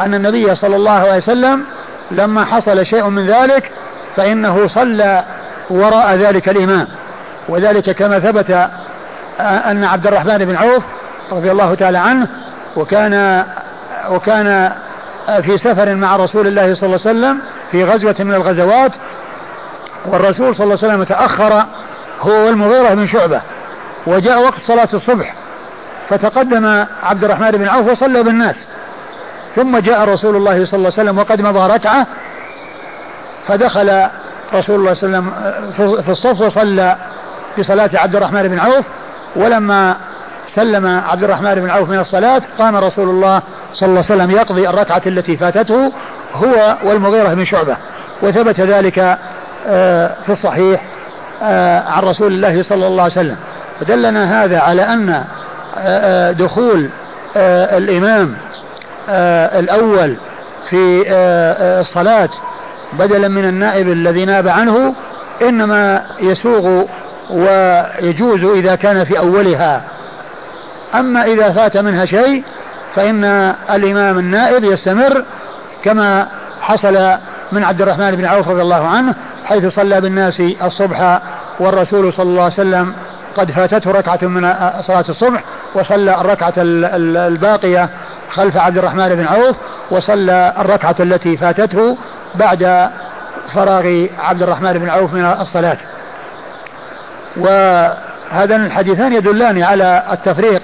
أن 0.01 0.15
النبي 0.15 0.55
صلى 0.55 0.77
الله 0.77 0.93
عليه 0.93 1.17
وسلم 1.17 1.65
لما 2.11 2.45
حصل 2.45 2.87
شيء 2.87 3.09
من 3.09 3.27
ذلك 3.27 3.71
فإنه 4.17 4.67
صلى 4.67 5.25
وراء 5.71 6.15
ذلك 6.15 6.49
الإمام. 6.49 6.87
وذلك 7.49 7.91
كما 7.91 8.19
ثبت 8.19 8.69
أن 9.41 9.85
عبد 9.85 10.07
الرحمن 10.07 10.39
بن 10.39 10.57
عوف 10.57 10.83
رضي 11.33 11.51
الله 11.53 11.75
تعالى 11.75 11.99
عنه 11.99 12.29
وكان 12.77 13.45
وكان 14.11 14.73
في 15.43 15.57
سفر 15.57 15.95
مع 15.95 16.17
رسول 16.17 16.47
الله 16.47 16.75
صلى 16.75 16.87
الله 16.87 17.01
عليه 17.07 17.19
وسلم 17.19 17.39
في 17.71 17.85
غزوة 17.85 18.15
من 18.19 18.35
الغزوات 18.35 18.93
والرسول 20.07 20.57
صلى 20.57 20.65
الله 20.65 20.79
عليه 20.83 20.93
وسلم 20.93 21.05
تأخر 21.05 21.65
هو 22.23 22.47
والمغيرة 22.47 22.95
بن 22.95 23.07
شعبة. 23.07 23.41
وجاء 24.07 24.43
وقت 24.43 24.61
صلاة 24.61 24.89
الصبح 24.95 25.35
فتقدم 26.09 26.85
عبد 27.03 27.25
الرحمن 27.25 27.51
بن 27.51 27.69
عوف 27.69 27.89
وصلى 27.89 28.23
بالناس. 28.23 28.57
ثم 29.57 29.79
جاء 29.79 30.09
رسول 30.09 30.37
الله 30.37 30.65
صلى 30.65 30.79
الله 30.79 30.91
عليه 30.99 31.11
وسلم 31.11 31.19
وقد 31.19 31.41
مضى 31.41 31.75
ركعة 31.75 32.07
فدخل 33.49 34.07
رسول 34.55 34.81
الله 34.81 34.95
صلى 34.95 35.09
الله 35.09 35.19
عليه 35.19 35.69
وسلم 35.69 36.03
في 36.03 36.11
الصف 36.11 36.41
وصلى 36.41 36.97
بصلاة 37.59 37.91
عبد 37.95 38.17
الرحمن 38.17 38.49
بن 38.49 38.59
عوف. 38.59 38.85
ولما 39.37 39.97
سلم 40.49 40.87
عبد 40.87 41.25
الرحمن 41.25 41.55
بن 41.55 41.71
عوف 41.71 41.89
من 41.89 41.99
الصلاة 41.99 42.43
قام 42.59 42.77
رسول 42.77 43.09
الله 43.09 43.43
صلى 43.73 43.89
الله 43.89 44.05
عليه 44.11 44.23
وسلم 44.23 44.31
يقضي 44.31 44.69
الركعة 44.69 45.03
التي 45.07 45.37
فاتته 45.37 45.93
هو 46.35 46.77
والمغيرة 46.85 47.35
بن 47.35 47.45
شعبة. 47.45 47.77
وثبت 48.23 48.61
ذلك 48.61 49.19
آه، 49.67 50.11
في 50.27 50.33
الصحيح. 50.33 50.83
عن 51.87 52.03
رسول 52.03 52.33
الله 52.33 52.63
صلى 52.63 52.87
الله 52.87 53.03
عليه 53.03 53.13
وسلم. 53.13 53.37
فدلنا 53.81 54.45
هذا 54.45 54.59
على 54.59 54.83
أن 54.83 55.25
آه، 55.79 56.33
دخول 56.33 56.91
الإمام 57.37 58.37
الأول 59.59 60.17
في 60.71 61.05
الصلاة 61.81 62.29
بدلا 62.93 63.29
من 63.29 63.45
النائب 63.45 63.89
الذي 63.89 64.25
ناب 64.25 64.49
عنه 64.49 64.95
إنما 65.43 66.03
يسوغ 66.21 66.85
ويجوز 67.31 68.45
إذا 68.45 68.75
كان 68.75 69.05
في 69.05 69.19
أولها. 69.19 69.83
أما 70.95 71.25
إذا 71.25 71.53
فات 71.53 71.77
منها 71.77 72.05
شيء 72.05 72.45
فإن 72.95 73.25
الإمام 73.71 74.19
النائب 74.19 74.65
يستمر 74.65 75.25
كما 75.85 76.29
حصل 76.61 77.17
من 77.53 77.65
عبد 77.65 77.83
الرحمن 77.83 78.11
بن 78.11 78.25
عوف 78.25 78.49
رضي 78.49 78.63
الله 78.63 78.89
عنه 78.89 79.15
حيث 79.53 79.67
صلى 79.67 80.01
بالناس 80.01 80.41
الصبح 80.41 81.21
والرسول 81.61 82.13
صلى 82.13 82.31
الله 82.31 82.43
عليه 82.43 82.53
وسلم 82.53 82.95
قد 83.37 83.51
فاتته 83.51 83.91
ركعة 83.91 84.19
من 84.23 84.55
صلاة 84.81 85.05
الصبح 85.09 85.43
وصلى 85.75 86.21
الركعة 86.21 86.53
الباقية 86.59 87.89
خلف 88.31 88.57
عبد 88.57 88.79
الرحمن 88.79 89.09
بن 89.09 89.27
عوف 89.27 89.57
وصلى 89.91 90.55
الركعة 90.59 90.97
التي 91.01 91.37
فاتته 91.37 91.97
بعد 92.35 92.91
فراغ 93.55 94.07
عبد 94.19 94.43
الرحمن 94.43 94.73
بن 94.73 94.89
عوف 94.89 95.15
من 95.15 95.25
الصلاة. 95.25 95.79
وهذان 97.37 98.65
الحديثان 98.65 99.13
يدلان 99.13 99.63
على 99.63 100.03
التفريق 100.13 100.63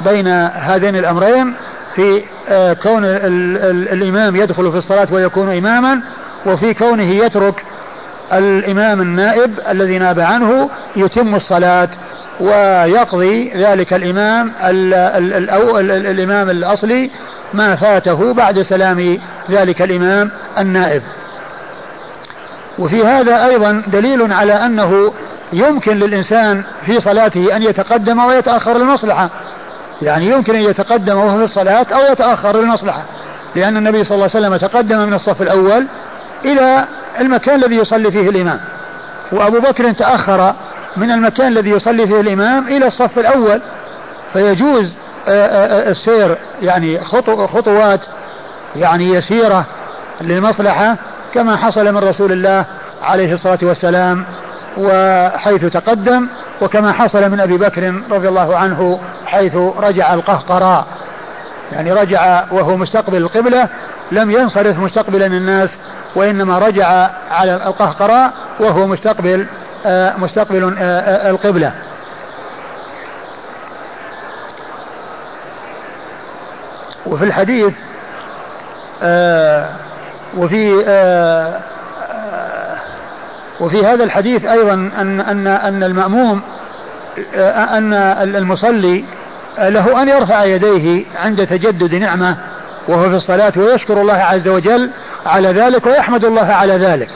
بين 0.00 0.28
هذين 0.54 0.96
الأمرين 0.96 1.54
في 1.94 2.22
آه، 2.48 2.72
كون 2.72 3.04
الإمام 3.04 4.36
يدخل 4.36 4.72
في 4.72 4.78
الصلاة 4.78 5.08
ويكون 5.10 5.56
إماما 5.56 6.00
وفي 6.46 6.74
كونه 6.74 7.10
يترك 7.10 7.64
الإمام 8.32 9.00
النائب 9.00 9.54
الذي 9.68 9.98
ناب 9.98 10.20
عنه 10.20 10.70
يتم 10.96 11.34
الصلاة 11.34 11.88
ويقضي 12.40 13.52
ذلك 13.56 13.92
الإمام 13.92 14.52
ال 14.64 14.94
ال 14.94 15.50
ال 15.50 16.06
الإمام 16.06 16.50
الأصلي 16.50 17.10
ما 17.54 17.76
فاته 17.76 18.32
بعد 18.32 18.62
سلام 18.62 19.18
ذلك 19.50 19.82
الإمام 19.82 20.30
النائب. 20.58 21.02
وفي 22.78 23.04
هذا 23.04 23.46
أيضا 23.46 23.82
دليل 23.86 24.32
على 24.32 24.52
أنه 24.52 25.12
يمكن 25.52 25.96
للإنسان 25.96 26.62
في 26.86 27.00
صلاته 27.00 27.56
أن 27.56 27.62
يتقدم 27.62 28.24
ويتأخر 28.24 28.78
للمصلحة. 28.78 29.30
يعني 30.02 30.26
يمكن 30.26 30.54
أن 30.54 30.62
يتقدم 30.62 31.16
وهو 31.16 31.36
في 31.36 31.44
الصلاة 31.44 31.86
أو 31.92 32.12
يتأخر 32.12 32.60
للمصلحة. 32.60 33.02
لأن 33.56 33.76
النبي 33.76 34.04
صلى 34.04 34.14
الله 34.14 34.30
عليه 34.34 34.46
وسلم 34.46 34.56
تقدم 34.56 34.98
من 34.98 35.14
الصف 35.14 35.42
الأول 35.42 35.86
إلى 36.44 36.84
المكان 37.20 37.54
الذي 37.54 37.76
يصلي 37.76 38.10
فيه 38.10 38.28
الإمام. 38.28 38.60
وأبو 39.32 39.60
بكر 39.60 39.92
تأخر 39.92 40.54
من 40.96 41.10
المكان 41.10 41.48
الذي 41.48 41.70
يصلي 41.70 42.06
فيه 42.06 42.20
الإمام 42.20 42.68
إلى 42.68 42.86
الصف 42.86 43.18
الأول. 43.18 43.60
فيجوز 44.32 44.96
آه، 45.28 45.46
آه، 45.46 45.86
آه، 45.86 45.90
السير 45.90 46.38
يعني 46.62 47.00
خطوات 47.00 48.00
يعني 48.76 49.08
يسيرة 49.08 49.64
للمصلحة 50.20 50.96
كما 51.34 51.56
حصل 51.56 51.94
من 51.94 51.98
رسول 51.98 52.32
الله 52.32 52.64
عليه 53.02 53.32
الصلاة 53.32 53.58
والسلام 53.62 54.24
وحيث 54.78 55.64
تقدم 55.64 56.26
وكما 56.60 56.92
حصل 56.92 57.30
من 57.30 57.40
أبي 57.40 57.56
بكر 57.56 58.02
رضي 58.10 58.28
الله 58.28 58.56
عنه 58.56 59.00
حيث 59.26 59.54
رجع 59.56 60.14
القهقراء. 60.14 60.86
يعني 61.72 61.92
رجع 61.92 62.44
وهو 62.52 62.76
مستقبل 62.76 63.16
القبلة 63.16 63.68
لم 64.12 64.30
ينصرف 64.30 64.78
مستقبلا 64.78 65.26
الناس 65.26 65.70
وإنما 66.14 66.58
رجع 66.58 67.10
على 67.30 67.54
القهقراء 67.54 68.32
وهو 68.60 68.86
مستقبل 68.86 69.46
آه 69.86 70.16
مستقبل 70.16 70.76
آه 70.78 70.82
آه 70.82 71.30
القبلة. 71.30 71.72
وفي 77.06 77.24
الحديث 77.24 77.74
وفي 80.36 80.72
وفي 83.60 83.86
هذا 83.86 84.04
الحديث 84.04 84.44
أيضا 84.44 84.74
أن 84.74 85.20
أن 85.20 85.46
أن 85.46 85.82
المأموم 85.82 86.40
أن 87.34 87.92
المصلي 88.36 89.04
له 89.58 90.02
أن 90.02 90.08
يرفع 90.08 90.44
يديه 90.44 91.04
عند 91.24 91.46
تجدد 91.46 91.94
نعمة 91.94 92.36
وهو 92.88 93.10
في 93.10 93.16
الصلاة 93.16 93.52
ويشكر 93.56 94.00
الله 94.00 94.14
عز 94.14 94.48
وجل 94.48 94.90
على 95.26 95.48
ذلك 95.48 95.86
ويحمد 95.86 96.24
الله 96.24 96.46
على 96.52 96.72
ذلك. 96.72 97.08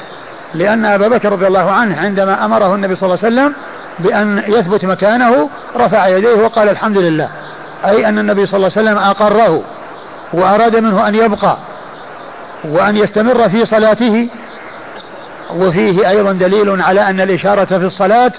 لأن 0.54 0.84
أبا 0.84 1.08
بكر 1.08 1.32
رضي 1.32 1.46
الله 1.46 1.70
عنه 1.70 2.00
عندما 2.00 2.44
أمره 2.44 2.74
النبي 2.74 2.96
صلى 2.96 3.06
الله 3.06 3.18
عليه 3.24 3.34
وسلم 3.34 3.54
بأن 3.98 4.42
يثبت 4.48 4.84
مكانه 4.84 5.48
رفع 5.76 6.06
يديه 6.06 6.34
وقال 6.34 6.68
الحمد 6.68 6.98
لله. 6.98 7.28
أي 7.84 8.08
أن 8.08 8.18
النبي 8.18 8.46
صلى 8.46 8.56
الله 8.56 8.70
عليه 8.76 8.88
وسلم 8.90 8.98
أقره 8.98 9.62
وأراد 10.32 10.76
منه 10.76 11.08
أن 11.08 11.14
يبقى 11.14 11.56
وأن 12.64 12.96
يستمر 12.96 13.48
في 13.48 13.64
صلاته. 13.64 14.28
وفيه 15.56 16.08
أيضا 16.08 16.32
دليل 16.32 16.82
على 16.82 17.00
أن 17.00 17.20
الإشارة 17.20 17.64
في 17.64 17.84
الصلاة 17.84 18.32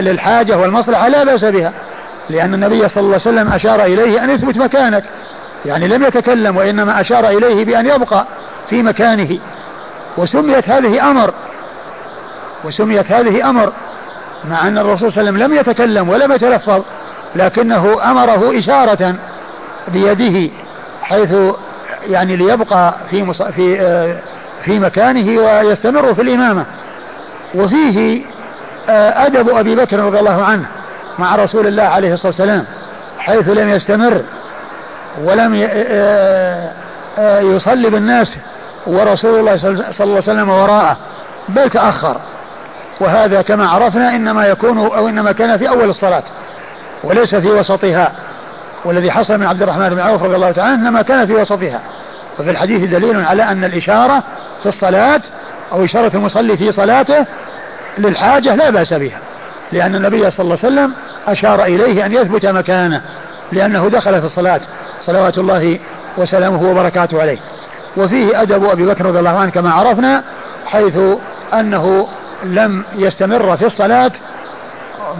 للحاجة 0.00 0.58
والمصلحة 0.58 1.08
لا 1.08 1.24
بأس 1.24 1.44
بها 1.44 1.72
لأن 2.30 2.54
النبي 2.54 2.88
صلى 2.88 3.00
الله 3.00 3.18
عليه 3.26 3.38
وسلم 3.38 3.52
أشار 3.52 3.84
إليه 3.84 4.24
أن 4.24 4.30
يثبت 4.30 4.56
مكانك. 4.56 5.04
يعني 5.66 5.88
لم 5.88 6.02
يتكلم 6.04 6.56
وإنما 6.56 7.00
أشار 7.00 7.28
إليه 7.28 7.64
بأن 7.64 7.86
يبقى 7.86 8.26
في 8.70 8.82
مكانه. 8.82 9.38
وسميت 10.16 10.68
هذه 10.68 11.10
أمر. 11.10 11.34
وسميت 12.64 13.12
هذه 13.12 13.50
أمر. 13.50 13.72
مع 14.50 14.68
أن 14.68 14.78
الرسول 14.78 15.12
صلى 15.12 15.20
الله 15.20 15.32
عليه 15.32 15.44
وسلم 15.44 15.52
لم 15.52 15.60
يتكلم 15.60 16.08
ولم 16.08 16.32
يتلفظ 16.32 16.82
لكنه 17.36 18.10
أمره 18.10 18.58
إشارة 18.58 19.14
بيده 19.88 20.50
حيث 21.02 21.34
يعني 22.08 22.36
ليبقى 22.36 22.94
في 23.10 23.22
مص... 23.22 23.42
في 23.42 23.80
آه 23.80 24.16
في 24.64 24.78
مكانه 24.78 25.38
ويستمر 25.42 26.14
في 26.14 26.22
الإمامة. 26.22 26.64
وفيه 27.54 28.22
آه 28.88 29.26
أدب 29.26 29.48
أبي 29.48 29.74
بكر 29.76 29.98
رضي 30.00 30.18
الله 30.18 30.44
عنه 30.44 30.66
مع 31.18 31.36
رسول 31.36 31.66
الله 31.66 31.82
عليه 31.82 32.12
الصلاة 32.12 32.28
والسلام 32.28 32.64
حيث 33.18 33.48
لم 33.48 33.68
يستمر. 33.68 34.22
ولم 35.24 35.54
يصلي 37.56 37.90
بالناس 37.90 38.38
ورسول 38.86 39.40
الله 39.40 39.56
صلى 39.56 39.70
الله 39.70 39.92
عليه 40.00 40.12
وسلم 40.12 40.48
وراءه 40.48 40.96
بل 41.48 41.70
تأخر. 41.70 42.16
وهذا 43.00 43.42
كما 43.42 43.68
عرفنا 43.68 44.14
إنما 44.14 44.46
يكون 44.46 44.78
أو 44.78 45.08
إنما 45.08 45.32
كان 45.32 45.58
في 45.58 45.68
أول 45.68 45.90
الصلاة 45.90 46.22
وليس 47.04 47.34
في 47.34 47.48
وسطها. 47.48 48.12
والذي 48.84 49.10
حصل 49.10 49.38
من 49.38 49.46
عبد 49.46 49.62
الرحمن 49.62 49.88
بن 49.88 50.00
عوف 50.00 50.22
رضي 50.22 50.34
الله 50.34 50.52
تعالى 50.52 50.74
إنما 50.74 51.02
كان 51.02 51.26
في 51.26 51.34
وسطها. 51.34 51.80
وفي 52.38 52.50
الحديث 52.50 52.90
دليل 52.90 53.24
على 53.24 53.42
أن 53.42 53.64
الإشارة 53.64 54.22
في 54.62 54.68
الصلاة 54.68 55.20
أو 55.72 55.84
إشارة 55.84 56.16
المصلي 56.16 56.56
في 56.56 56.72
صلاته 56.72 57.26
للحاجة 57.98 58.54
لا 58.54 58.70
بأس 58.70 58.94
بها 58.94 59.18
لأن 59.72 59.94
النبي 59.94 60.30
صلى 60.30 60.44
الله 60.44 60.58
عليه 60.64 60.74
وسلم 60.74 60.92
أشار 61.26 61.64
إليه 61.64 62.06
أن 62.06 62.12
يثبت 62.12 62.46
مكانه 62.46 63.02
لأنه 63.52 63.88
دخل 63.88 64.18
في 64.20 64.24
الصلاة. 64.24 64.60
صلوات 65.06 65.38
الله 65.38 65.78
وسلامه 66.18 66.70
وبركاته 66.70 67.20
عليه. 67.20 67.38
وفيه 67.96 68.42
أدب 68.42 68.64
أبي 68.64 68.86
بكر 68.86 69.06
رضي 69.06 69.18
الله 69.18 69.38
عنه 69.38 69.50
كما 69.50 69.70
عرفنا 69.70 70.22
حيث 70.66 70.98
أنه 71.54 72.08
لم 72.44 72.84
يستمر 72.96 73.56
في 73.56 73.66
الصلاة 73.66 74.12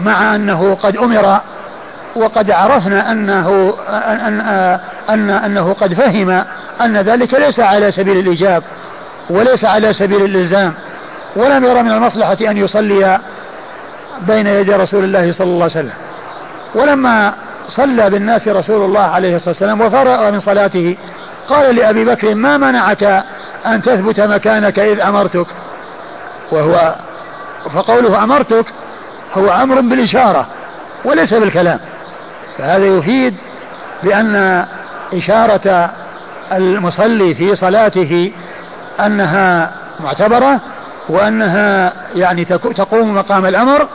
مع 0.04 0.34
أنه 0.34 0.74
قد 0.82 0.96
أمر 0.96 1.40
وقد 2.16 2.50
عرفنا 2.50 3.10
أنه 3.12 3.74
أن, 3.88 4.40
أن 5.10 5.30
أنه 5.30 5.72
قد 5.72 5.94
فهم 5.94 6.44
أن 6.80 6.96
ذلك 6.96 7.34
ليس 7.34 7.60
على 7.60 7.90
سبيل 7.90 8.18
الإيجاب 8.18 8.62
وليس 9.30 9.64
على 9.64 9.92
سبيل 9.92 10.24
الإلزام 10.24 10.72
ولم 11.36 11.64
يرى 11.64 11.82
من 11.82 11.92
المصلحة 11.92 12.36
أن 12.40 12.56
يصلي 12.56 13.18
بين 14.26 14.46
يدي 14.46 14.72
رسول 14.72 15.04
الله 15.04 15.32
صلى 15.32 15.46
الله 15.46 15.62
عليه 15.62 15.64
وسلم. 15.64 15.92
ولما 16.74 17.34
صلى 17.68 18.10
بالناس 18.10 18.48
رسول 18.48 18.84
الله 18.84 19.00
عليه 19.00 19.36
الصلاة 19.36 19.50
والسلام 19.50 19.80
وفرغ 19.80 20.30
من 20.30 20.40
صلاته. 20.40 20.96
قال 21.48 21.74
لأبي 21.74 22.04
بكر 22.04 22.34
ما 22.34 22.56
منعك 22.56 23.24
أن 23.66 23.82
تثبت 23.82 24.20
مكانك 24.20 24.78
إذ 24.78 25.00
أمرتك؟ 25.00 25.46
وهو 26.52 26.94
فقوله 27.74 28.24
أمرتك 28.24 28.64
هو 29.34 29.50
أمر 29.50 29.80
بالإشارة 29.80 30.46
وليس 31.04 31.34
بالكلام. 31.34 31.80
فهذا 32.58 32.86
يفيد 32.86 33.34
بأن 34.02 34.66
إشارة 35.14 35.90
المصلي 36.52 37.34
في 37.34 37.56
صلاته 37.56 38.32
أنها 39.00 39.70
معتبرة 40.00 40.60
وأنها 41.08 41.92
يعني 42.16 42.44
تقوم 42.74 43.14
مقام 43.14 43.46
الأمر 43.46 43.86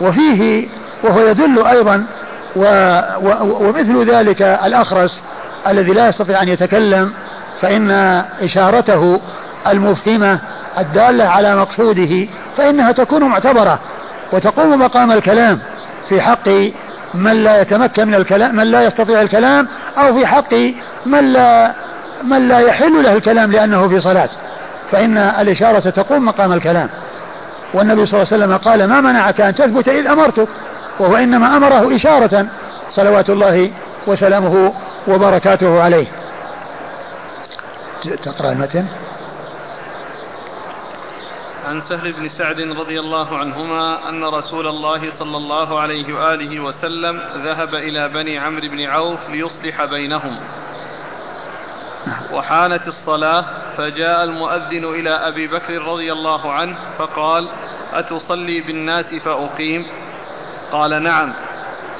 وفيه 0.00 0.68
وهو 1.02 1.26
يدل 1.26 1.66
أيضا 1.66 2.06
و 2.56 2.64
و 3.22 3.66
ومثل 3.68 4.10
ذلك 4.10 4.42
الأخرس 4.42 5.22
الذي 5.68 5.92
لا 5.92 6.08
يستطيع 6.08 6.42
أن 6.42 6.48
يتكلم 6.48 7.12
فإن 7.60 7.90
إشارته 8.42 9.20
المفهمة 9.66 10.38
الدالة 10.78 11.24
على 11.24 11.56
مقصوده 11.56 12.26
فإنها 12.56 12.92
تكون 12.92 13.24
معتبرة 13.24 13.78
وتقوم 14.32 14.82
مقام 14.82 15.12
الكلام 15.12 15.58
في 16.08 16.20
حق 16.20 16.48
من 17.14 17.32
لا 17.32 17.60
يتمكن 17.60 18.08
من 18.08 18.14
الكلام 18.14 18.56
من 18.56 18.64
لا 18.64 18.82
يستطيع 18.82 19.22
الكلام 19.22 19.68
أو 19.98 20.14
في 20.14 20.26
حق 20.26 20.54
من 21.06 21.32
لا 21.32 21.72
من 22.24 22.48
لا 22.48 22.58
يحل 22.58 23.02
له 23.02 23.12
الكلام 23.12 23.52
لأنه 23.52 23.88
في 23.88 24.00
صلاة. 24.00 24.28
فإن 24.92 25.18
الإشارة 25.18 25.90
تقوم 25.90 26.24
مقام 26.24 26.52
الكلام. 26.52 26.88
والنبي 27.74 28.06
صلى 28.06 28.22
الله 28.22 28.32
عليه 28.32 28.44
وسلم 28.44 28.56
قال 28.56 28.88
ما 28.88 29.00
منعك 29.00 29.40
أن 29.40 29.54
تثبت 29.54 29.88
إذ 29.88 30.06
أمرتك؟ 30.06 30.48
وهو 31.00 31.16
إنما 31.16 31.56
أمره 31.56 31.94
إشارة 31.94 32.46
صلوات 32.88 33.30
الله 33.30 33.70
وسلامه 34.06 34.72
وبركاته 35.08 35.82
عليه. 35.82 36.06
تقرأ 38.22 38.52
المتن. 38.52 38.86
عن 41.68 41.80
سهل 41.80 42.12
بن 42.12 42.28
سعد 42.28 42.60
رضي 42.60 43.00
الله 43.00 43.38
عنهما 43.38 44.08
أن 44.08 44.24
رسول 44.24 44.66
الله 44.66 45.10
صلى 45.10 45.36
الله 45.36 45.80
عليه 45.80 46.14
وآله 46.14 46.60
وسلم 46.60 47.20
ذهب 47.44 47.74
إلى 47.74 48.08
بني 48.08 48.38
عمرو 48.38 48.68
بن 48.68 48.80
عوف 48.80 49.30
ليصلح 49.30 49.84
بينهم. 49.84 50.36
وحانت 52.32 52.86
الصلاة 52.86 53.44
فجاء 53.76 54.24
المؤذن 54.24 54.84
إلى 54.84 55.10
أبي 55.10 55.46
بكر 55.46 55.82
رضي 55.82 56.12
الله 56.12 56.52
عنه 56.52 56.76
فقال 56.98 57.48
أتصلي 57.92 58.60
بالناس 58.60 59.14
فأقيم. 59.14 59.86
قال 60.72 61.02
نعم. 61.02 61.32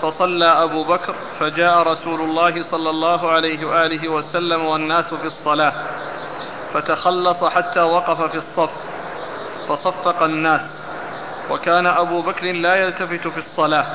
فصلى 0.02 0.44
أبو 0.44 0.84
بكر 0.84 1.14
فجاء 1.40 1.82
رسول 1.82 2.20
الله 2.20 2.62
صلى 2.62 2.90
الله 2.90 3.30
عليه 3.30 3.66
وآله 3.66 4.08
وسلم 4.08 4.64
والناس 4.64 5.14
في 5.14 5.24
الصلاة 5.24 5.72
فتخلص 6.74 7.44
حتى 7.44 7.80
وقف 7.80 8.22
في 8.22 8.36
الصف 8.36 8.70
فصفق 9.68 10.22
الناس 10.22 10.60
وكان 11.50 11.86
أبو 11.86 12.22
بكر 12.22 12.52
لا 12.52 12.74
يلتفت 12.76 13.28
في 13.28 13.38
الصلاة 13.38 13.86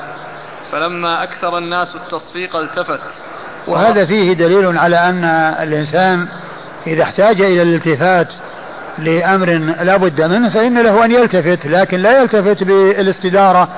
فلما 0.72 1.22
أكثر 1.22 1.58
الناس 1.58 1.96
التصفيق 1.96 2.56
التفت. 2.56 3.00
وهذا 3.66 4.06
فيه 4.06 4.32
دليل 4.32 4.78
على 4.78 4.96
أن 4.96 5.24
الإنسان 5.62 6.28
إذا 6.86 7.02
احتاج 7.02 7.40
إلى 7.40 7.62
الالتفات 7.62 8.32
لأمر 8.98 9.46
لا 9.82 9.96
بد 9.96 10.22
منه 10.22 10.48
فإن 10.48 10.82
له 10.82 11.04
أن 11.04 11.10
يلتفت 11.10 11.66
لكن 11.66 11.96
لا 11.96 12.22
يلتفت 12.22 12.62
بالاستدارة 12.62 13.68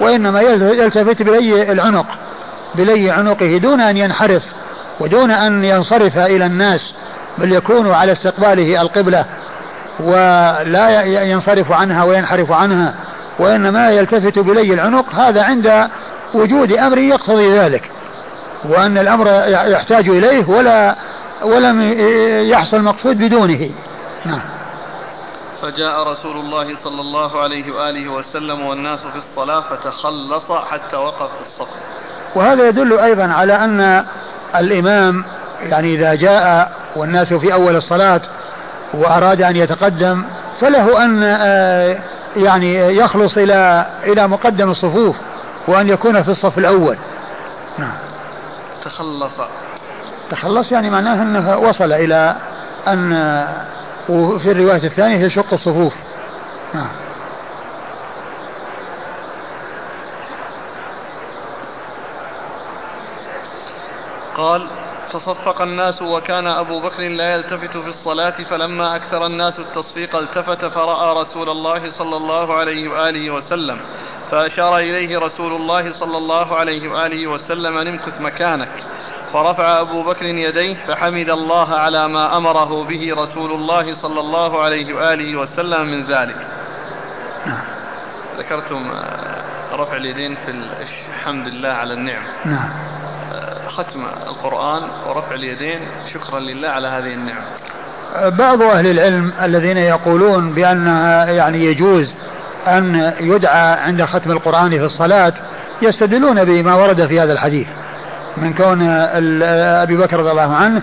وإنما 0.00 0.40
يلتفت 0.40 1.22
بلي 1.22 1.72
العنق 1.72 2.06
بلي 2.74 3.10
عنقه 3.10 3.58
دون 3.58 3.80
أن 3.80 3.96
ينحرف 3.96 4.42
ودون 5.00 5.30
أن 5.30 5.64
ينصرف 5.64 6.18
إلى 6.18 6.46
الناس 6.46 6.94
بل 7.38 7.52
يكون 7.52 7.90
على 7.90 8.12
استقباله 8.12 8.80
القبلة 8.80 9.24
ولا 10.00 11.02
ينصرف 11.04 11.72
عنها 11.72 12.04
وينحرف 12.04 12.52
عنها 12.52 12.94
وإنما 13.38 13.90
يلتفت 13.90 14.38
بلي 14.38 14.74
العنق. 14.74 15.14
هذا 15.14 15.42
عند 15.42 15.88
وجود 16.34 16.72
أمر 16.72 16.98
يقتضي 16.98 17.58
ذلك 17.58 17.90
وأن 18.64 18.98
الأمر 18.98 19.26
يحتاج 19.48 20.08
إليه 20.08 20.48
ولا 20.48 20.94
ولم 21.42 21.82
يحصل 22.50 22.82
مقصود 22.82 23.18
بدونه. 23.18 23.70
نعم. 24.24 24.40
فجاء 25.64 26.02
رسول 26.02 26.36
الله 26.36 26.76
صلى 26.84 27.00
الله 27.00 27.40
عليه 27.40 27.72
وآله 27.72 28.08
وسلم 28.08 28.66
والناس 28.66 29.00
في 29.06 29.16
الصلاة 29.16 29.60
فتخلص 29.60 30.52
حتى 30.52 30.96
وقف 30.96 31.30
في 31.30 31.40
الصف. 31.46 31.68
وهذا 32.34 32.68
يدل 32.68 32.98
أيضا 32.98 33.24
على 33.24 33.54
أن 33.54 34.04
الإمام 34.56 35.24
يعني 35.62 35.94
إذا 35.94 36.14
جاء 36.14 36.72
والناس 36.96 37.34
في 37.34 37.52
أول 37.52 37.76
الصلاة 37.76 38.20
وأراد 38.94 39.42
أن 39.42 39.56
يتقدم 39.56 40.24
فله 40.60 41.04
أن 41.04 41.22
آه، 41.22 41.98
يعني 42.36 42.96
يخلص 42.96 43.36
إلى 43.38 43.86
إلى 44.02 44.28
مقدم 44.28 44.70
الصفوف 44.70 45.16
وأن 45.68 45.88
يكون 45.88 46.22
في 46.22 46.28
الصف 46.28 46.58
الأول. 46.58 46.96
نعم. 47.78 47.94
تخلص. 48.84 49.40
تخلص 50.30 50.72
يعني 50.72 50.90
معناه 50.90 51.22
أنه 51.22 51.58
وصل 51.58 51.92
إلى 51.92 52.36
أن 52.88 53.12
وفي 54.08 54.50
الرواية 54.50 54.84
الثانية 54.84 55.24
يشق 55.24 55.52
الصفوف. 55.52 55.94
نعم 56.74 56.88
قال 64.36 64.66
تصفق 65.12 65.62
الناس 65.62 66.02
وكان 66.02 66.46
أبو 66.46 66.80
بكر 66.80 67.02
لا 67.02 67.34
يلتفت 67.34 67.76
في 67.76 67.88
الصلاة 67.88 68.30
فلما 68.30 68.96
أكثر 68.96 69.26
الناس 69.26 69.58
التصفيق 69.58 70.16
التفت 70.16 70.64
فرأى 70.64 71.20
رسول 71.20 71.48
الله 71.48 71.90
صلى 71.90 72.16
الله 72.16 72.54
عليه 72.54 72.88
وآله 72.88 73.30
وسلم 73.30 73.80
فأشار 74.30 74.78
إليه 74.78 75.18
رسول 75.18 75.52
الله 75.52 75.92
صلى 75.92 76.18
الله 76.18 76.56
عليه 76.56 76.88
وآله 76.88 77.26
وسلم 77.26 77.78
نمكث 77.78 78.20
مكانك. 78.20 78.68
فرفع 79.34 79.80
أبو 79.80 80.02
بكر 80.02 80.24
يديه 80.24 80.76
فحمد 80.88 81.28
الله 81.28 81.74
على 81.74 82.08
ما 82.08 82.36
أمره 82.36 82.84
به 82.84 83.14
رسول 83.16 83.50
الله 83.50 83.94
صلى 83.94 84.20
الله 84.20 84.62
عليه 84.62 84.94
وآله 84.94 85.36
وسلم 85.36 85.86
من 85.86 86.04
ذلك. 86.04 86.36
نعم. 87.46 87.64
ذكرتم 88.38 88.90
آه، 88.90 89.76
رفع 89.76 89.96
اليدين 89.96 90.34
في 90.34 90.50
الحمد 91.10 91.48
لله 91.48 91.68
على 91.68 91.94
النعم. 91.94 92.22
نعم. 92.44 92.68
آه، 93.32 93.68
ختم 93.68 94.06
القرآن 94.26 94.82
ورفع 95.06 95.34
اليدين 95.34 95.80
شكرا 96.12 96.40
لله 96.40 96.68
على 96.68 96.88
هذه 96.88 97.14
النعمة 97.14 97.46
بعض 98.38 98.62
أهل 98.62 98.86
العلم 98.86 99.32
الذين 99.42 99.76
يقولون 99.76 100.54
بأنها 100.54 101.26
يعني 101.26 101.64
يجوز 101.64 102.14
أن 102.66 103.14
يدعى 103.20 103.72
عند 103.72 104.04
ختم 104.04 104.30
القرآن 104.30 104.70
في 104.70 104.84
الصلاة 104.84 105.32
يستدلون 105.82 106.44
بما 106.44 106.74
ورد 106.74 107.06
في 107.06 107.20
هذا 107.20 107.32
الحديث. 107.32 107.66
من 108.36 108.54
كون 108.54 108.82
أبي 109.82 109.96
بكر 109.96 110.16
رضي 110.16 110.30
الله 110.30 110.54
عنه 110.54 110.82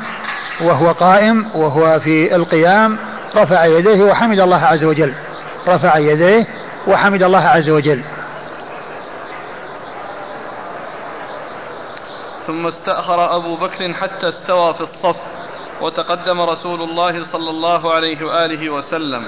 وهو 0.62 0.92
قائم 0.92 1.50
وهو 1.56 2.00
في 2.00 2.36
القيام 2.36 2.98
رفع 3.36 3.66
يديه 3.66 4.04
وحمد 4.04 4.40
الله 4.40 4.66
عز 4.66 4.84
وجل. 4.84 5.14
رفع 5.68 5.98
يديه 5.98 6.48
وحمد 6.88 7.24
الله 7.24 7.48
عز 7.48 7.70
وجل. 7.70 8.02
ثم 12.48 12.68
استأخر 12.68 13.36
أبو 13.36 13.56
بكر 13.56 13.94
حتى 13.94 14.30
استوى 14.30 14.74
في 14.74 14.82
الصف 14.82 15.16
وتقدم 15.82 16.42
رسول 16.42 16.82
الله 16.82 17.24
صلى 17.24 17.50
الله 17.50 17.94
عليه 17.94 18.26
وآله 18.26 18.70
وسلم. 18.70 19.24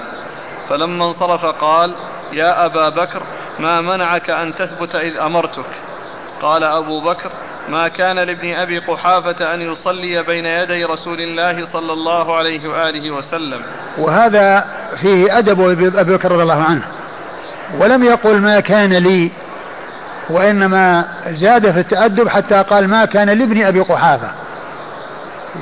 فلما 0.68 1.04
انصرف 1.04 1.44
قال 1.44 1.94
يا 2.32 2.66
أبا 2.66 2.88
بكر 2.88 3.22
ما 3.58 3.80
منعك 3.80 4.30
أن 4.30 4.54
تثبت 4.54 4.94
إذ 4.94 5.16
أمرتك؟ 5.16 5.66
قال 6.42 6.64
أبو 6.64 7.00
بكر 7.00 7.30
ما 7.68 7.88
كان 7.88 8.16
لابن 8.16 8.54
أبي 8.54 8.78
قحافة 8.78 9.54
أن 9.54 9.60
يصلي 9.60 10.22
بين 10.22 10.46
يدي 10.46 10.84
رسول 10.84 11.20
الله 11.20 11.66
صلى 11.72 11.92
الله 11.92 12.36
عليه 12.36 12.68
وآله 12.68 13.10
وسلم. 13.10 13.62
وهذا 13.98 14.64
فيه 15.00 15.38
أدب 15.38 15.60
أبي 15.96 16.14
بكر 16.14 16.32
رضي 16.32 16.42
الله 16.42 16.62
عنه. 16.62 16.82
ولم 17.78 18.04
يقل 18.04 18.40
ما 18.40 18.60
كان 18.60 18.92
لي 18.92 19.30
وإنما 20.30 21.08
زاد 21.28 21.72
في 21.72 21.80
التأدب 21.80 22.28
حتى 22.28 22.62
قال 22.62 22.88
ما 22.88 23.04
كان 23.04 23.30
لابن 23.30 23.64
أبي 23.64 23.80
قحافة. 23.80 24.30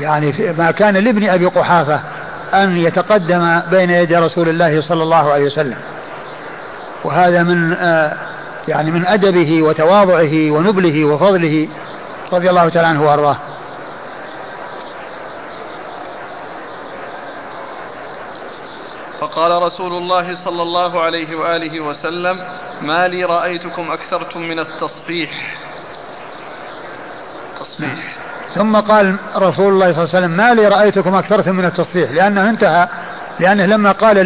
يعني 0.01 0.55
ما 0.59 0.71
كان 0.71 0.97
لابن 0.97 1.29
أبي 1.29 1.47
قحافة 1.47 2.01
أن 2.55 2.77
يتقدم 2.77 3.61
بين 3.71 3.91
يدي 3.91 4.17
رسول 4.17 4.49
الله 4.49 4.81
صلى 4.81 5.03
الله 5.03 5.33
عليه 5.33 5.45
وسلم. 5.45 5.77
وهذا 7.05 7.43
من 7.43 7.73
آه، 7.73 8.17
يعني 8.69 8.91
من 8.91 9.07
أدبه 9.07 9.63
وتواضعه 9.63 10.51
ونبله 10.51 11.05
وفضله. 11.05 11.69
رضي 12.33 12.51
الله 12.51 12.68
تعالى 12.68 12.89
عنه 12.89 13.05
وأرضاه. 13.05 13.37
فقال 19.20 19.62
رسول 19.62 19.93
الله 19.93 20.35
صلى 20.35 20.62
الله 20.62 21.03
عليه 21.03 21.37
وآله 21.37 21.80
وسلم 21.80 22.45
ما 22.83 23.09
لي 23.09 23.24
رأيتكم 23.24 23.91
أكثرتم 23.91 24.41
من 24.41 24.59
التصبيح. 24.59 25.30
تصبيح 27.61 28.16
ثم 28.55 28.76
قال 28.76 29.16
رسول 29.37 29.72
الله 29.72 29.93
صلى 29.93 30.05
الله 30.05 30.14
عليه 30.14 30.26
وسلم 30.26 30.30
ما 30.30 30.55
لي 30.55 30.68
رأيتكم 30.68 31.14
أكثرتم 31.14 31.55
من 31.55 31.64
التصبيح. 31.64 32.11
لأنه 32.11 32.51
انتهى. 32.51 32.89
لأنه 33.41 33.66
لما 33.66 33.93
قال 33.93 34.16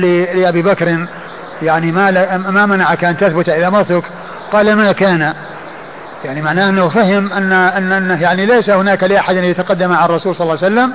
لأبي 0.40 0.62
بكر 0.62 1.06
يعني 1.62 1.92
ما 1.92 2.36
ما 2.36 2.66
منعك 2.66 3.04
أن 3.04 3.16
تثبت 3.16 3.48
إذا 3.48 3.68
مرتك 3.68 4.04
قال 4.52 4.76
ما 4.76 4.92
كان. 4.92 5.34
يعني 6.26 6.42
معناه 6.42 6.68
أنه 6.68 6.88
فهم 6.88 7.32
أن 7.32 7.52
أن 7.52 7.92
أنه 7.92 8.22
يعني 8.22 8.46
ليس 8.46 8.70
هناك 8.70 9.04
لأحد 9.04 9.36
أن 9.36 9.44
يتقدم 9.44 9.92
على 9.92 10.04
الرسول 10.04 10.36
صلى 10.36 10.44
الله 10.44 10.64
عليه 10.64 10.74
وسلم 10.74 10.92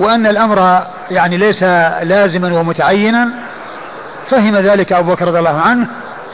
وأن 0.00 0.26
الأمر 0.26 0.82
يعني 1.10 1.36
ليس 1.36 1.62
لازما 2.02 2.60
ومتعينا. 2.60 3.28
فهم 4.26 4.56
ذلك 4.56 4.92
أبو 4.92 5.12
بكر 5.12 5.26
رضي 5.26 5.38
الله 5.38 5.60
عنه 5.60 5.86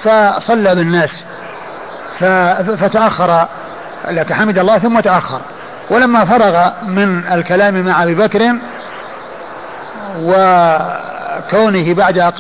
فصلى 0.03 0.75
بالناس 0.75 1.25
فتأخر 2.77 3.47
لك 4.11 4.33
حمد 4.33 4.59
الله 4.59 4.79
ثم 4.79 5.01
تأخر. 5.01 5.41
ولما 5.91 6.25
فرغ 6.25 6.71
من 6.87 7.25
الكلام 7.33 7.87
مع 7.87 8.03
أبي 8.03 8.15
بكر 8.15 8.53
وكونه 10.19 11.95
بعد 11.95 12.33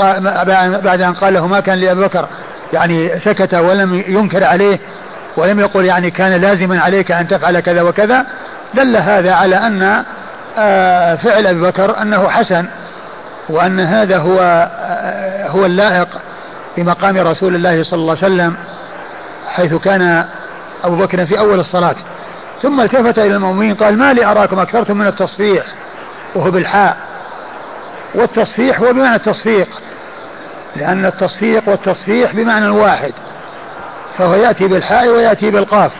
بعد 0.84 1.00
أن 1.00 1.14
قال 1.14 1.34
له 1.34 1.46
ما 1.46 1.60
كان 1.60 1.78
لأبي 1.78 2.00
بكر 2.00 2.26
يعني 2.72 3.20
سكت 3.20 3.54
ولم 3.54 4.02
ينكر 4.08 4.44
عليه 4.44 4.78
ولم 5.36 5.60
يقل 5.60 5.84
يعني 5.84 6.10
كان 6.10 6.32
لازما 6.40 6.80
عليك 6.80 7.12
أن 7.12 7.28
تفعل 7.28 7.60
كذا 7.60 7.82
وكذا 7.82 8.26
دل 8.74 8.96
هذا 8.96 9.32
على 9.32 9.56
أن 9.56 10.04
آه، 10.58 11.14
فعل 11.14 11.46
أبي 11.46 11.60
بكر 11.60 12.02
أنه 12.02 12.28
حسن 12.28 12.66
وأن 13.48 13.80
هذا 13.80 14.18
هو 14.18 14.38
آه، 14.40 15.48
هو 15.48 15.64
اللائق 15.64 16.08
بمقام 16.76 17.18
رسول 17.18 17.54
الله 17.54 17.82
صلى 17.82 18.00
الله 18.00 18.16
عليه 18.22 18.34
وسلم 18.34 18.56
حيث 19.48 19.74
كان 19.74 20.24
أبو 20.84 20.96
بكر 20.96 21.26
في 21.26 21.38
أول 21.38 21.60
الصلاة. 21.60 21.94
ثم 22.62 22.80
التفت 22.80 23.18
إلى 23.18 23.34
المؤمنين 23.36 23.74
قال 23.74 23.98
ما 23.98 24.12
لي 24.12 24.24
أراكم 24.26 24.58
أكثرتم 24.58 24.96
من 24.96 25.06
التصفيح 25.06 25.64
وهو 26.34 26.50
بالحاء 26.50 26.96
والتصفيح 28.14 28.80
هو 28.80 28.92
بمعنى 28.92 29.16
التصفيق. 29.16 29.68
لأن 30.76 31.06
التصفيق 31.06 31.68
والتصفيح 31.68 32.34
بمعنى 32.34 32.68
واحد 32.68 33.12
فهو 34.18 34.34
يأتي 34.34 34.68
بالحاء 34.68 35.08
ويأتي 35.08 35.50
بالقاف. 35.50 35.92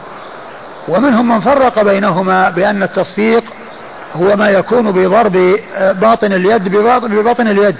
ومنهم 0.88 1.28
من 1.28 1.40
فرق 1.40 1.82
بينهما 1.82 2.50
بأن 2.50 2.82
التصفيق 2.82 3.44
هو 4.14 4.36
ما 4.36 4.50
يكون 4.50 4.92
بضرب 4.92 5.56
باطن 5.80 6.32
اليد 6.32 6.68
ببطن 7.08 7.48
اليد. 7.48 7.76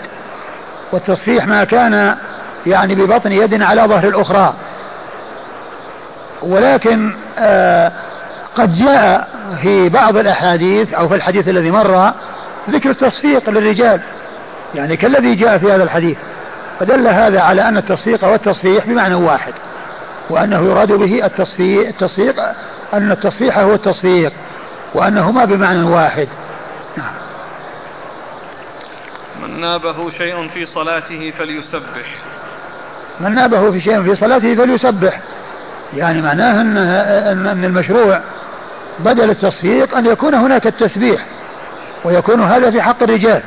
والتصفيح 0.92 1.46
ما 1.46 1.64
كان 1.64 2.16
يعني 2.66 2.94
ببطن 2.94 3.32
يد 3.32 3.62
على 3.62 3.82
ظهر 3.82 4.08
الأخرى. 4.08 4.54
ولكن 6.42 7.14
آه 7.38 7.92
قد 8.56 8.74
جاء 8.74 9.28
في 9.62 9.88
بعض 9.88 10.16
الأحاديث 10.16 10.94
أو 10.94 11.08
في 11.08 11.14
الحديث 11.14 11.48
الذي 11.48 11.70
مر 11.70 12.12
ذكر 12.70 12.90
التصفيق 12.90 13.50
للرجال. 13.50 14.00
يعني 14.74 14.96
كالذي 14.96 15.34
جاء 15.34 15.58
في 15.58 15.72
هذا 15.72 15.82
الحديث. 15.82 16.16
فدل 16.80 17.08
هذا 17.08 17.40
على 17.40 17.68
أن 17.68 17.76
التصفيق 17.76 18.24
والتصفيح 18.24 18.86
بمعنى 18.86 19.14
واحد 19.14 19.52
وأنه 20.30 20.64
يراد 20.64 20.92
به 20.92 21.26
التصفيق, 21.26 21.86
التصفيق 21.86 22.34
أن 22.94 23.12
التصفيح 23.12 23.58
هو 23.58 23.74
التصفيق 23.74 24.32
وأنهما 24.94 25.44
بمعنى 25.44 25.82
واحد. 25.82 26.28
نعم. 26.96 27.12
من 29.42 29.60
نابه 29.60 30.10
شيء 30.10 30.48
في 30.48 30.66
صلاته 30.66 31.32
فليسبح. 31.38 32.16
من 33.20 33.34
نابه 33.34 33.70
في 33.70 33.80
شيء 33.80 34.02
في 34.02 34.14
صلاته 34.14 34.54
فليسبح. 34.54 35.20
يعني 35.96 36.22
معناه 36.22 36.60
أن, 36.60 36.76
أن 37.46 37.64
المشروع 37.64 38.20
بدل 38.98 39.30
التصفيق 39.30 39.96
أن 39.96 40.06
يكون 40.06 40.34
هناك 40.34 40.66
التسبيح 40.66 41.26
ويكون 42.04 42.42
هذا 42.42 42.70
في 42.70 42.82
حق 42.82 43.02
الرجال. 43.02 43.42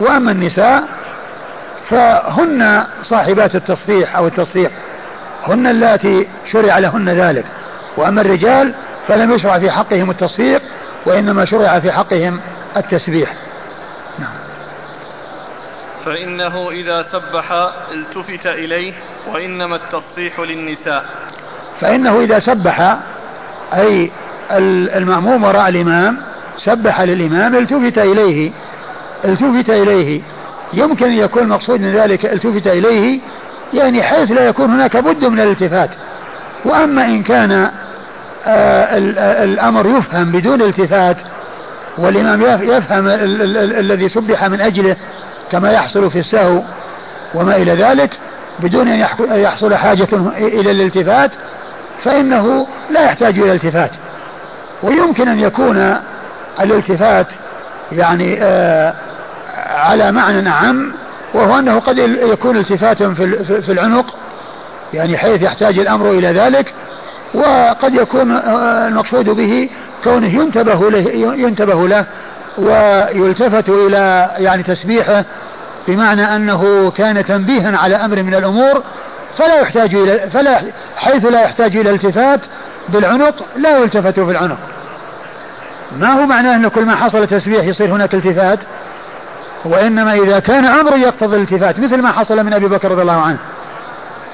وأما 0.00 0.30
النساء 0.30 0.84
فهن 1.94 2.86
صاحبات 3.02 3.54
التصفيح 3.54 4.16
أو 4.16 4.26
التصفيق 4.26 4.70
هن 5.46 5.66
اللاتي 5.66 6.28
شرع 6.52 6.78
لهن 6.78 7.08
ذلك. 7.08 7.44
وأما 7.96 8.20
الرجال 8.20 8.74
فلم 9.08 9.32
يشرع 9.32 9.58
في 9.58 9.70
حقهم 9.70 10.10
التصفيق 10.10 10.62
وإنما 11.06 11.44
شرع 11.44 11.80
في 11.80 11.92
حقهم 11.92 12.40
التسبيح. 12.76 13.34
نعم. 14.18 14.30
فإنه 16.04 16.70
إذا 16.70 17.02
سبح 17.12 17.52
التفت 17.92 18.46
إليه 18.46 18.92
وإنما 19.32 19.76
التصفيح 19.76 20.40
للنساء. 20.40 21.04
فإنه 21.80 22.20
إذا 22.20 22.38
سبح 22.38 22.96
أي 23.74 24.10
المأموم 24.96 25.44
وراء 25.44 25.68
الإمام 25.68 26.18
سبح 26.56 27.00
للإمام 27.00 27.54
التفت 27.56 27.98
إليه. 27.98 28.52
التفت 29.24 29.70
إليه. 29.70 30.22
يمكن 30.72 31.06
أن 31.06 31.12
يكون 31.12 31.42
المقصود 31.42 31.80
من 31.80 31.92
ذلك 31.92 32.26
التفت 32.26 32.66
إليه 32.66 33.20
يعني 33.74 34.02
حيث 34.02 34.32
لا 34.32 34.48
يكون 34.48 34.70
هناك 34.70 34.96
بد 34.96 35.24
من 35.24 35.40
الالتفات. 35.40 35.90
وأما 36.64 37.04
إن 37.04 37.22
كان 37.22 37.70
آه 38.46 38.98
الأمر 39.44 39.98
يفهم 39.98 40.32
بدون 40.32 40.62
التفات 40.62 41.16
والإمام 41.98 42.42
يفهم 42.62 43.08
الذي 43.78 44.08
سبح 44.08 44.44
من 44.44 44.60
أجله 44.60 44.96
كما 45.52 45.72
يحصل 45.72 46.10
في 46.10 46.18
السهو 46.18 46.62
وما 47.34 47.56
إلى 47.56 47.72
ذلك 47.72 48.18
بدون 48.60 48.88
أن 48.88 49.06
يحصل 49.30 49.74
حاجة 49.74 50.08
إلى 50.38 50.70
الالتفات 50.70 51.30
فإنه 52.02 52.66
لا 52.90 53.04
يحتاج 53.04 53.38
إلى 53.38 53.52
التفات. 53.52 53.90
ويمكن 54.82 55.28
أن 55.28 55.40
يكون 55.40 55.96
الالتفات 56.60 57.26
يعني 57.92 58.38
آه 58.42 58.94
على 59.74 60.12
معنى 60.12 60.48
عام 60.48 60.92
وهو 61.34 61.58
أنه 61.58 61.78
قد 61.78 61.98
يكون 61.98 62.56
التفاتا 62.56 63.14
في 63.60 63.72
العنق 63.72 64.16
يعني 64.94 65.16
حيث 65.16 65.42
يحتاج 65.42 65.78
الأمر 65.78 66.10
إلى 66.10 66.28
ذلك 66.28 66.74
وقد 67.34 67.94
يكون 67.94 68.32
آه، 68.32 68.88
المقصود 68.88 69.30
به 69.30 69.68
كونه 70.04 70.26
ينتبه 70.26 70.90
له 70.90 71.10
ينتبه 71.36 71.88
له 71.88 72.06
ويلتفت 72.58 73.68
إلى 73.68 74.30
يعني 74.38 74.62
تسبيحه 74.62 75.24
بمعنى 75.88 76.36
أنه 76.36 76.90
كان 76.90 77.24
تنبيها 77.24 77.78
على 77.78 77.96
أمر 77.96 78.22
من 78.22 78.34
الأمور 78.34 78.82
فلا 79.38 79.60
يحتاج 79.60 79.94
إلى 79.94 80.18
فلا 80.18 80.58
حيث 80.96 81.24
لا 81.24 81.42
يحتاج 81.42 81.76
إلى 81.76 81.90
التفات 81.90 82.40
بالعنق 82.88 83.46
لا 83.56 83.78
يلتفت 83.78 84.20
في 84.20 84.30
العنق. 84.30 84.58
ما 85.98 86.12
هو 86.12 86.26
معناه 86.26 86.56
أن 86.56 86.68
كل 86.68 86.84
ما 86.84 86.94
حصل 86.96 87.26
تسبيح 87.26 87.64
يصير 87.64 87.94
هناك 87.94 88.14
التفات؟ 88.14 88.58
وإنما 89.64 90.14
إذا 90.14 90.38
كان 90.38 90.64
أمر 90.64 90.96
يقتضي 90.96 91.36
الالتفات 91.36 91.78
مثل 91.78 92.02
ما 92.02 92.12
حصل 92.12 92.44
من 92.44 92.52
أبي 92.52 92.68
بكر 92.68 92.90
رضي 92.90 93.02
الله 93.02 93.20
عنه. 93.20 93.38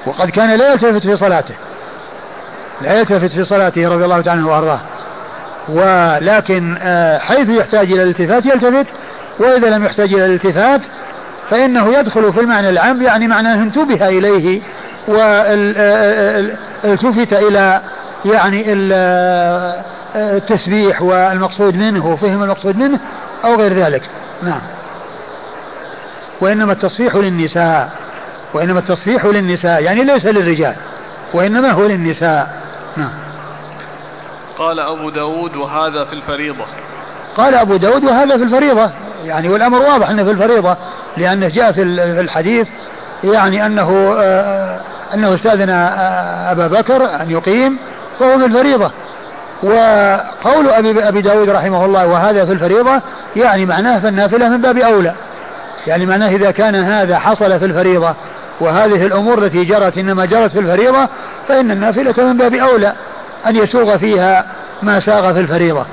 وقد 0.05 0.29
كان 0.29 0.55
لا 0.55 0.71
يلتفت 0.71 1.07
في 1.07 1.15
صلاته. 1.15 1.55
لا 2.81 2.99
يلتفت 2.99 3.31
في 3.31 3.43
صلاته 3.43 3.89
رضي 3.89 4.03
الله 4.03 4.21
تعالى 4.21 4.41
عنه 4.41 4.51
وأرضاه. 4.51 4.79
ولكن 5.69 6.77
آه، 6.81 7.17
حيث 7.17 7.49
يحتاج 7.49 7.91
إلى 7.91 8.03
الالتفات 8.03 8.45
يلتفت. 8.45 8.85
وإذا 9.39 9.69
لم 9.69 9.85
يحتاج 9.85 10.13
إلى 10.13 10.25
الالتفات 10.25 10.81
فإنه 11.49 11.93
يدخل 11.99 12.33
في 12.33 12.39
المعنى 12.39 12.69
العام 12.69 13.01
يعني 13.01 13.27
معناه 13.27 13.55
انتبه 13.55 14.07
إليه. 14.07 14.61
والتفت 15.07 16.13
إلى 17.33 17.81
يعني 18.25 18.65
التسبيح 20.15 21.01
والمقصود 21.01 21.75
منه 21.75 22.07
وفهم 22.07 22.43
المقصود 22.43 22.77
منه 22.77 22.99
أو 23.45 23.55
غير 23.55 23.73
ذلك. 23.73 24.01
نعم. 24.43 24.61
وإنما 26.41 26.73
التصفيح 26.73 27.15
للنساء. 27.15 27.91
وإنما 28.53 28.79
التصفيح 28.79 29.25
للنساء. 29.25 29.83
يعني 29.83 30.03
ليس 30.03 30.25
للرجال. 30.25 30.75
وإنما 31.33 31.71
هو 31.71 31.85
للنساء. 31.85 32.61
نعم. 32.97 33.13
قال 34.57 34.79
أبو 34.79 35.09
داود 35.09 35.55
وهذا 35.55 36.05
في 36.05 36.13
الفريضة. 36.13 36.65
قال 37.37 37.55
أبو 37.55 37.75
داود 37.75 38.03
وهذا 38.03 38.37
في 38.37 38.43
الفريضة. 38.43 38.91
يعني 39.25 39.49
والأمر 39.49 39.81
واضح 39.81 40.09
أنه 40.09 40.23
في 40.23 40.31
الفريضة. 40.31 40.77
لأنه 41.17 41.47
جاء 41.47 41.71
في 41.71 41.81
الحديث 42.21 42.67
يعني 43.23 43.65
أنه 43.65 44.15
آه، 44.19 44.81
أنه 45.13 45.35
استأذن 45.35 45.69
آه، 45.69 46.51
أبا 46.51 46.67
بكر 46.67 47.21
أن 47.21 47.31
يقيم 47.31 47.77
فهو 48.19 48.39
في 48.39 48.45
الفريضة. 48.45 48.91
وقول 49.63 50.69
أبي 50.69 51.07
أبي 51.07 51.21
داود 51.21 51.49
رحمه 51.49 51.85
الله 51.85 52.07
وهذا 52.07 52.45
في 52.45 52.51
الفريضة 52.51 53.01
يعني 53.35 53.65
معناه 53.65 53.99
في 53.99 54.07
النافلة 54.07 54.49
من 54.49 54.61
باب 54.61 54.77
أولى. 54.77 55.13
يعني 55.87 56.05
معناه 56.05 56.29
إذا 56.29 56.51
كان 56.51 56.75
هذا 56.75 57.19
حصل 57.19 57.59
في 57.59 57.65
الفريضة 57.65 58.15
وهذه 58.59 59.05
الأمور 59.05 59.37
التي 59.37 59.63
جرت 59.63 59.97
إنما 59.97 60.25
جرت 60.25 60.51
في 60.51 60.59
الفريضة 60.59 61.09
فإن 61.47 61.71
النافلة 61.71 62.25
من 62.25 62.37
باب 62.37 62.53
أولى 62.53 62.95
أن 63.45 63.55
يسوغ 63.55 63.97
فيها 63.97 64.45
ما 64.81 64.99
ساغ 64.99 65.33
في 65.33 65.39
الفريضة. 65.39 65.85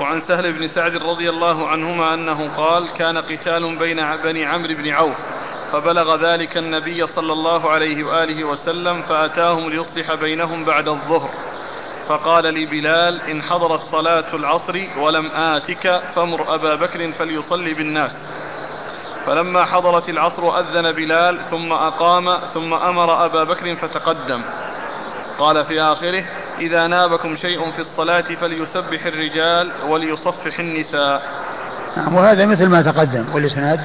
وعن 0.00 0.20
سهل 0.20 0.52
بن 0.52 0.66
سعد 0.66 0.96
رضي 0.96 1.30
الله 1.30 1.68
عنهما 1.68 2.14
أنه 2.14 2.50
قال 2.56 2.92
كان 2.92 3.18
قتال 3.18 3.76
بين 3.78 4.16
بني 4.24 4.46
عمرو 4.46 4.74
بن 4.74 4.88
عوف 4.88 5.16
فبلغ 5.72 6.16
ذلك 6.16 6.56
النبي 6.56 7.06
صلى 7.06 7.32
الله 7.32 7.70
عليه 7.70 8.04
وآله 8.04 8.44
وسلم 8.44 9.02
فأتاهم 9.02 9.70
ليصلح 9.70 10.14
بينهم 10.14 10.64
بعد 10.64 10.88
الظهر. 10.88 11.30
فقال 12.08 12.54
لي 12.54 12.66
بلال 12.66 13.20
إن 13.30 13.42
حضرت 13.42 13.82
صلاة 13.82 14.34
العصر 14.34 14.80
ولم 14.98 15.26
آتك 15.26 16.02
فمر 16.14 16.54
أبا 16.54 16.74
بكر 16.74 17.12
فليصلي 17.12 17.74
بالناس. 17.74 18.16
فلما 19.26 19.64
حضرت 19.64 20.08
العصر 20.08 20.58
أذن 20.58 20.92
بلال 20.92 21.40
ثم 21.50 21.72
أقام 21.72 22.38
ثم 22.54 22.74
أمر 22.74 23.24
أبا 23.24 23.44
بكر 23.44 23.76
فتقدم. 23.76 24.42
قال 25.38 25.64
في 25.64 25.80
آخره 25.80 26.24
إذا 26.58 26.86
نابكم 26.86 27.36
شيء 27.36 27.70
في 27.70 27.78
الصلاة 27.78 28.34
فليسبح 28.40 29.06
الرجال 29.06 29.70
وليصفح 29.88 30.58
النساء. 30.58 31.22
نعم 31.96 32.14
وهذا 32.14 32.46
مثل 32.46 32.68
ما 32.68 32.82
تقدم 32.82 33.24
والإسناد. 33.34 33.80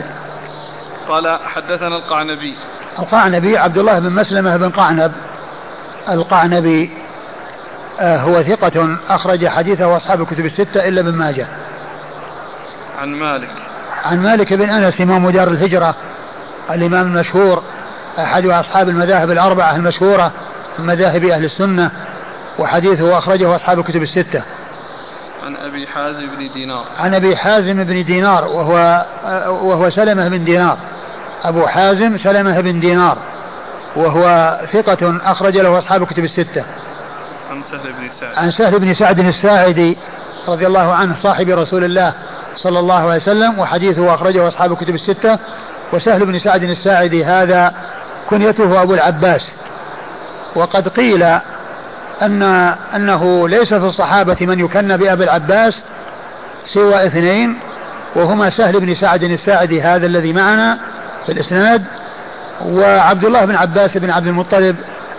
قال 1.08 1.40
حدثنا 1.46 1.98
القعنبي. 1.98 2.56
القعنبي 3.00 3.58
عبد 3.58 3.78
الله 3.78 4.00
بن 4.00 4.14
مسلمة 4.14 4.58
بن 4.58 4.70
قعنب 4.70 5.12
القعنبي 6.10 6.92
هو 8.02 8.44
ثقة 8.44 8.98
أخرج 9.10 9.48
حديثه 9.48 9.98
أصحاب 9.98 10.22
الكتب 10.22 10.46
الستة 10.46 10.88
إلا 10.88 11.02
ابن 11.02 11.14
ماجه. 11.14 11.48
عن 13.02 13.08
مالك. 13.08 13.50
عن 14.06 14.24
مالك 14.24 14.54
بن 14.54 14.70
أنس 14.70 15.02
إمام 15.02 15.30
دار 15.30 15.48
الهجرة 15.48 15.96
الإمام 16.72 17.08
المشهور 17.08 17.64
أحد 18.20 18.46
أصحاب 18.46 18.90
المذاهب 18.90 19.32
الأربعة 19.32 19.76
المشهورة 19.76 20.32
من 20.80 20.86
مذاهب 20.86 21.26
أهل 21.26 21.44
السنة 21.46 21.92
وحديثه 22.60 23.18
أخرجه 23.18 23.56
أصحاب 23.56 23.80
الكتب 23.80 24.02
الستة. 24.02 24.44
عن 25.46 25.56
أبي 25.56 25.88
حازم 25.88 26.28
بن 26.28 26.50
دينار. 26.54 26.86
عن 27.00 27.14
أبي 27.14 27.36
حازم 27.36 27.84
بن 27.84 28.06
دينار 28.06 28.46
وهو 28.46 29.06
وهو 29.48 29.90
سلمة 29.90 30.30
بن 30.30 30.44
دينار. 30.44 30.78
أبو 31.44 31.68
حازم 31.68 32.18
سلمة 32.18 32.60
بن 32.60 32.80
دينار 32.80 33.18
وهو 33.96 34.58
ثقة 34.74 35.18
أخرج 35.32 35.58
له 35.58 35.80
أصحاب 35.80 36.02
الكتب 36.02 36.24
الستة. 36.24 36.66
عن 37.50 37.64
سهل 37.72 37.94
بن 37.94 38.10
سعد. 38.20 38.38
عن 38.38 38.52
سهل 38.52 38.80
بن 38.80 38.94
سعد 38.94 39.20
الساعدي 39.20 39.98
رضي 40.48 40.68
الله 40.68 40.94
عنه 40.94 41.16
صاحب 41.16 41.50
رسول 41.50 41.84
الله 41.84 42.14
صلى 42.56 42.80
الله 42.80 43.02
عليه 43.02 43.16
وسلم 43.16 43.60
وحديثه 43.60 44.14
أخرجه 44.14 44.48
أصحاب 44.48 44.72
الكتب 44.72 44.96
الستة. 44.96 45.40
وسهل 45.94 46.26
بن 46.26 46.40
سعد 46.40 46.64
الساعدي 46.64 47.26
هذا 47.26 47.74
كنيته 48.30 48.82
أبو 48.82 48.94
العباس. 48.94 49.54
وقد 50.56 50.88
قيل 50.88 51.24
أن 52.22 52.44
أنه 52.96 53.50
ليس 53.50 53.74
في 53.74 53.86
الصحابة 53.86 54.38
من 54.42 54.60
يكن 54.60 54.98
بأبي 54.98 55.24
العباس 55.24 55.84
سوى 56.66 57.06
اثنين 57.06 57.60
وهما 58.16 58.50
سهل 58.50 58.80
بن 58.80 58.94
سعد 58.94 59.24
الساعدي 59.24 59.82
هذا 59.82 60.06
الذي 60.06 60.34
معنا 60.34 60.80
في 61.26 61.32
الإسناد 61.32 61.84
وعبد 62.66 63.26
الله 63.26 63.46
بن 63.46 63.56
عباس 63.56 63.98
بن 63.98 64.10
عبد 64.10 64.28
المطلب 64.28 64.76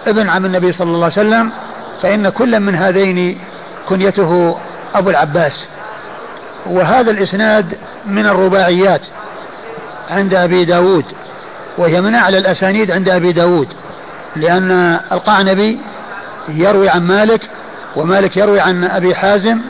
ابن 0.07 0.29
عم 0.29 0.45
النبي 0.47 0.73
صلى 0.73 0.87
الله 0.87 1.05
عليه 1.05 1.29
وسلم 1.29 1.51
فإن 2.03 2.29
كل 2.29 2.61
من 2.61 2.75
هذين 2.75 3.39
كنيته 3.89 4.59
أبو 4.95 5.11
العباس. 5.11 5.69
وهذا 6.67 7.11
الإسناد 7.11 7.79
من 8.07 8.27
الرباعيات 8.27 9.07
عند 10.11 10.35
أبي 10.35 10.65
داود 10.65 11.05
وهي 11.79 12.01
من 12.01 12.15
أعلى 12.15 12.39
الأسانيد 12.39 12.91
عند 12.91 13.09
أبي 13.09 13.33
داود 13.33 13.69
لأن 14.37 15.01
القعنبي 15.13 15.79
يروي 16.49 16.89
عن 16.89 17.03
مالك 17.03 17.41
ومالك 17.97 18.37
يروي 18.37 18.61
عن 18.61 18.85
أبي 18.85 19.15
حازم 19.15 19.61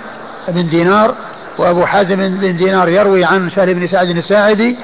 بن 0.48 0.68
دينار 0.68 1.14
وأبو 1.58 1.86
حازم 1.86 2.16
بن 2.16 2.56
دينار 2.56 2.88
يروي 2.88 3.24
عن 3.24 3.50
سهل 3.50 3.74
بن 3.74 3.86
سعد 3.86 4.08
الساعدي. 4.08 4.76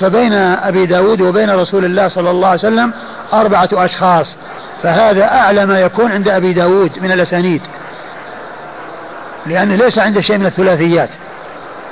فبين 0.00 0.32
أبي 0.32 0.86
داود 0.86 1.20
وبين 1.20 1.50
رسول 1.50 1.84
الله 1.84 2.08
صلى 2.08 2.30
الله 2.30 2.48
عليه 2.48 2.58
وسلم 2.58 2.92
أربعة 3.32 3.68
أشخاص 3.72 4.36
فهذا 4.82 5.24
أعلى 5.24 5.66
ما 5.66 5.80
يكون 5.80 6.12
عند 6.12 6.28
أبي 6.28 6.52
داود 6.52 6.98
من 7.02 7.12
الأسانيد. 7.12 7.62
لأنه 9.46 9.74
ليس 9.74 9.98
عنده 9.98 10.20
شيء 10.20 10.38
من 10.38 10.46
الثلاثيات. 10.46 11.10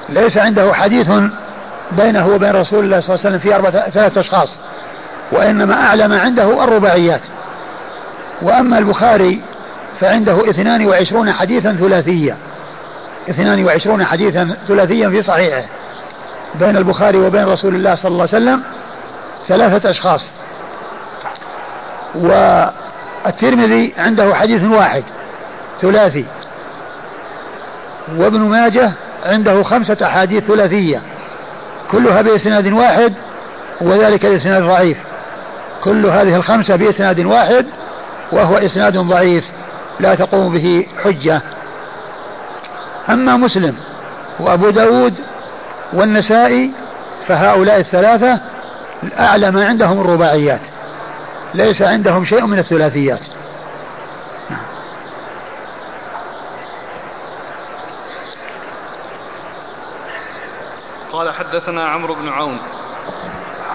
ليس 0.08 0.38
عنده 0.38 0.72
حديث 0.72 1.10
بينه 1.92 2.26
وبين 2.26 2.50
رسول 2.50 2.84
الله 2.84 3.00
صلى 3.00 3.14
الله 3.14 3.26
عليه 3.26 3.36
وسلم 3.36 3.38
في 3.38 3.54
أربعة 3.54 3.90
ثلاثة 3.90 4.20
أشخاص. 4.20 4.58
وإنما 5.32 5.74
أعلى 5.86 6.08
ما 6.08 6.20
عنده 6.20 6.64
الرباعيات. 6.64 7.20
وأما 8.42 8.78
البخاري 8.78 9.40
فعنده 10.00 10.50
اثنان 10.50 10.86
وعشرون 10.86 11.32
حديثا 11.32 11.72
ثلاثيا 11.72 12.36
اثنان 13.30 13.64
وعشرون 13.64 14.04
حديثا 14.04 14.56
ثلاثيا 14.68 15.08
في 15.08 15.22
صحيحه. 15.22 15.62
بين 16.54 16.76
البخاري 16.76 17.18
وبين 17.18 17.44
رسول 17.44 17.74
الله 17.74 17.94
صلى 17.94 18.08
الله 18.12 18.28
عليه 18.32 18.44
وسلم 18.44 18.62
ثلاثة 19.48 19.90
أشخاص. 19.90 20.30
والترمذي 22.14 23.94
عنده 23.98 24.34
حديث 24.34 24.64
واحد 24.64 25.04
ثلاثي 25.82 26.24
وابن 28.16 28.40
ماجه 28.40 28.92
عنده 29.26 29.62
خمسة 29.62 29.96
أحاديث 30.02 30.44
ثلاثية 30.44 31.02
كلها 31.90 32.22
بإسناد 32.22 32.72
واحد 32.72 33.14
وذلك 33.80 34.26
الإسناد 34.26 34.62
ضعيف 34.62 34.98
كل 35.84 36.06
هذه 36.06 36.36
الخمسة 36.36 36.76
بإسناد 36.76 37.20
واحد 37.20 37.66
وهو 38.32 38.56
إسناد 38.56 38.98
ضعيف 38.98 39.44
لا 40.00 40.14
تقوم 40.14 40.52
به 40.52 40.86
حجة. 41.04 41.42
أما 43.08 43.36
مسلم 43.36 43.74
وأبو 44.40 44.70
داود 44.70 45.14
والنسائي 45.92 46.70
فهؤلاء 47.28 47.80
الثلاثة 47.80 48.40
أعلى 49.18 49.50
ما 49.50 49.66
عندهم 49.66 50.00
الرباعيات. 50.00 50.60
ليس 51.54 51.82
عندهم 51.82 52.24
شيء 52.24 52.46
من 52.46 52.58
الثلاثيات. 52.58 53.26
قال 61.12 61.34
حدثنا 61.34 61.88
عمرو 61.88 62.14
بن 62.14 62.28
عون. 62.28 62.58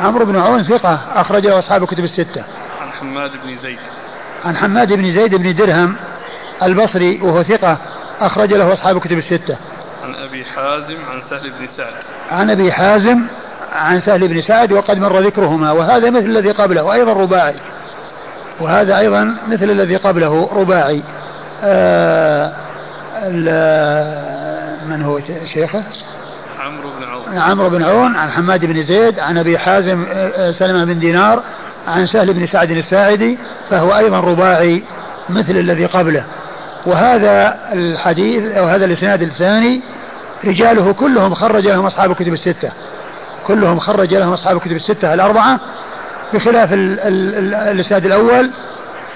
عمرو 0.02 0.26
بن 0.26 0.40
عون 0.40 0.64
ثقة 0.64 1.00
أخرجه 1.16 1.60
أصحاب 1.60 1.86
كتب 1.86 2.04
الستة. 2.04 2.46
عن 2.82 2.92
حماد 2.92 3.32
بن 3.44 3.56
زيد. 3.56 3.80
عن 4.46 4.56
حماد 4.56 4.94
بن 4.94 5.12
زيد 5.12 5.36
بن 5.36 5.56
درهم 5.56 5.96
البصري 6.64 7.22
وهو 7.22 7.44
ثقة 7.44 7.78
أخرج 8.22 8.54
له 8.54 8.74
أصحاب 8.74 9.00
كتب 9.00 9.18
الستة. 9.18 9.58
عن 10.04 10.16
أبي 10.16 10.46
حازم 10.46 11.06
عن 11.10 11.22
سهل 11.30 11.50
بن 11.50 11.68
سعد. 11.78 11.94
عن 12.32 12.50
أبي 12.50 12.72
حازم 12.72 13.28
عن 13.72 14.00
سهل 14.00 14.28
بن 14.28 14.42
سعد 14.42 14.72
وقد 14.72 14.98
مر 14.98 15.20
ذكرهما 15.20 15.72
وهذا 15.72 16.10
مثل 16.10 16.26
الذي 16.26 16.52
قبله 16.52 16.94
أيضا 16.94 17.14
رباعي. 17.14 17.56
وهذا 18.60 19.00
أيضا 19.00 19.36
مثل 19.48 19.72
الذي 19.72 19.96
قبله 19.96 20.50
رباعي. 20.54 21.04
آه 21.64 22.54
من 24.90 25.02
هو 25.02 25.20
شيخه؟ 25.46 25.84
عمرو 26.60 26.90
بن 27.00 27.04
عون. 27.04 27.38
عمرو 27.38 27.70
بن 27.70 27.84
عون 27.84 28.16
عن 28.16 28.30
حماد 28.30 28.66
بن 28.66 28.84
زيد 28.84 29.20
عن 29.20 29.38
أبي 29.38 29.58
حازم 29.58 30.06
آه، 30.14 30.52
سلمة 30.52 30.86
بن 30.86 31.00
دينار 31.00 31.44
عن 31.88 32.06
سهل 32.06 32.34
بن 32.34 32.48
سعد 32.48 32.72
الساعدي 32.72 33.38
فهو 33.70 33.98
أيضا 33.98 34.20
رباعي 34.20 34.84
مثل 35.30 35.58
الذي 35.58 35.86
قبله. 35.86 36.24
وهذا 36.86 37.60
الحديث 37.74 38.56
أو 38.56 38.66
هذا 38.66 38.86
الإسناد 38.86 39.22
الثاني 39.22 39.82
رجاله 40.46 40.94
كلهم 40.94 41.34
خرج 41.34 41.68
لهم 41.68 41.86
أصحاب 41.86 42.12
الكتب 42.12 42.34
الستة. 42.34 42.72
كلهم 43.48 43.80
خرج 43.80 44.14
لهم 44.14 44.34
أصحاب 44.34 44.58
الكتب 44.58 44.76
الستة 44.76 45.14
الأربعة 45.14 45.60
بخلاف 46.34 46.70
الاسناد 46.74 48.06
الأول 48.06 48.52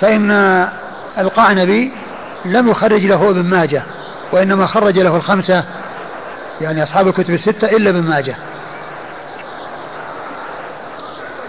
فإن 0.02 0.32
القعنبي 1.18 1.92
لم 2.46 2.70
يخرج 2.70 3.06
له 3.06 3.30
ابن 3.30 3.44
ماجه 3.44 3.84
وإنما 4.32 4.66
خرج 4.66 5.00
له 5.00 5.16
الخمسة 5.16 5.64
يعني 6.62 6.84
أصحاب 6.84 7.08
الكتب 7.08 7.34
الستة 7.34 7.68
إلا 7.68 7.90
ابن 7.90 8.10
ماجه. 8.10 8.36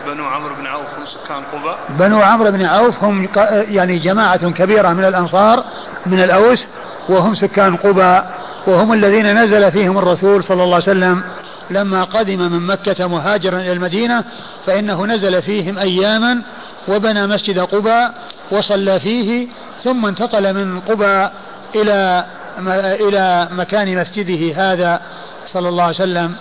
بنو 0.06 0.26
عمرو 0.26 0.54
بن 0.54 0.66
عوف 0.66 0.86
هم 0.98 1.06
سكان 1.06 1.42
قباء؟ 1.52 1.78
بنو 1.88 2.22
عمرو 2.22 2.50
بن 2.50 2.66
عوف 2.66 3.04
هم 3.04 3.28
يعني 3.68 3.98
جماعة 3.98 4.50
كبيرة 4.50 4.88
من 4.88 5.04
الأنصار 5.04 5.64
من 6.06 6.22
الأوس 6.22 6.66
وهم 7.08 7.34
سكان 7.34 7.76
قباء 7.76 8.30
وهم 8.66 8.92
الذين 8.92 9.42
نزل 9.42 9.72
فيهم 9.72 9.98
الرسول 9.98 10.44
صلى 10.44 10.62
الله 10.62 10.74
عليه 10.74 10.84
وسلم 10.84 11.22
لما 11.70 12.04
قدم 12.04 12.38
من 12.52 12.66
مكة 12.66 13.06
مهاجرا 13.06 13.58
إلى 13.58 13.72
المدينة 13.72 14.24
فإنه 14.66 15.06
نزل 15.06 15.42
فيهم 15.42 15.78
أياما 15.78 16.42
وبنى 16.88 17.26
مسجد 17.26 17.58
قباء 17.58 18.14
وصلى 18.50 19.00
فيه 19.00 19.48
ثم 19.84 20.06
انتقل 20.06 20.54
من 20.54 20.80
قباء 20.80 21.32
إلى 21.74 22.26
إلى 23.00 23.48
مكان 23.50 23.96
مسجده 23.96 24.72
هذا 24.72 25.00
صلى 25.52 25.68
الله 25.68 25.82
عليه 25.82 25.94
وسلم 25.94 26.36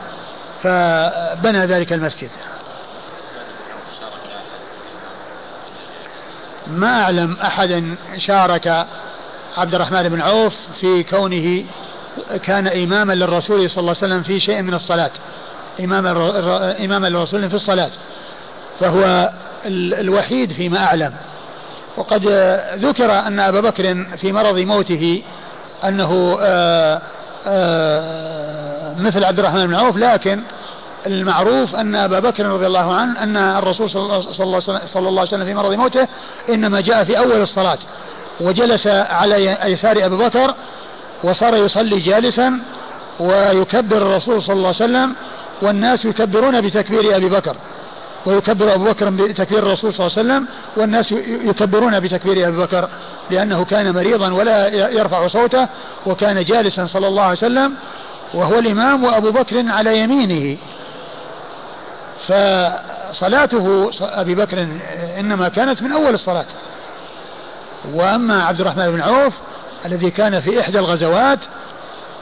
فبنى 0.63 1.65
ذلك 1.65 1.93
المسجد. 1.93 2.29
ما 6.67 7.01
أعلم 7.01 7.37
أحدا 7.43 7.95
شارك 8.17 8.87
عبد 9.57 9.75
الرحمن 9.75 10.09
بن 10.09 10.21
عوف 10.21 10.55
في 10.81 11.03
كونه 11.03 11.63
كان 12.43 12.67
إماما 12.67 13.13
للرسول 13.13 13.69
صلى 13.69 13.81
الله 13.81 13.95
عليه 14.01 14.13
وسلم 14.13 14.23
في 14.23 14.39
شيء 14.39 14.61
من 14.61 14.73
الصلاة. 14.73 15.11
إماما 15.79 16.11
إماما 16.85 17.07
للرسول 17.07 17.49
في 17.49 17.55
الصلاة. 17.55 17.91
فهو 18.79 19.29
الوحيد 19.65 20.51
فيما 20.51 20.83
أعلم. 20.83 21.13
وقد 21.97 22.27
ذكر 22.77 23.11
أن 23.11 23.39
أبا 23.39 23.61
بكر 23.61 24.05
في 24.17 24.31
مرض 24.31 24.59
موته 24.59 25.21
أنه 25.83 26.37
آه، 26.41 27.01
آه، 27.47 28.95
مثل 28.99 29.23
عبد 29.23 29.39
الرحمن 29.39 29.67
بن 29.67 29.75
عوف 29.75 29.97
لكن 29.97 30.41
المعروف 31.07 31.75
أن 31.75 31.95
أبا 31.95 32.19
بكر 32.19 32.45
رضي 32.45 32.67
الله 32.67 32.93
عنه 32.93 33.23
أن 33.23 33.37
الرسول 33.37 33.89
صلى 33.89 34.05
الله 34.95 35.19
عليه 35.19 35.21
وسلم 35.21 35.45
في 35.45 35.53
مرض 35.53 35.73
موته 35.73 36.07
إنما 36.49 36.81
جاء 36.81 37.03
في 37.03 37.17
أول 37.17 37.41
الصلاة. 37.41 37.77
وجلس 38.41 38.87
على 38.87 39.45
يسار 39.45 40.05
أبي 40.05 40.15
بكر 40.15 40.53
وصار 41.23 41.55
يصلي 41.55 41.99
جالسا 41.99 42.59
ويكبر 43.19 43.97
الرسول 43.97 44.41
صلى 44.41 44.53
الله 44.55 44.67
عليه 44.67 44.75
وسلم 44.75 45.15
والناس 45.61 46.05
يكبرون 46.05 46.61
بتكبير 46.61 47.15
أبي 47.15 47.29
بكر 47.29 47.55
ويكبر 48.25 48.73
أبو 48.73 48.83
بكر 48.83 49.09
بتكبير 49.09 49.59
الرسول 49.59 49.93
صلى 49.93 50.07
الله 50.07 50.17
عليه 50.17 50.27
وسلم 50.27 50.47
والناس 50.77 51.11
يكبرون 51.43 51.99
بتكبير 51.99 52.47
أبي 52.47 52.57
بكر 52.57 52.89
لأنه 53.31 53.65
كان 53.65 53.95
مريضا 53.95 54.33
ولا 54.33 54.67
يرفع 54.67 55.27
صوته 55.27 55.67
وكان 56.05 56.43
جالسا 56.43 56.85
صلى 56.85 57.07
الله 57.07 57.21
عليه 57.21 57.31
وسلم 57.31 57.73
وهو 58.33 58.59
الإمام 58.59 59.03
وأبو 59.03 59.31
بكر 59.31 59.63
على 59.67 59.99
يمينه. 59.99 60.57
فصلاته 62.27 63.91
أبي 64.01 64.35
بكر 64.35 64.67
إنما 65.19 65.49
كانت 65.49 65.81
من 65.81 65.91
أول 65.91 66.13
الصلاة. 66.13 66.45
وأما 67.93 68.43
عبد 68.43 68.61
الرحمن 68.61 68.91
بن 68.91 69.01
عوف 69.01 69.33
الذي 69.85 70.11
كان 70.11 70.41
في 70.41 70.59
إحدى 70.61 70.79
الغزوات 70.79 71.39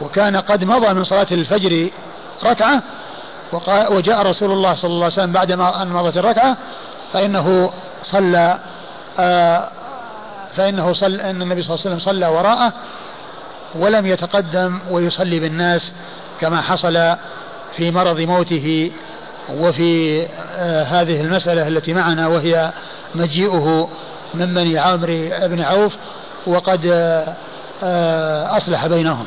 وكان 0.01 0.37
قد 0.37 0.65
مضى 0.65 0.93
من 0.93 1.03
صلاة 1.03 1.27
الفجر 1.31 1.89
ركعة 2.43 2.83
وجاء 3.89 4.21
رسول 4.21 4.51
الله 4.51 4.75
صلى 4.75 4.89
الله 4.89 5.03
عليه 5.03 5.13
وسلم 5.13 5.31
بعدما 5.31 5.81
أن 5.81 5.87
مضت 5.87 6.17
الركعة 6.17 6.57
فإنه 7.13 7.71
صلى 8.03 8.59
فإنه 10.55 10.93
صلى 10.93 11.29
أن 11.29 11.41
النبي 11.41 11.61
صلى 11.61 11.75
الله 11.75 11.85
عليه 11.85 11.95
وسلم 11.95 11.99
صلى 11.99 12.27
وراءه 12.27 12.73
ولم 13.75 14.05
يتقدم 14.05 14.79
ويصلي 14.89 15.39
بالناس 15.39 15.93
كما 16.41 16.61
حصل 16.61 17.15
في 17.77 17.91
مرض 17.91 18.19
موته 18.19 18.91
وفي 19.49 20.25
هذه 20.85 21.21
المسألة 21.21 21.67
التي 21.67 21.93
معنا 21.93 22.27
وهي 22.27 22.71
مجيئه 23.15 23.89
من 24.33 24.53
بني 24.53 24.79
عمرو 24.79 25.29
بن 25.47 25.61
عوف 25.61 25.95
وقد 26.47 26.85
أصلح 28.57 28.87
بينهم. 28.87 29.25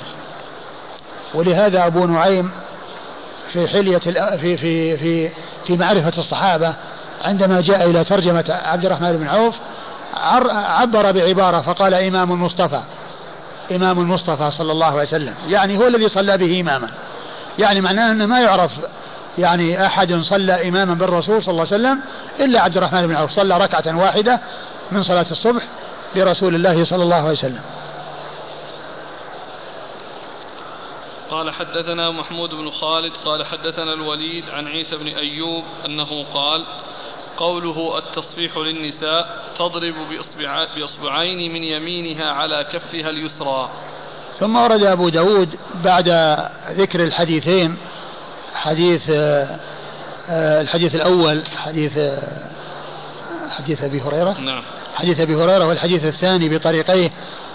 ولهذا 1.34 1.86
أبو 1.86 2.07
نعيم 2.07 2.50
في 3.52 3.68
حلية 3.68 3.98
في 3.98 4.57
في 4.57 4.96
في 4.96 5.30
في 5.66 5.76
معرفة 5.76 6.12
الصحابة 6.18 6.74
عندما 7.24 7.61
جاء 7.61 7.90
إلى 7.90 8.05
ترجمة 8.05 8.61
عبد 8.64 8.84
الرحمن 8.84 9.12
بن 9.12 9.28
عوف 9.28 9.55
عبر 10.52 11.12
بعبارة 11.12 11.61
فقال 11.61 11.94
إمام 11.94 12.32
المصطفى 12.32 12.80
إمام 13.76 14.00
المصطفى 14.00 14.50
صلى 14.50 14.72
الله 14.72 14.86
عليه 14.86 15.02
وسلم. 15.02 15.34
يعني 15.48 15.78
هو 15.78 15.86
الذي 15.86 16.09
صلى 16.09 16.38
به 16.38 16.61
إماما. 16.61 16.88
يعني 17.59 17.80
معناه 17.80 18.12
أنه 18.12 18.26
ما 18.26 18.40
يعرف 18.40 18.70
يعني 19.38 19.86
أحد 19.86 20.14
صلى 20.14 20.68
إماما 20.68 20.94
بالرسول 20.94 21.42
صلى 21.42 21.52
الله 21.52 21.66
عليه 21.72 21.74
وسلم 21.74 22.00
إلا 22.40 22.61
عبد 22.61 22.76
الرحمن 22.76 23.07
بن 23.07 23.16
عوف. 23.16 23.30
صلى 23.30 23.59
ركعة 23.59 23.96
واحدة 23.98 24.40
من 24.92 25.02
صلاة 25.02 25.26
الصبح 25.30 25.62
لرسول 26.16 26.55
الله 26.55 26.84
صلى 26.84 27.02
الله 27.02 27.16
عليه 27.16 27.30
وسلم. 27.30 27.61
قال 31.31 31.51
حدثنا 31.51 32.11
محمود 32.11 32.51
بن 32.51 32.70
خالد 32.70 33.12
قال 33.25 33.47
حدثنا 33.47 33.93
الوليد 33.93 34.51
عن 34.51 34.66
عيسى 34.66 34.97
بن 34.97 35.09
أيوب 35.09 35.64
أنه 35.87 36.25
قال 36.35 36.64
قوله 37.37 37.99
التصفيح 37.99 38.57
للنساء 38.57 39.45
تضرب 39.59 39.95
بإصبع 40.11 40.66
بإصبعين 40.77 41.53
من 41.53 41.64
يمينها 41.64 42.31
على 42.31 42.66
كفها 42.72 43.11
اليسرى. 43.11 43.70
ثم 44.39 44.57
ورد 44.57 44.83
أبو 44.83 45.09
داود 45.09 45.59
بعد 45.85 46.09
ذكر 46.70 47.05
الحديثين 47.05 47.77
حديث 48.55 49.11
آه، 49.11 50.61
الحديث 50.61 50.95
الأول 50.95 51.43
حديث 51.57 51.99
آه، 51.99 52.51
حديث 53.51 53.83
أبي 53.83 54.01
هريرة 54.01 54.41
نعم. 54.41 54.62
حديث 54.95 55.20
أبي 55.20 55.35
هريرة 55.35 55.66
والحديث 55.66 56.05
الثاني 56.05 56.49
بطريقيه 56.49 57.11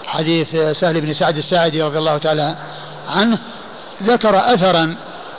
حديث 0.06 0.56
سهل 0.56 1.00
بن 1.00 1.12
سعد 1.12 1.36
الساعدي 1.36 1.82
رضي 1.82 1.98
الله 1.98 2.18
تعالى 2.18 2.56
عنه 3.08 3.38
ذكر 4.02 4.54
أثرا 4.54 4.96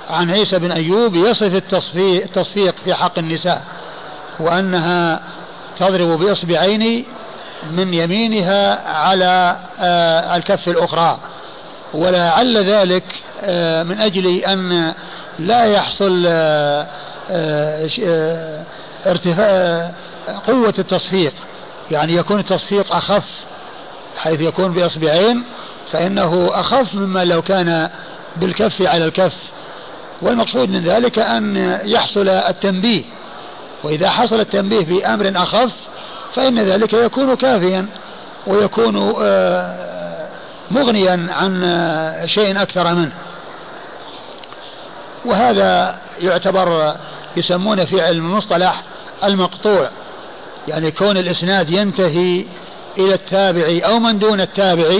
عن 0.10 0.32
عيسى 0.32 0.60
بن 0.60 0.72
أيوب 0.72 1.16
يصف 1.16 1.56
التصفيق 1.56 2.76
في 2.86 2.94
حق 2.94 3.20
النساء 3.20 3.64
وأنها 4.40 5.22
تضرب 5.78 6.20
بإصبعين 6.20 7.06
من 7.72 7.94
يمينها 7.94 8.88
على 8.90 9.58
آه، 9.80 10.36
الكف 10.36 10.68
الأخرى. 10.68 11.20
ولعل 11.94 12.58
ذلك 12.58 13.04
آه، 13.44 13.84
من 13.84 14.00
أجل 14.00 14.28
أن 14.28 14.94
لا 15.40 15.66
يحصل 15.66 16.26
آه، 16.30 16.88
ارتفاع 19.06 19.92
قوة 20.48 20.74
التصفيق. 20.80 21.34
يعني 21.92 22.16
يكون 22.16 22.40
التصفيق 22.40 22.96
أخف 22.96 23.24
حيث 24.18 24.42
يكون 24.42 24.72
بإصبعين 24.72 25.44
فإنه 25.92 26.50
أخف 26.54 26.96
مما 26.96 27.26
لو 27.26 27.42
كان 27.42 27.90
بالكف 28.36 28.82
على 28.82 29.06
الكف. 29.06 29.34
والمقصود 30.22 30.70
من 30.70 30.82
ذلك 30.84 31.20
أن 31.20 31.80
يحصل 31.86 32.30
التنبيه. 32.30 33.04
وإذا 33.84 34.10
حصل 34.10 34.40
التنبيه 34.40 34.86
بأمر 34.86 35.32
أخف 35.36 35.72
فإن 36.36 36.60
ذلك 36.60 36.94
يكون 36.94 37.36
كافيا 37.36 37.88
ويكون 38.48 39.14
آه، 39.22 40.28
مغنيا 40.72 41.28
عن 41.32 41.64
آه، 41.64 42.26
شيء 42.26 42.62
أكثر 42.62 42.96
منه. 42.96 43.12
وهذا 45.26 46.00
يعتبر 46.22 46.96
يسمونه 47.38 47.86
في 47.86 48.02
علم 48.02 48.26
المصطلح 48.26 48.84
المقطوع. 49.24 49.90
يعني 50.68 50.92
كون 50.92 51.18
الإسناد 51.18 51.70
ينتهي 51.70 52.46
إلى 52.98 53.14
التابع 53.14 53.80
أو 53.86 54.00
من 54.00 54.20
دون 54.20 54.42
التابع 54.42 55.00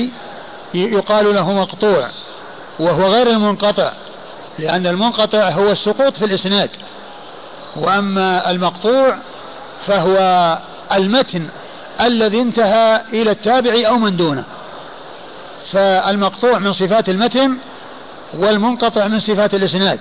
يقال 0.74 1.36
له 1.36 1.52
مقطوع. 1.52 2.10
وهو 2.80 3.04
غير 3.04 3.30
المنقطع 3.30 3.92
لأن 4.60 4.88
المنقطع 4.88 5.50
هو 5.50 5.72
السقوط 5.72 6.18
في 6.18 6.26
الإسناد 6.26 6.70
وأما 7.76 8.52
المقطوع 8.52 9.18
فهو 9.88 10.58
المتن 10.94 11.48
الذي 12.02 12.42
انتهى 12.42 13.02
إلى 13.14 13.32
التابع 13.32 13.74
أو 13.88 13.98
من 13.98 14.16
دونه. 14.16 14.44
فالمقطوع 15.72 16.60
من 16.60 16.74
صفات 16.74 17.10
المتن 17.10 17.58
والمنقطع 18.34 19.08
من 19.08 19.20
صفات 19.20 19.54
الإسناد. 19.54 20.00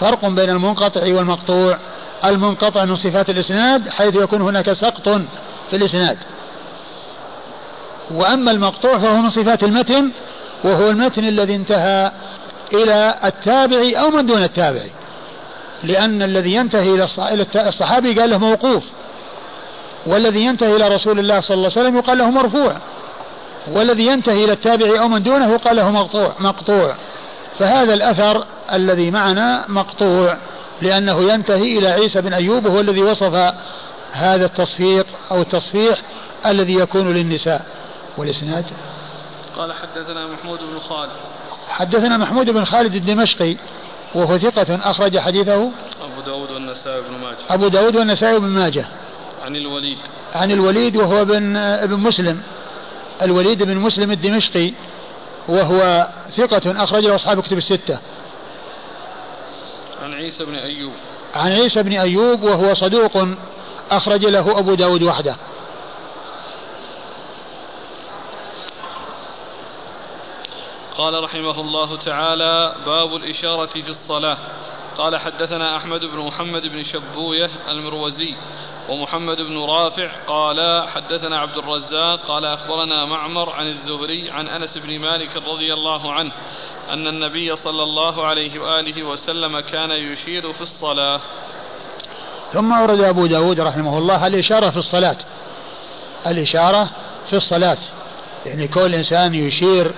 فرق 0.00 0.26
بين 0.28 0.50
المنقطع 0.50 1.00
والمقطوع 1.00 1.78
المنقطع 2.24 2.84
من 2.84 2.96
صفات 2.96 3.30
الإسناد 3.30 3.88
حيث 3.88 4.14
يكون 4.14 4.42
هناك 4.42 4.72
سقط 4.72 5.08
في 5.70 5.76
الإسناد. 5.76 6.18
وأما 8.10 8.50
المقطوع 8.50 8.98
فهو 8.98 9.16
من 9.16 9.28
صفات 9.28 9.64
المتن 9.64 10.10
وهو 10.64 10.90
المتن 10.90 11.24
الذي 11.24 11.54
انتهى 11.54 12.12
إلى 12.72 13.14
التابع 13.24 14.00
أو 14.00 14.10
من 14.10 14.26
دون 14.26 14.42
التابع. 14.42 14.82
لأن 15.82 16.22
الذي 16.22 16.54
ينتهي 16.54 16.94
إلى 16.94 17.08
الصحابي 17.56 18.20
قال 18.20 18.30
له 18.30 18.38
موقوف. 18.38 18.82
والذي 20.06 20.44
ينتهي 20.44 20.76
إلى 20.76 20.88
رسول 20.88 21.18
الله 21.18 21.40
صلى 21.40 21.54
الله 21.54 21.70
عليه 21.76 21.80
وسلم 21.80 21.98
يقال 21.98 22.18
له 22.18 22.30
مرفوع. 22.30 22.76
والذي 23.72 24.06
ينتهي 24.06 24.44
إلى 24.44 24.52
التابع 24.52 25.00
أو 25.00 25.08
من 25.08 25.22
دونه 25.22 25.52
يقال 25.52 25.76
له 25.76 25.90
مقطوع 25.90 26.32
مقطوع. 26.40 26.94
فهذا 27.58 27.94
الأثر 27.94 28.44
الذي 28.72 29.10
معنا 29.10 29.64
مقطوع 29.68 30.36
لأنه 30.82 31.32
ينتهي 31.32 31.78
إلى 31.78 31.88
عيسى 31.88 32.20
بن 32.20 32.32
أيوب 32.32 32.66
وهو 32.66 32.80
الذي 32.80 33.02
وصف 33.02 33.52
هذا 34.12 34.44
التصفيق 34.46 35.06
أو 35.30 35.40
التصفيح 35.40 35.98
الذي 36.46 36.74
يكون 36.74 37.14
للنساء. 37.14 37.64
والإسناد؟ 38.18 38.64
قال 39.56 39.72
حدثنا 39.72 40.26
محمود 40.26 40.58
بن 40.58 40.80
خالد. 40.88 41.10
حدثنا 41.68 42.16
محمود 42.16 42.50
بن 42.50 42.64
خالد 42.64 42.94
الدمشقي 42.94 43.56
وهو 44.14 44.38
ثقة 44.38 44.90
أخرج 44.90 45.18
حديثه 45.18 45.70
أبو 46.02 46.20
داود 46.26 46.50
والنسائي 46.50 47.00
بن 47.00 47.18
ماجه. 47.18 47.36
أبو 47.50 47.68
داود 47.68 47.96
والنسائي 47.96 48.38
بن 48.38 48.48
ماجه. 48.48 48.86
عن 49.44 49.56
الوليد. 49.56 49.98
عن 50.34 50.50
الوليد 50.50 50.96
وهو 50.96 51.22
ابن 51.22 51.56
ابن 51.56 51.96
مسلم. 51.96 52.42
الوليد 53.22 53.62
بن 53.62 53.76
مسلم 53.76 54.10
الدمشقي 54.10 54.72
وهو 55.48 56.08
ثقة 56.36 56.84
أخرج 56.84 57.04
له 57.04 57.14
أصحاب 57.14 57.42
كتب 57.42 57.58
الستة. 57.58 57.98
عن 60.02 60.14
عيسى 60.14 60.44
بن 60.44 60.54
أيوب. 60.54 60.92
عن 61.34 61.52
عيسى 61.52 61.82
بن 61.82 61.92
أيوب 61.92 62.42
وهو 62.42 62.74
صدوق 62.74 63.28
أخرج 63.90 64.26
له 64.26 64.58
أبو 64.58 64.74
داود 64.74 65.02
وحده. 65.02 65.36
قال 70.96 71.24
رحمه 71.24 71.60
الله 71.60 71.96
تعالى 71.96 72.74
باب 72.86 73.16
الإشارة 73.16 73.66
في 73.66 73.88
الصلاة. 73.88 74.38
قال 74.98 75.16
حدثنا 75.16 75.76
أحمد 75.76 76.04
بن 76.04 76.18
محمد 76.18 76.66
بن 76.66 76.82
شبوية 76.82 77.50
المروزي 77.68 78.34
ومحمد 78.88 79.36
بن 79.36 79.58
رافع 79.58 80.10
قال 80.26 80.88
حدثنا 80.88 81.38
عبد 81.38 81.56
الرزاق 81.56 82.20
قال 82.28 82.44
أخبرنا 82.44 83.04
معمر 83.04 83.50
عن 83.50 83.66
الزهري 83.66 84.30
عن 84.30 84.48
أنس 84.48 84.78
بن 84.78 84.98
مالك 84.98 85.36
رضي 85.36 85.74
الله 85.74 86.12
عنه 86.12 86.32
أن 86.90 87.06
النبي 87.06 87.56
صلى 87.56 87.82
الله 87.82 88.26
عليه 88.26 88.60
وآله 88.60 89.02
وسلم 89.02 89.60
كان 89.60 89.90
يشير 89.90 90.52
في 90.52 90.60
الصلاة. 90.60 91.20
ثم 92.52 92.72
أورد 92.72 93.00
أبو 93.00 93.26
داود 93.26 93.60
رحمه 93.60 93.98
الله 93.98 94.26
الإشارة 94.26 94.70
في 94.70 94.76
الصلاة. 94.76 95.18
الإشارة 96.26 96.90
في 97.26 97.36
الصلاة. 97.36 97.78
يعني 98.46 98.68
كل 98.68 98.94
إنسان 98.94 99.34
يشير 99.34 99.92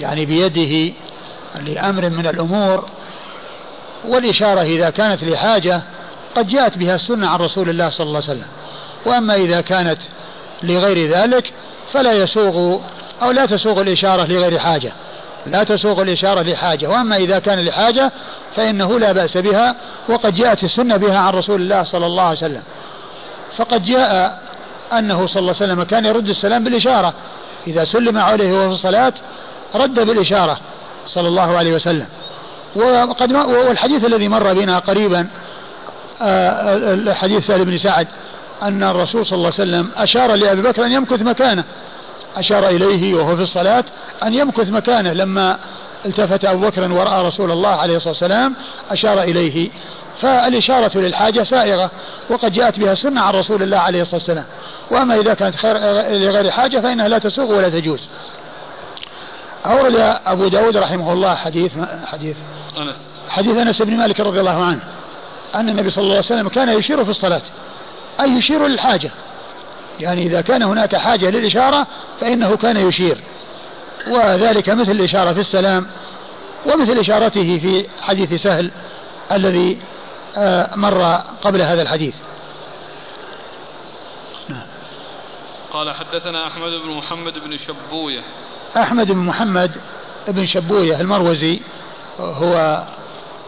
يعني 0.00 0.26
بيده 0.26 0.92
لأمر 1.60 2.10
من 2.10 2.26
الأمور 2.26 2.88
والإشارة 4.04 4.60
إذا 4.60 4.90
كانت 4.90 5.24
لحاجة 5.24 5.82
قد 6.36 6.48
جاءت 6.48 6.78
بها 6.78 6.94
السنة 6.94 7.28
عن 7.28 7.38
رسول 7.38 7.70
الله 7.70 7.88
صلى 7.88 8.06
الله 8.06 8.22
عليه 8.28 8.38
وسلم. 8.38 8.48
وأما 9.06 9.34
إذا 9.34 9.60
كانت 9.60 9.98
لغير 10.62 11.10
ذلك 11.10 11.52
فلا 11.92 12.12
يسوغ 12.12 12.78
أو 13.22 13.30
لا 13.30 13.46
تسوغ 13.46 13.80
الإشارة 13.80 14.24
لغير 14.24 14.58
حاجة. 14.58 14.92
لا 15.46 15.64
تسوغ 15.64 16.02
الإشارة 16.02 16.42
لحاجة. 16.42 16.86
وأما 16.86 17.16
إذا 17.16 17.38
كان 17.38 17.60
لحاجة 17.64 18.12
فإنه 18.56 18.98
لا 18.98 19.12
بأس 19.12 19.36
بها 19.36 19.76
وقد 20.08 20.34
جاءت 20.34 20.64
السنة 20.64 20.96
بها 20.96 21.18
عن 21.18 21.32
رسول 21.32 21.60
الله 21.60 21.82
صلى 21.82 22.06
الله 22.06 22.22
عليه 22.22 22.38
وسلم. 22.38 22.62
فقد 23.56 23.82
جاء 23.82 24.42
أنه 24.92 25.26
صلى 25.26 25.40
الله 25.40 25.54
عليه 25.60 25.72
وسلم 25.72 25.82
كان 25.82 26.04
يرد 26.04 26.28
السلام 26.28 26.64
بالإشارة. 26.64 27.14
إذا 27.66 27.84
سلم 27.84 28.18
عليه 28.18 28.52
وهو 28.52 28.68
في 28.68 28.74
الصلاة 28.74 29.12
رد 29.74 30.06
بالإشارة 30.06 30.58
صلى 31.06 31.28
الله 31.28 31.56
عليه 31.56 31.74
وسلم. 31.74 32.06
وقد 32.76 33.32
والحديث 33.32 34.04
الذي 34.04 34.28
مر 34.28 34.52
بنا 34.52 34.78
قريبا 34.78 35.26
آه، 36.22 37.12
حديث 37.12 37.46
سهل 37.46 37.64
بن 37.64 37.78
سعد 37.78 38.08
أن 38.62 38.82
الرسول 38.82 39.26
صلى 39.26 39.36
الله 39.36 39.52
عليه 39.58 39.70
وسلم 39.70 39.90
أشار 39.96 40.34
لأبي 40.34 40.62
بكر 40.62 40.84
أن 40.84 40.92
يمكث 40.92 41.22
مكانه. 41.22 41.64
أشار 42.36 42.68
إليه 42.68 43.14
وهو 43.14 43.36
في 43.36 43.42
الصلاة 43.42 43.84
أن 44.22 44.34
يمكث 44.34 44.68
مكانه. 44.68 45.12
لما 45.12 45.58
التفت 46.06 46.44
أبو 46.44 46.60
بكر 46.66 46.92
ورأى 46.92 47.26
رسول 47.26 47.50
الله 47.50 47.68
عليه 47.68 47.96
الصلاة 47.96 48.12
والسلام 48.12 48.54
أشار 48.90 49.22
إليه. 49.22 49.70
فالإشارة 50.20 50.98
للحاجة 50.98 51.42
سائغة 51.42 51.90
وقد 52.30 52.52
جاءت 52.52 52.78
بها 52.78 52.94
سنة 52.94 53.20
عن 53.20 53.34
رسول 53.34 53.62
الله 53.62 53.78
عليه 53.78 54.02
الصلاة 54.02 54.20
والسلام. 54.20 54.44
وأما 54.90 55.16
إذا 55.16 55.34
كانت 55.34 55.56
خير 55.56 55.78
لغير 56.08 56.50
حاجة 56.50 56.80
فإنها 56.80 57.08
لا 57.08 57.18
تسوغ 57.18 57.56
ولا 57.56 57.68
تجوز. 57.68 58.08
أورد 59.66 59.96
أبو 60.26 60.48
داود 60.48 60.76
رحمه 60.76 61.12
الله 61.12 61.34
حديث 61.34 61.72
حديث. 62.06 62.36
أنس. 62.78 62.96
حديث 63.28 63.56
أنس 63.56 63.82
بن 63.82 63.96
مالك 63.96 64.20
رضي 64.20 64.40
الله 64.40 64.64
عنه. 64.64 64.80
أن 65.54 65.68
النبي 65.68 65.90
صلى 65.90 66.02
الله 66.02 66.14
عليه 66.14 66.24
وسلم 66.24 66.48
كان 66.48 66.68
يشير 66.68 67.04
في 67.04 67.10
الصلاة. 67.10 67.42
أي 68.20 68.30
يشير 68.30 68.66
للحاجة. 68.66 69.10
يعني 70.00 70.22
إذا 70.22 70.40
كان 70.40 70.62
هناك 70.62 70.96
حاجة 70.96 71.30
للإشارة 71.30 71.86
فإنه 72.20 72.56
كان 72.56 72.76
يشير. 72.88 73.18
وذلك 74.08 74.70
مثل 74.70 74.92
الإشارة 74.92 75.32
في 75.32 75.40
السلام 75.40 75.86
ومثل 76.66 76.98
إشارته 76.98 77.58
في 77.58 77.86
حديث 78.02 78.42
سهل 78.42 78.70
الذي 79.32 79.78
آه، 80.38 80.76
مر 80.76 81.02
قبل 81.42 81.62
هذا 81.62 81.82
الحديث. 81.82 82.14
قال 85.72 85.94
حدثنا 85.94 86.46
أحمد 86.46 86.70
بن 86.70 86.90
محمد 86.90 87.32
بن 87.38 87.58
شبوية. 87.58 88.20
أحمد 88.76 89.06
بن 89.06 89.18
محمد 89.18 89.70
بن 90.28 90.46
شبوية 90.46 91.00
المروزي 91.00 91.60
هو 92.20 92.84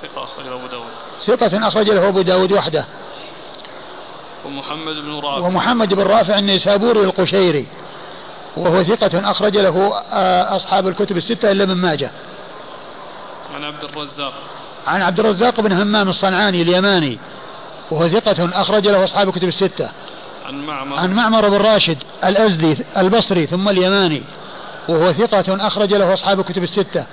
ثقة 0.03 0.25
أخرج 0.25 0.47
أبو 0.47 0.67
داود. 0.67 0.91
ثقة 1.27 1.69
أخرج 1.69 1.91
له 1.91 2.09
أبو 2.09 2.23
داود 2.23 2.53
وحده. 2.53 2.85
ومحمد 4.45 4.95
بن 4.95 5.21
رافع. 5.21 5.47
ومحمد 5.47 5.95
بن 5.95 6.03
رافع 6.03 6.39
النيسابوري 6.39 7.01
القشيري 7.01 7.67
وهو 8.57 8.85
ثقة 8.85 9.31
أخرج 9.31 9.57
له 9.57 9.95
آه، 10.13 10.57
أصحاب 10.57 10.89
الكتب 10.89 11.17
الستة 11.17 11.53
إلا 11.53 11.65
من 11.65 11.75
ماجه. 11.75 12.11
عن 13.55 13.65
عبد 13.65 13.85
الرزاق. 13.85 14.33
عن 14.87 15.03
عبد 15.03 15.21
الرزاق 15.21 15.61
بن 15.61 15.73
همام 15.73 16.09
الصنعاني 16.09 16.63
اليماني 16.63 17.19
وهو 17.91 18.09
ثقة 18.09 18.61
أخرج 18.61 18.89
له 18.89 19.05
أصحاب 19.05 19.29
الكتب 19.29 19.49
الستة. 19.49 19.91
عن 20.47 20.67
معمر. 20.67 20.99
عن 20.99 21.15
معمر 21.15 21.49
بن 21.49 21.57
راشد 21.57 21.99
الأزدي 22.25 22.77
البصري 22.97 23.47
ثم 23.47 23.69
اليماني. 23.69 24.23
وهو 24.89 25.13
ثقة 25.13 25.67
أخرج 25.67 25.95
له 25.95 26.13
أصحاب 26.13 26.41
الكتب 26.41 26.63
الستة. 26.63 27.05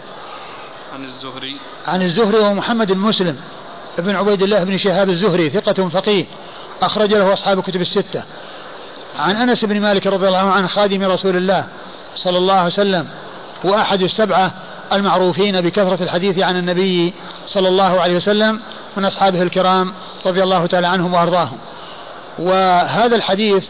عن 0.93 1.05
الزهري. 1.05 1.57
عن 1.88 2.01
الزهري 2.01 2.39
ومحمد 2.39 2.91
بن 2.91 2.99
مسلم 2.99 3.38
ابن 3.99 4.15
عبيد 4.15 4.41
الله 4.41 4.63
بن 4.63 4.78
شهاب 4.78 5.09
الزهري 5.09 5.49
ثقة 5.49 5.89
فقيه 5.89 6.26
أخرج 6.82 7.13
له 7.13 7.34
أصحاب 7.34 7.59
الكتب 7.59 7.82
الستة. 7.82 8.24
عن 9.20 9.36
أنس 9.36 9.65
بن 9.65 9.82
مالك 9.82 10.07
رضي 10.07 10.28
الله 10.28 10.51
عنه 10.51 10.67
خادم 10.67 11.03
رسول 11.03 11.38
الله 11.38 11.67
صلى 12.15 12.38
الله 12.38 12.53
عليه 12.53 12.67
وسلم 12.67 13.07
وأحد 13.63 14.01
السبعة 14.01 14.51
المعروفين 14.93 15.61
بكثرة 15.61 16.03
الحديث 16.03 16.39
عن 16.39 16.57
النبي 16.57 17.13
صلى 17.45 17.67
الله 17.67 18.01
عليه 18.01 18.15
وسلم 18.15 18.59
من 18.97 19.05
أصحابه 19.05 19.41
الكرام 19.41 19.93
رضي 20.26 20.43
الله 20.43 20.65
تعالى 20.65 20.88
عنهم 20.88 21.13
وأرضاهم. 21.13 21.57
وهذا 22.39 23.15
الحديث 23.15 23.63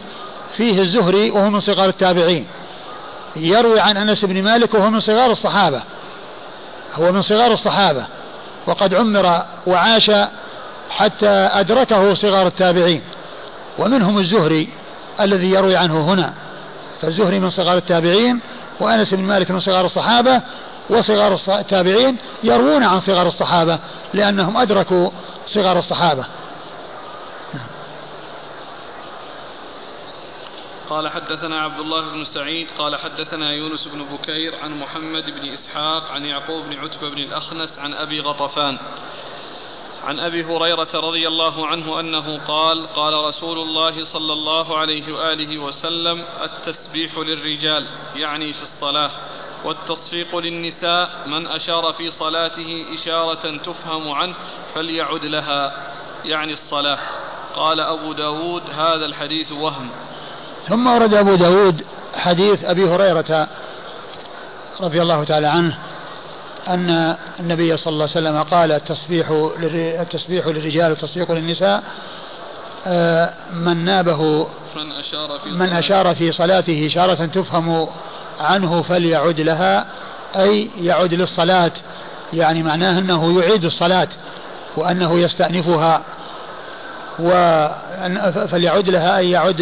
فيه 0.56 0.80
الزهري 0.80 1.30
وهو 1.30 1.50
من 1.50 1.60
صغار 1.60 1.88
التابعين. 1.88 2.46
يروي 3.36 3.80
عن 3.80 3.96
أنس 3.96 4.24
بن 4.24 4.42
مالك 4.42 4.74
وهو 4.74 4.90
من 4.90 5.00
صغار 5.00 5.30
الصحابة. 5.30 5.82
هو 6.94 7.12
من 7.12 7.22
صغار 7.22 7.52
الصحابة. 7.52 8.06
وقد 8.66 8.94
عمر 8.94 9.42
وعاش 9.66 10.10
حتى 10.90 11.28
أدركه 11.28 12.14
صغار 12.14 12.46
التابعين. 12.46 13.02
ومنهم 13.78 14.18
الزهري 14.18 14.68
الذي 15.20 15.50
يروي 15.50 15.76
عنه 15.76 16.00
هنا. 16.00 16.32
فالزهري 17.02 17.40
من 17.40 17.50
صغار 17.50 17.76
التابعين 17.76 18.40
وأنس 18.80 19.14
بن 19.14 19.22
مالك 19.22 19.50
من 19.50 19.60
صغار 19.60 19.84
الصحابة 19.84 20.40
وصغار 20.90 21.38
التابعين 21.48 22.16
يروون 22.42 22.82
عن 22.84 23.00
صغار 23.00 23.26
الصحابة 23.26 23.78
لأنهم 24.14 24.56
أدركوا 24.56 25.10
صغار 25.46 25.78
الصحابة. 25.78 26.24
قال 30.90 31.08
حدثنا 31.08 31.60
عبد 31.60 31.80
الله 31.80 32.08
بن 32.08 32.24
سعيد 32.24 32.68
قال 32.78 32.96
حدثنا 32.96 33.52
يونس 33.52 33.88
بن 33.88 34.04
بكير 34.04 34.56
عن 34.56 34.80
محمد 34.80 35.30
بن 35.30 35.48
إسحاق 35.48 36.10
عن 36.10 36.24
يعقوب 36.24 36.64
بن 36.64 36.78
عتبة 36.78 37.10
بن 37.10 37.18
الأخنس 37.18 37.78
عن 37.78 37.94
أبي 37.94 38.20
غطفان 38.20 38.78
عن 40.04 40.20
أبي 40.20 40.44
هريرة 40.44 40.88
رضي 40.94 41.28
الله 41.28 41.66
عنه 41.66 42.00
أنه 42.00 42.38
قال 42.48 42.86
قال 42.86 43.24
رسول 43.24 43.58
الله 43.58 44.04
صلى 44.04 44.32
الله 44.32 44.78
عليه 44.78 45.12
وآله 45.12 45.58
وسلم 45.58 46.24
التسبيح 46.42 47.18
للرجال 47.18 47.86
يعني 48.16 48.52
في 48.52 48.62
الصلاة 48.62 49.10
والتصفيق 49.64 50.36
للنساء 50.36 51.22
من 51.26 51.46
أشار 51.46 51.92
في 51.92 52.10
صلاته 52.10 52.86
إشارة 52.94 53.56
تفهم 53.56 54.10
عنه 54.10 54.34
فليعد 54.74 55.24
لها 55.24 55.92
يعني 56.24 56.52
الصلاة 56.52 56.98
قال 57.54 57.80
أبو 57.80 58.12
داود 58.12 58.62
هذا 58.70 59.06
الحديث 59.06 59.52
وهم 59.52 59.90
ثم 60.70 60.86
ورد 60.86 61.14
أبو 61.14 61.34
داود 61.34 61.84
حديث 62.14 62.64
أبي 62.64 62.84
هريرة 62.84 63.48
رضي 64.80 65.02
الله 65.02 65.24
تعالى 65.24 65.46
عنه 65.46 65.78
أن 66.68 67.16
النبي 67.40 67.76
صلى 67.76 67.92
الله 67.92 68.08
عليه 68.16 68.26
وسلم 68.26 68.42
قال 68.42 68.72
التسبيح 68.72 69.26
التسبيح 70.00 70.46
للرجال 70.46 70.90
والتصفيق 70.90 71.32
للنساء 71.32 71.82
آه، 72.86 73.34
من 73.52 73.84
نابه 73.84 74.48
من 74.76 74.92
أشار 74.92 75.38
في 75.44 75.50
من 75.50 75.68
أشار 75.68 76.14
في 76.14 76.32
صلاته 76.32 76.86
إشارة 76.86 77.26
تفهم 77.26 77.86
عنه 78.40 78.82
فليعد 78.82 79.40
لها 79.40 79.86
أي 80.36 80.70
يعد 80.80 81.14
للصلاة 81.14 81.72
يعني 82.32 82.62
معناه 82.62 82.98
أنه 82.98 83.40
يعيد 83.40 83.64
الصلاة 83.64 84.08
وأنه 84.76 85.20
يستأنفها. 85.20 86.02
فليعد 88.48 88.88
لها 88.90 89.18
أي 89.18 89.30
يعد 89.30 89.60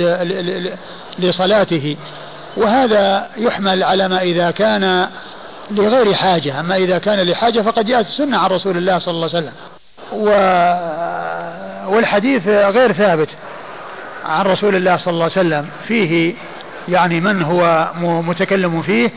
لصلاته. 1.19 1.97
وهذا 2.57 3.27
يحمل 3.37 3.85
على 3.85 4.09
ما 4.09 4.23
إذا 4.23 4.51
كان 4.51 5.09
لغير 5.71 6.15
حاجة. 6.15 6.61
أما 6.61 6.77
إذا 6.77 6.99
كان 6.99 7.21
لحاجة 7.21 7.61
فقد 7.61 7.87
جاءت 7.87 8.07
السنة 8.07 8.39
عن 8.39 8.51
رسول 8.51 8.77
الله 8.77 8.99
صلى 8.99 9.15
الله 9.15 9.31
عليه 9.35 9.39
وسلم. 9.39 9.55
و... 10.13 10.29
والحديث 11.95 12.49
غير 12.49 12.93
ثابت 12.93 13.29
عن 14.27 14.45
رسول 14.45 14.77
الله 14.77 14.97
صلى 14.97 15.13
الله 15.13 15.31
عليه 15.37 15.47
وسلم. 15.47 15.67
فيه 15.89 16.35
يعني 16.89 17.21
من 17.21 17.43
هو 17.43 17.91
متكلم 18.03 18.83
فيه 18.83 19.11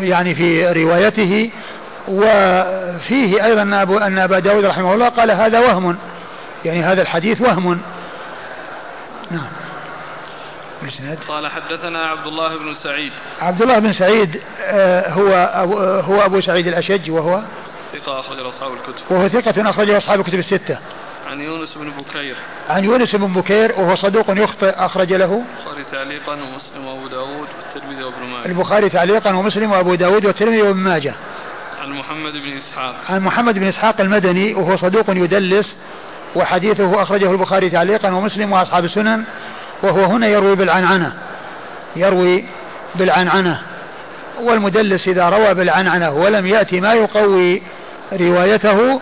يعني 0.00 0.34
في 0.34 0.66
روايته. 0.66 1.50
وفيه 2.08 3.44
أيضا 3.44 3.62
أن 4.06 4.18
أبا 4.18 4.38
داود 4.38 4.64
رحمه 4.64 4.94
الله 4.94 5.08
قال 5.08 5.30
هذا 5.30 5.58
وهم. 5.58 5.96
يعني 6.66 6.82
هذا 6.82 7.02
الحديث 7.02 7.40
وهم. 7.40 7.80
نعم. 9.30 9.48
الاسناد 10.82 11.18
قال 11.28 11.46
حدثنا 11.46 11.98
عبد 11.98 12.26
الله 12.26 12.56
بن 12.58 12.74
سعيد. 12.74 13.12
عبد 13.40 13.62
الله 13.62 13.78
بن 13.78 13.92
سعيد 13.92 14.42
آه، 14.62 15.10
هو 15.10 15.28
أبو 15.54 15.78
هو 15.78 16.24
أبو 16.24 16.40
سعيد 16.40 16.66
الاشج 16.66 17.10
وهو 17.10 17.42
ثقة 17.92 18.20
أخرج 18.20 18.38
أصحاب 18.38 18.72
الكتب. 18.72 19.02
وهو 19.10 19.28
ثقة 19.28 19.70
أخرج 19.70 19.90
أصحاب 19.90 20.20
الكتب 20.20 20.38
الستة. 20.38 20.78
عن 21.30 21.40
يونس 21.40 21.74
بن 21.74 21.90
بكير. 21.90 22.36
عن 22.68 22.84
يونس 22.84 23.16
بن 23.16 23.26
بكير 23.26 23.72
وهو 23.72 23.94
صدوق 23.94 24.24
يخطئ 24.28 24.70
أخرج 24.70 25.12
له. 25.12 25.44
البخاري 25.66 25.84
تعليقا 25.92 26.32
ومسلم 26.32 26.86
وأبو 26.86 27.06
داود 27.08 27.48
والترمذي 27.74 28.04
وابن 28.04 28.26
ماجه. 28.26 28.46
البخاري 28.46 28.88
تعليقا 28.88 29.34
ومسلم 29.34 29.72
وأبو 29.72 29.94
داود 29.94 30.26
والترمذي 30.26 30.62
وابن 30.62 30.80
ماجه. 30.80 31.14
عن 31.82 31.92
محمد 31.92 32.32
بن 32.32 32.56
إسحاق. 32.56 32.94
عن 33.08 33.20
محمد 33.20 33.58
بن 33.58 33.66
إسحاق 33.66 34.00
المدني 34.00 34.54
وهو 34.54 34.76
صدوق 34.76 35.10
يدلس 35.10 35.76
وحديثه 36.36 37.02
أخرجه 37.02 37.30
البخاري 37.30 37.70
تعليقا 37.70 38.14
ومسلم 38.14 38.52
وأصحاب 38.52 38.84
السنن 38.84 39.24
وهو 39.82 40.04
هنا 40.04 40.26
يروي 40.26 40.56
بالعنعنة 40.56 41.12
يروي 41.96 42.44
بالعنعنة. 42.94 43.62
والمدلس 44.40 45.08
إذا 45.08 45.28
روى 45.28 45.54
بالعنعنة 45.54 46.10
ولم 46.12 46.46
يأتي 46.46 46.80
ما 46.80 46.92
يقوي 46.92 47.62
روايته 48.12 49.00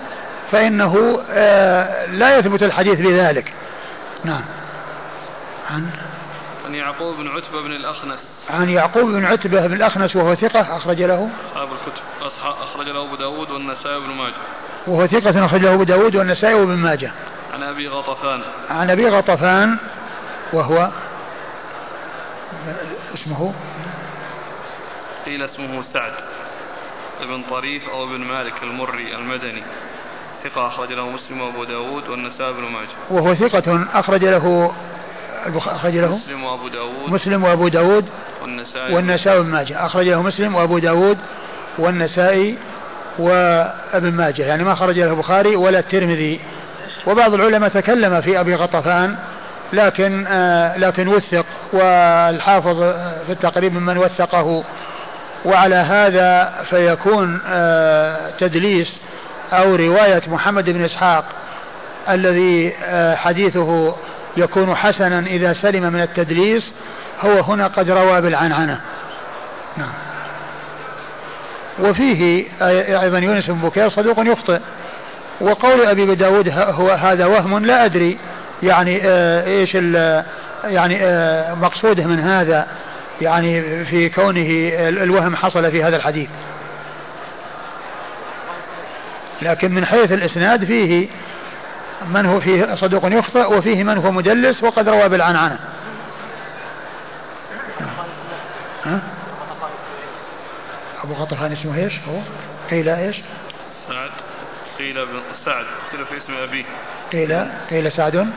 فإنه 0.52 1.22
آه، 1.30 2.06
لا 2.06 2.38
يثبت 2.38 2.62
الحديث 2.62 3.00
بذلك. 3.00 3.52
نعم. 4.24 4.42
عن؟ 5.70 5.90
عن 6.66 6.74
يعقوب 6.74 7.16
بن 7.16 7.28
عتبة 7.28 7.62
بن 7.62 7.72
الأخنس. 7.72 8.18
عن 8.50 8.68
يعقوب 8.68 9.04
بن 9.04 9.24
عتبة 9.24 9.66
بن 9.66 9.74
الأخنس 9.74 10.16
وهو 10.16 10.34
ثقة 10.34 10.76
أخرج 10.76 11.02
له؟ 11.02 11.28
أصحاب 11.52 11.68
الكتب 11.72 12.02
أخرج 12.62 12.88
له 12.88 13.04
أبو 13.04 13.14
داود 13.14 13.50
والنسائي 13.50 14.00
بن 14.00 14.10
ماجه. 14.10 14.34
وهو 14.86 15.06
ثقة 15.06 15.46
أخرج 15.46 15.60
له 15.60 15.74
أبو 15.74 15.82
داود 15.82 16.16
والنسائي 16.16 16.54
وابن 16.54 16.76
ماجه. 16.76 17.12
عن 17.54 17.62
أبي 17.62 17.88
غطفان. 17.88 18.40
عن 18.70 18.90
أبي 18.90 19.08
غطفان 19.08 19.78
وهو 20.52 20.90
اسمه؟ 23.14 23.54
قيل 25.26 25.42
اسمه 25.42 25.82
سعد 25.82 26.12
ابن 27.20 27.42
طريف 27.50 27.88
أو 27.88 28.04
ابن 28.04 28.20
مالك 28.20 28.62
المري 28.62 29.14
المدني. 29.14 29.62
ثقة 30.44 30.66
أخرج 30.66 30.92
له 30.92 31.10
مسلم 31.10 31.40
وأبو 31.40 31.64
داود 31.64 32.08
والنسائي 32.08 32.52
بن 32.52 32.62
ماجه. 32.62 32.88
وهو 33.10 33.34
ثقة 33.34 33.86
أخرج 33.94 34.24
له 34.24 34.72
أخرج 35.66 35.96
له 35.96 36.16
مسلم 36.16 36.44
وأبو 36.44 36.68
داود 36.68 37.10
مسلم 37.10 37.44
وأبو 37.44 37.68
داود 37.68 38.08
والنسائي 38.42 38.94
والنسائي 38.94 39.42
بن 39.42 39.50
ماجه. 39.50 39.86
أخرج 39.86 40.08
له 40.08 40.22
مسلم 40.22 40.54
وأبو 40.54 40.78
داود 40.78 41.18
والنسائي 41.78 42.58
وابن 43.18 44.12
ماجه 44.12 44.42
يعني 44.42 44.64
ما 44.64 44.74
خرج 44.74 44.98
له 44.98 45.10
البخاري 45.10 45.56
ولا 45.56 45.78
الترمذي. 45.78 46.40
وبعض 47.06 47.34
العلماء 47.34 47.70
تكلم 47.70 48.20
في 48.20 48.40
أبي 48.40 48.54
غطفان 48.54 49.16
لكن 49.72 50.26
آه 50.26 50.76
لكن 50.76 51.08
وثق 51.08 51.46
والحافظ 51.72 52.82
في 53.26 53.32
التقريب 53.32 53.72
ممن 53.72 53.98
وثقه. 53.98 54.64
وعلى 55.44 55.74
هذا 55.74 56.52
فيكون 56.70 57.40
آه 57.48 58.30
تدليس 58.40 58.96
أو 59.52 59.74
رواية 59.74 60.22
محمد 60.26 60.70
بن 60.70 60.84
إسحاق 60.84 61.24
الذي 62.08 62.74
آه 62.84 63.14
حديثه 63.14 63.96
يكون 64.36 64.74
حسنا 64.74 65.18
إذا 65.18 65.52
سلم 65.52 65.92
من 65.92 66.00
التدليس 66.02 66.74
هو 67.20 67.40
هنا 67.40 67.66
قد 67.66 67.90
روى 67.90 68.20
بالعنعنة. 68.20 68.80
نعم. 69.76 70.03
وفيه 71.80 72.44
أيضا 73.02 73.18
يونس 73.18 73.50
بن 73.50 73.58
بكير 73.58 73.88
صدوق 73.88 74.18
يخطئ. 74.26 74.60
وقول 75.40 75.86
أبي 75.86 76.14
داود 76.14 76.48
هو 76.48 76.90
هذا 76.90 77.26
وهم 77.26 77.66
لا 77.66 77.84
أدري. 77.84 78.18
يعني 78.62 79.00
آه 79.04 79.46
إيش 79.46 79.74
يعني 80.64 80.98
آه 81.02 81.54
مقصوده 81.54 82.06
من 82.06 82.20
هذا. 82.20 82.66
يعني 83.20 83.84
في 83.84 84.08
كونه 84.08 84.70
الوهم 84.88 85.36
حصل 85.36 85.70
في 85.70 85.84
هذا 85.84 85.96
الحديث. 85.96 86.28
لكن 89.42 89.74
من 89.74 89.86
حيث 89.86 90.12
الإسناد 90.12 90.64
فيه 90.64 91.08
من 92.14 92.26
هو 92.26 92.40
فيه 92.40 92.74
صدوق 92.74 93.12
يخطئ 93.12 93.58
وفيه 93.58 93.84
من 93.84 93.98
هو 93.98 94.12
مدلس 94.12 94.62
وقد 94.62 94.88
روى 94.88 95.08
بالعنعنة. 95.08 95.58
ها؟ 98.84 99.00
أبو 101.04 101.14
غطفان 101.14 101.52
اسمه 101.52 101.76
إيش 101.76 101.98
هو؟ 102.08 102.18
قيل 102.70 102.88
إيش؟ 102.88 103.16
سعد. 103.88 104.10
قيل 104.78 105.06
سعد. 105.44 105.66
قيل 105.92 106.06
في 106.06 106.16
اسم 106.16 106.34
ابيه 106.36 106.64
قيل 107.12 107.46
قيل 107.70 107.92
سعد. 107.92 108.32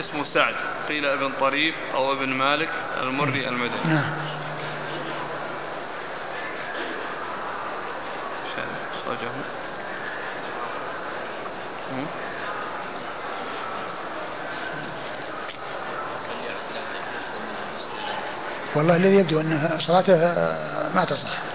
اسمه 0.00 0.24
سعد. 0.24 0.54
قيل 0.88 1.06
ابن 1.06 1.32
طريف 1.40 1.74
أو 1.94 2.12
ابن 2.12 2.28
مالك 2.28 2.68
المري 3.02 3.48
المدني. 3.48 3.84
نعم. 3.84 4.12
والله 18.74 18.96
الذي 18.96 19.16
يبدو 19.16 19.40
أن 19.40 19.78
صلاته 19.78 20.16
ما 20.94 21.04
تصح. 21.04 21.49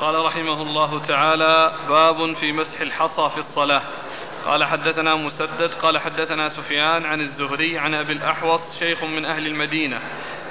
قال 0.00 0.24
رحمه 0.24 0.62
الله 0.62 1.00
تعالى 1.08 1.72
باب 1.88 2.36
في 2.36 2.52
مسح 2.52 2.80
الحصى 2.80 3.30
في 3.34 3.38
الصلاة. 3.38 3.82
قال 4.46 4.64
حدثنا 4.64 5.14
مسدد 5.14 5.70
قال 5.82 5.98
حدثنا 5.98 6.48
سفيان 6.48 7.04
عن 7.04 7.20
الزهري 7.20 7.78
عن 7.78 7.94
أبي 7.94 8.12
الأحوص 8.12 8.60
شيخ 8.78 9.04
من 9.04 9.24
أهل 9.24 9.46
المدينة 9.46 9.98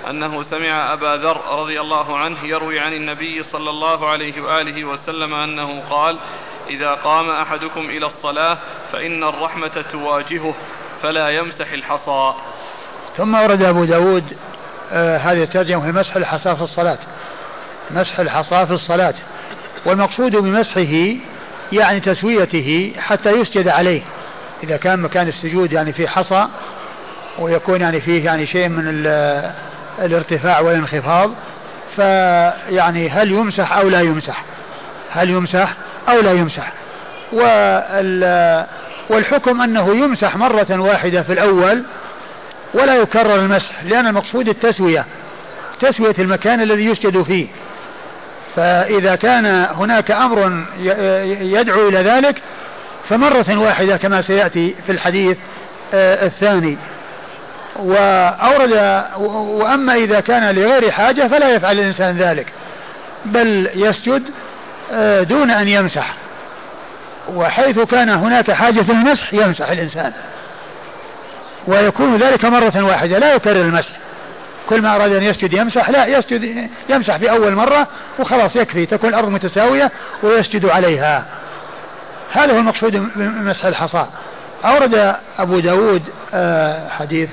أنه 0.10 0.44
سمع 0.44 0.94
أبا 0.94 1.18
ذر 1.18 1.42
رضي 1.60 1.82
الله 1.82 2.18
عنه 2.18 2.38
يروي 2.44 2.80
عن 2.80 2.94
النبي 2.94 3.44
صلى 3.44 3.70
الله 3.70 4.10
عليه 4.10 4.42
وآله 4.42 4.86
وسلم 4.86 5.34
أنه 5.34 5.84
قال 5.90 6.18
إذا 6.70 6.92
قام 6.92 7.30
أحدكم 7.30 7.90
إلى 7.90 8.06
الصلاة 8.06 8.58
فإن 8.92 9.24
الرحمة 9.24 9.84
تواجهه 9.92 10.56
فلا 11.02 11.30
يمسح 11.30 11.72
الحصى. 11.72 12.34
ثم 13.18 13.36
ورد 13.36 13.64
أبو 13.64 13.86
داود 13.86 14.38
آه 14.92 15.18
هذه 15.18 15.44
الترجمة 15.44 15.92
في 15.92 15.98
مسح 15.98 16.16
الحصى 16.16 16.56
في 16.56 16.62
الصلاة. 16.62 17.00
مسح 17.92 18.20
الحصى 18.20 18.66
في 18.66 18.74
الصلاة. 18.74 19.14
والمقصود 19.86 20.36
بمسحه 20.36 21.16
يعني 21.72 22.00
تسويته 22.00 22.92
حتى 23.00 23.32
يسجد 23.32 23.68
عليه. 23.68 24.02
إذا 24.64 24.78
كان 24.78 25.00
مكان 25.00 25.28
السجود 25.28 25.74
يعني 25.74 25.94
في 25.94 26.08
حصى 26.08 26.48
ويكون 27.40 27.82
يعني 27.82 28.02
فيه 28.02 28.26
يعني 28.26 28.46
شيء 28.46 28.68
من 28.70 28.84
الارتفاع 30.00 30.60
والانخفاض 30.60 31.32
فيعني 31.96 33.10
هل 33.10 33.32
يمسح 33.32 33.78
أو 33.78 33.90
لا 33.90 34.02
يمسح؟ 34.02 34.44
هل 35.10 35.30
يمسح 35.30 35.74
أو 36.10 36.20
لا 36.20 36.32
يمسح؟ 36.32 36.74
والحكم 39.10 39.62
أنه 39.62 39.96
يمسح 39.96 40.38
مرة 40.38 40.80
واحدة 40.80 41.24
في 41.24 41.34
الأول 41.34 41.84
ولا 42.74 42.96
يكرر 42.96 43.36
المسح 43.36 43.84
لأن 43.84 44.08
المقصود 44.08 44.50
التسوية 44.50 45.06
تسوية 45.82 46.16
المكان 46.20 46.62
الذي 46.62 46.86
يسجد 46.86 47.22
فيه. 47.22 47.48
فإذا 48.56 49.16
كان 49.16 49.46
هناك 49.72 50.12
أمر 50.12 50.66
يدعو 51.42 51.88
إلى 51.88 51.98
ذلك 51.98 52.42
فمرة 53.10 53.58
واحدة 53.58 53.98
كما 53.98 54.22
سيأتي 54.22 54.76
في 54.86 54.92
الحديث 54.92 55.38
آه، 55.94 56.26
الثاني. 56.26 56.78
وأورد 57.76 59.04
وأما 59.18 59.96
إذا 59.96 60.20
كان 60.20 60.56
لغير 60.56 60.92
حاجة 60.92 61.28
فلا 61.28 61.50
يفعل 61.56 61.80
الإنسان 61.80 62.18
ذلك 62.18 62.48
بل 63.26 63.70
يسجد 63.76 64.24
آه، 64.92 65.24
دون 65.24 65.52
أن 65.52 65.68
يمسح. 65.68 66.14
وحيث 67.34 67.80
كان 67.80 68.10
هناك 68.10 68.52
حاجة 68.52 68.82
في 68.82 68.92
المسح 68.92 69.34
يمسح 69.34 69.72
الإنسان. 69.72 70.12
ويكون 71.68 72.18
ذلك 72.18 72.46
مرة 72.46 72.84
واحدة 72.84 73.18
لا 73.18 73.34
يكرر 73.34 73.62
المسح. 73.62 74.05
كل 74.70 74.82
ما 74.82 74.96
أراد 74.96 75.14
أن 75.14 75.24
يسجد 75.24 75.54
يمسح 75.54 75.90
لا 75.90 76.08
يسجد 76.08 76.70
يمسح 76.90 77.18
في 77.18 77.32
أول 77.32 77.56
مرة 77.56 77.88
وخلاص 78.20 78.56
يكفي 78.56 78.86
تكون 78.86 79.10
الأرض 79.10 79.30
متساوية 79.30 79.92
ويسجد 80.24 80.66
عليها. 80.66 81.26
هذا 82.32 82.54
هو 82.54 82.58
المقصود 82.58 82.96
من 82.96 83.46
مسح 83.46 83.66
الحصى. 83.66 84.08
أورد 84.66 85.16
أبو 85.38 85.60
داود 85.60 86.04
آه، 86.34 86.90
حديث 86.90 87.30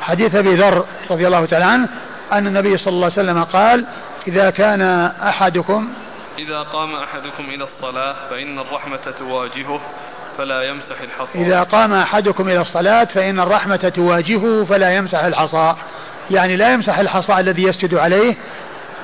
حديث 0.00 0.34
أبي 0.34 0.54
ذر 0.54 0.84
رضي 1.10 1.26
الله 1.26 1.46
تعالى 1.46 1.64
عنه 1.64 1.88
أن 2.32 2.46
النبي 2.46 2.78
صلى 2.78 2.92
الله 2.92 3.04
عليه 3.04 3.12
وسلم 3.12 3.44
قال 3.44 3.86
إذا 4.28 4.50
كان 4.50 4.82
أحدكم 5.22 5.88
إذا 6.38 6.62
قام 6.62 6.94
أحدكم 6.94 7.44
إلى 7.44 7.64
الصلاة 7.64 8.16
فإن 8.30 8.58
الرحمة 8.58 9.14
تواجهه 9.18 9.80
فلا 10.38 10.62
يمسح 10.62 11.00
الحصى. 11.00 11.38
إذا 11.38 11.62
قام 11.62 11.92
أحدكم 11.92 12.48
إلى 12.48 12.60
الصلاة 12.60 13.04
فإن 13.04 13.40
الرحمة 13.40 13.76
تواجهه 13.76 14.64
فلا 14.64 14.96
يمسح 14.96 15.24
الحصى. 15.24 15.74
يعني 16.30 16.56
لا 16.56 16.72
يمسح 16.72 16.98
الحصى 16.98 17.40
الذي 17.40 17.62
يسجد 17.62 17.94
عليه 17.94 18.34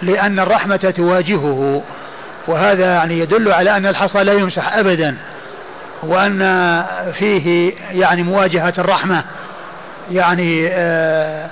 لأن 0.03 0.39
الرحمة 0.39 0.77
تواجهه. 0.77 1.83
وهذا 2.47 2.95
يعني 2.95 3.19
يدل 3.19 3.53
على 3.53 3.77
أن 3.77 3.87
الحصى 3.87 4.25
لا 4.25 4.33
يمسح 4.33 4.77
أبدا 4.77 5.17
وأن 6.03 6.85
فيه 7.19 7.73
يعني 7.93 8.23
مواجهة 8.23 8.75
الرحمة. 8.79 9.25
يعني 10.11 10.67
آآ 10.67 10.73
آه، 10.75 11.51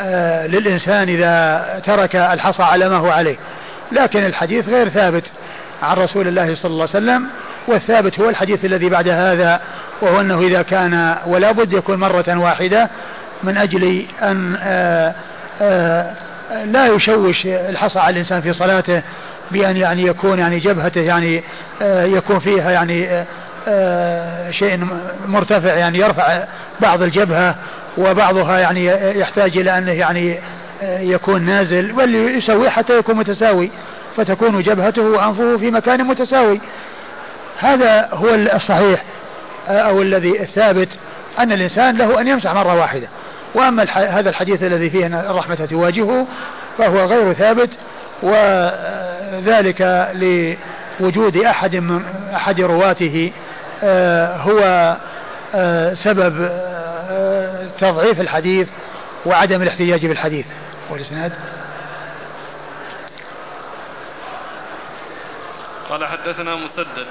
آآ 0.00 0.44
آه، 0.44 0.46
للإنسان 0.46 1.08
إذا 1.08 1.82
ترك 1.86 2.16
الحصى 2.16 2.62
على 2.62 2.88
ما 2.88 2.96
هو 2.96 3.10
عليه. 3.10 3.36
لكن 3.92 4.26
الحديث 4.26 4.68
غير 4.68 4.88
ثابت 4.88 5.24
عن 5.82 5.96
رسول 5.96 6.28
الله 6.28 6.54
صلى 6.54 6.70
الله 6.70 6.88
عليه 6.94 7.04
وسلم 7.04 7.26
والثابت 7.68 8.20
هو 8.20 8.28
الحديث 8.28 8.64
الذي 8.64 8.88
بعد 8.88 9.08
هذا 9.08 9.60
وهو 10.02 10.20
أنه 10.20 10.40
إذا 10.40 10.62
كان 10.62 11.16
ولا 11.26 11.52
بد 11.52 11.72
يكون 11.72 11.98
مرة 11.98 12.38
واحدة 12.38 12.90
من 13.42 13.56
أجل 13.56 14.06
أن 14.22 14.56
آآ 14.62 15.14
آآ 15.60 16.14
لا 16.64 16.86
يشوش 16.86 17.46
الحصى 17.46 17.98
على 17.98 18.10
الإنسان 18.10 18.40
في 18.40 18.52
صلاته 18.52 19.02
بأن 19.50 19.76
يعني 19.76 20.02
يكون 20.02 20.38
يعني 20.38 20.58
جبهته 20.58 21.00
يعني 21.00 21.42
يكون 21.80 22.38
فيها 22.38 22.70
يعني 22.70 23.24
شيء 24.50 24.86
مرتفع 25.26 25.74
يعني 25.74 25.98
يرفع 25.98 26.44
بعض 26.80 27.02
الجبهة 27.02 27.54
وبعضها 27.98 28.58
يعني 28.58 28.84
يحتاج 29.20 29.58
إلى 29.58 29.78
أنه 29.78 29.92
يعني 29.92 30.38
يكون 30.82 31.42
نازل 31.42 31.92
واللي 31.92 32.36
يسوي 32.36 32.70
حتى 32.70 32.98
يكون 32.98 33.16
متساوي 33.16 33.70
فتكون 34.16 34.62
جبهته 34.62 35.02
وأنفه 35.02 35.56
في 35.56 35.70
مكان 35.70 36.04
متساوي. 36.04 36.60
هذا 37.58 38.08
هو 38.12 38.34
الصحيح 38.34 39.02
أو 39.68 40.02
الذي 40.02 40.40
الثابت 40.40 40.88
أن 41.38 41.52
الإنسان 41.52 41.96
له 41.96 42.20
أن 42.20 42.28
يمسح 42.28 42.54
مرة 42.54 42.74
واحدة. 42.74 43.08
وأما 43.56 43.82
هذا 43.92 44.30
الحديث 44.30 44.62
الذي 44.62 44.90
فيه 44.90 45.06
أن 45.06 45.14
الرحمة 45.14 45.54
تواجهه 45.54 46.26
فهو 46.78 47.04
غير 47.04 47.32
ثابت 47.32 47.70
وذلك 48.22 50.08
لوجود 51.00 51.36
أحد 51.36 51.76
من 51.76 52.02
أحد 52.34 52.60
رواته 52.60 53.32
آه، 53.82 54.36
هو 54.36 54.60
آه، 55.54 55.94
سبب 55.94 56.48
آه، 57.10 57.66
تضعيف 57.80 58.20
الحديث 58.20 58.68
وعدم 59.26 59.62
الاحتجاج 59.62 60.06
بالحديث. 60.06 60.46
والإسناد؟ 60.90 61.32
قال 65.90 66.06
حدثنا 66.06 66.56
مسدد. 66.56 67.06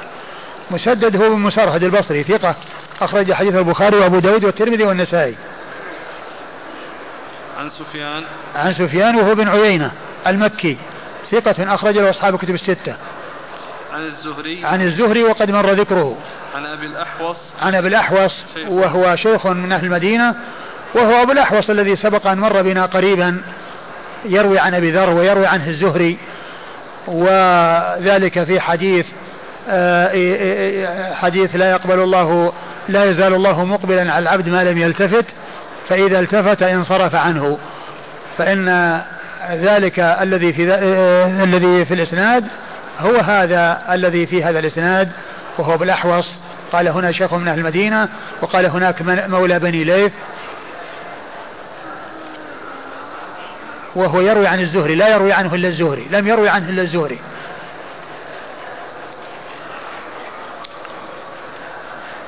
مسدد 0.71 1.15
هو 1.15 1.29
بن 1.29 1.35
مسرهد 1.35 1.83
البصري 1.83 2.23
ثقة 2.23 2.55
أخرج 3.01 3.33
حديث 3.33 3.55
البخاري 3.55 3.97
وأبو 3.97 4.19
داود 4.19 4.45
والترمذي 4.45 4.83
والنسائي. 4.83 5.35
عن 7.57 7.69
سفيان. 7.69 8.23
عن 8.55 8.73
سفيان 8.73 9.15
وهو 9.15 9.35
بن 9.35 9.47
عيينة 9.47 9.91
المكي 10.27 10.77
ثقة 11.31 11.73
أخرج 11.73 11.97
له 11.97 12.09
أصحاب 12.09 12.35
الكتب 12.35 12.55
الستة. 12.55 12.95
عن 13.93 14.01
الزهري. 14.01 14.65
عن 14.65 14.81
الزهري 14.81 15.23
وقد 15.23 15.51
مر 15.51 15.71
ذكره. 15.71 16.17
عن 16.55 16.65
أبي 16.65 16.85
الأحوص. 16.85 17.37
عن 17.61 17.75
أبي 17.75 17.87
الأحوص 17.87 18.43
وهو 18.67 19.15
شيخ 19.15 19.47
من 19.47 19.71
أهل 19.71 19.85
المدينة 19.85 20.35
وهو 20.95 21.21
أبو 21.21 21.31
الأحوص 21.31 21.69
الذي 21.69 21.95
سبق 21.95 22.27
أن 22.27 22.37
مر 22.37 22.61
بنا 22.61 22.85
قريبا 22.85 23.41
يروي 24.25 24.59
عن 24.59 24.73
أبي 24.73 24.91
ذر 24.91 25.09
ويروي 25.09 25.45
عنه 25.45 25.67
الزهري 25.67 26.17
وذلك 27.07 28.43
في 28.43 28.59
حديث 28.59 29.05
آه، 29.69 31.13
حديث 31.13 31.55
لا 31.55 31.71
يقبل 31.71 31.99
الله 31.99 32.53
لا 32.89 33.03
يزال 33.03 33.33
الله 33.33 33.65
مقبلا 33.65 34.13
على 34.13 34.23
العبد 34.23 34.49
ما 34.49 34.63
لم 34.63 34.77
يلتفت. 34.77 35.25
فإذا 35.89 36.19
التفت 36.19 36.63
انصرف 36.63 37.15
عنه 37.15 37.57
فإن 38.37 39.01
ذلك 39.51 39.99
الذي 39.99 40.53
في 40.53 40.73
آه، 40.73 41.43
الذي 41.43 41.85
في 41.85 41.93
الإسناد 41.93 42.45
هو 42.99 43.15
هذا 43.15 43.81
الذي 43.91 44.25
في 44.25 44.43
هذا 44.43 44.59
الإسناد 44.59 45.11
وهو 45.57 45.77
بالأحوص. 45.77 46.39
قال 46.71 46.87
هنا 46.87 47.11
شيخ 47.11 47.33
من 47.33 47.47
أهل 47.47 47.59
المدينة 47.59 48.09
وقال 48.41 48.65
هناك 48.65 49.01
مولى 49.01 49.59
بني 49.59 49.83
ليث 49.83 50.11
وهو 53.95 54.21
يروي 54.21 54.47
عن 54.47 54.59
الزهري 54.59 54.95
لا 54.95 55.09
يروي 55.09 55.33
عنه 55.33 55.55
إلا 55.55 55.67
الزهري 55.67 56.07
لم 56.11 56.27
يروي 56.27 56.49
عنه 56.49 56.69
إلا 56.69 56.81
الزهري. 56.81 57.19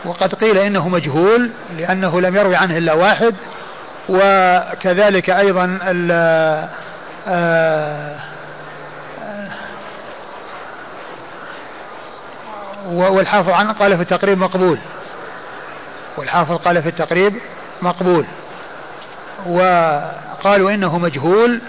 وقد 0.07 0.35
قيل 0.35 0.57
إنه 0.57 0.89
مجهول 0.89 1.49
لأنه 1.77 2.21
لم 2.21 2.35
يروي 2.35 2.55
عنه 2.55 2.77
إلا 2.77 2.93
واحد 2.93 3.35
وكذلك 4.09 5.29
أيضا 5.29 5.79
آه، 7.27 8.19
والحافظ 12.87 13.49
عنه 13.49 13.73
قال 13.73 13.95
في 13.95 14.03
التقريب 14.03 14.37
مقبول. 14.37 14.79
والحافظ 16.17 16.55
قال 16.55 16.83
في 16.83 16.89
التقريب 16.89 17.33
مقبول. 17.81 18.25
وقالوا 19.45 20.71
إنه 20.71 20.97
مجهول 20.97 21.61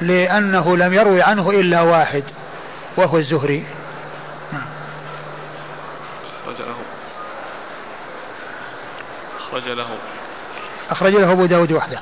لأنه 0.00 0.76
لم 0.76 0.94
يروي 0.94 1.22
عنه 1.22 1.50
إلا 1.50 1.80
واحد 1.80 2.24
وهو 2.96 3.18
الزهري 3.18 3.64
نعم. 4.52 4.62
أخرج 6.44 6.58
له 6.58 6.74
أخرج 9.52 9.68
له. 9.68 9.86
أخرج 10.90 11.12
له 11.12 11.32
أبو 11.32 11.46
داود 11.46 11.72
وحده. 11.72 12.00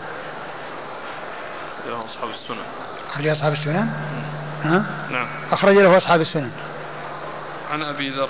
أخرج 1.78 1.92
له 1.92 2.04
أصحاب 2.04 2.30
السنن. 2.30 2.64
أخرج 3.10 3.26
أصحاب 3.26 3.52
السنن؟ 3.52 3.88
ها؟ 4.64 4.84
نعم. 5.10 5.26
أخرج 5.52 5.74
له 5.74 5.96
أصحاب 5.96 6.20
السنن. 6.20 6.52
عن 7.70 7.82
أبي 7.82 8.10
ذر. 8.10 8.28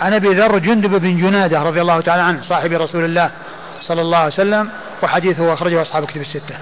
عن 0.00 0.14
أبي 0.14 0.28
ذر 0.28 0.58
جندب 0.58 0.90
بن 0.90 1.16
جنادة 1.16 1.62
رضي 1.62 1.80
الله 1.80 2.00
تعالى 2.00 2.22
عنه 2.22 2.42
صاحب 2.42 2.72
رسول 2.72 3.04
الله 3.04 3.30
صلى 3.80 4.00
الله 4.00 4.18
عليه 4.18 4.26
وسلم 4.26 4.70
وحديثه 5.02 5.54
أخرجه 5.54 5.82
أصحاب 5.82 6.04
كتب 6.04 6.20
الستة. 6.20 6.58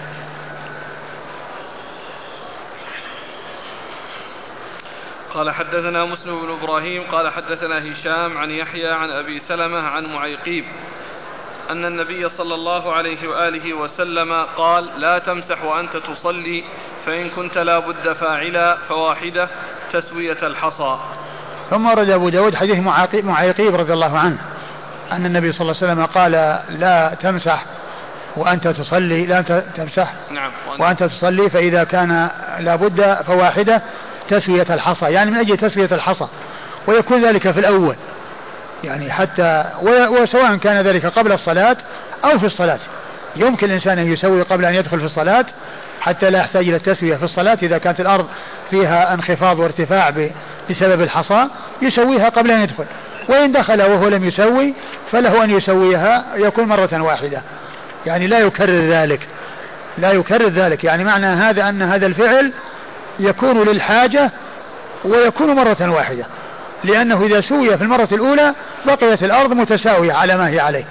قال 5.34 5.50
حدثنا 5.50 6.04
مسلم 6.04 6.40
بن 6.40 6.52
إبراهيم 6.52 7.02
قال 7.12 7.32
حدثنا 7.32 7.92
هشام 7.92 8.38
عن 8.38 8.50
يحيى 8.50 8.88
عن 8.88 9.10
أبي 9.10 9.42
سلمة 9.48 9.78
عن 9.78 10.06
معيقيب. 10.06 10.64
أن 11.70 11.84
النبي 11.84 12.28
صلى 12.38 12.54
الله 12.54 12.92
عليه 12.94 13.28
وآله 13.28 13.74
وسلم 13.74 14.32
قال 14.56 15.00
لا 15.00 15.18
تمسح 15.18 15.64
وأنت 15.64 15.96
تصلي 15.96 16.64
فإن 17.06 17.28
كنت 17.28 17.58
لا 17.58 17.78
بد 17.78 18.12
فاعلا 18.12 18.76
فواحدة 18.88 19.48
تسوية 19.92 20.38
الحصى. 20.42 20.98
ثم 21.70 21.86
ورد 21.86 22.10
أبو 22.10 22.28
داود 22.28 22.54
حديث 22.54 22.78
معيقيب 23.24 23.74
رضي 23.74 23.92
الله 23.92 24.18
عنه 24.18 24.38
أن 25.12 25.26
النبي 25.26 25.52
صلى 25.52 25.60
الله 25.60 25.76
عليه 25.82 25.92
وسلم 25.92 26.06
قال 26.06 26.32
لا 26.80 27.14
تمسح 27.22 27.64
وأنت 28.36 28.68
تصلي 28.68 29.26
لا 29.26 29.42
تمسح 29.76 30.12
نعم 30.30 30.50
وأنت, 30.68 30.80
وأنت 30.80 31.02
تصلي 31.02 31.50
فإذا 31.50 31.84
كان 31.84 32.30
لابد 32.60 33.16
فواحدة 33.26 33.82
تسوية 34.28 34.66
الحصى. 34.70 35.12
يعني 35.12 35.30
من 35.30 35.36
أجل 35.36 35.56
تسوية 35.56 35.88
الحصى 35.92 36.28
ويكون 36.86 37.24
ذلك 37.24 37.50
في 37.50 37.60
الأول. 37.60 37.96
يعني 38.84 39.12
حتى 39.12 39.64
وسواء 40.10 40.56
كان 40.56 40.82
ذلك 40.82 41.06
قبل 41.06 41.32
الصلاة 41.32 41.76
أو 42.24 42.38
في 42.38 42.46
الصلاة. 42.46 42.78
يمكن 43.36 43.66
الإنسان 43.66 43.98
أن 43.98 44.12
يسوي 44.12 44.42
قبل 44.42 44.64
أن 44.64 44.74
يدخل 44.74 44.98
في 44.98 45.04
الصلاة 45.04 45.44
حتى 46.00 46.30
لا 46.30 46.38
يحتاج 46.38 46.68
إلى 46.68 46.76
التسوية 46.76 47.16
في 47.16 47.22
الصلاة. 47.22 47.58
إذا 47.62 47.78
كانت 47.78 48.00
الأرض 48.00 48.26
فيها 48.70 49.14
انخفاض 49.14 49.58
وارتفاع 49.58 50.12
بسبب 50.70 51.02
الحصى 51.02 51.46
يسويها 51.82 52.28
قبل 52.28 52.50
أن 52.50 52.60
يدخل. 52.60 52.84
وإن 53.28 53.52
دخل 53.52 53.82
وهو 53.82 54.08
لم 54.08 54.24
يسوي 54.24 54.74
فله 55.12 55.44
أن 55.44 55.50
يسويها 55.50 56.24
يكون 56.36 56.64
مرة 56.64 57.02
واحدة. 57.02 57.42
يعني 58.06 58.26
لا 58.26 58.38
يكرر 58.38 58.80
ذلك. 58.80 59.20
لا 59.98 60.12
يكرر 60.12 60.48
ذلك. 60.48 60.84
يعني 60.84 61.04
معنى 61.04 61.26
هذا 61.26 61.68
أن 61.68 61.82
هذا 61.82 62.06
الفعل 62.06 62.52
يكون 63.20 63.62
للحاجة 63.62 64.30
ويكون 65.04 65.50
مرة 65.50 65.90
واحدة. 65.90 66.26
لأنه 66.84 67.24
إذا 67.24 67.40
سوي 67.40 67.78
في 67.78 67.84
المرة 67.84 68.08
الأولى 68.12 68.54
بقيت 68.86 69.22
الأرض 69.22 69.52
متساوية 69.52 70.12
على 70.12 70.36
ما 70.36 70.48
هي 70.48 70.60
عليه. 70.60 70.84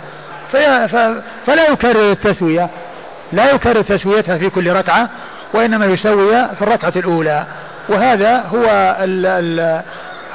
فلا 1.45 1.69
يكرر 1.69 2.11
التسوية. 2.11 2.69
لا 3.33 3.51
يكرر 3.51 3.81
تسويتها 3.81 4.37
في 4.37 4.49
كل 4.49 4.71
ركعة 4.73 5.09
وإنما 5.53 5.85
يسوي 5.85 6.31
في 6.31 6.61
الركعة 6.61 6.93
الأولى. 6.95 7.45
وهذا 7.89 8.37
هو 8.37 8.95
ال 8.99 9.25
ال 9.25 9.81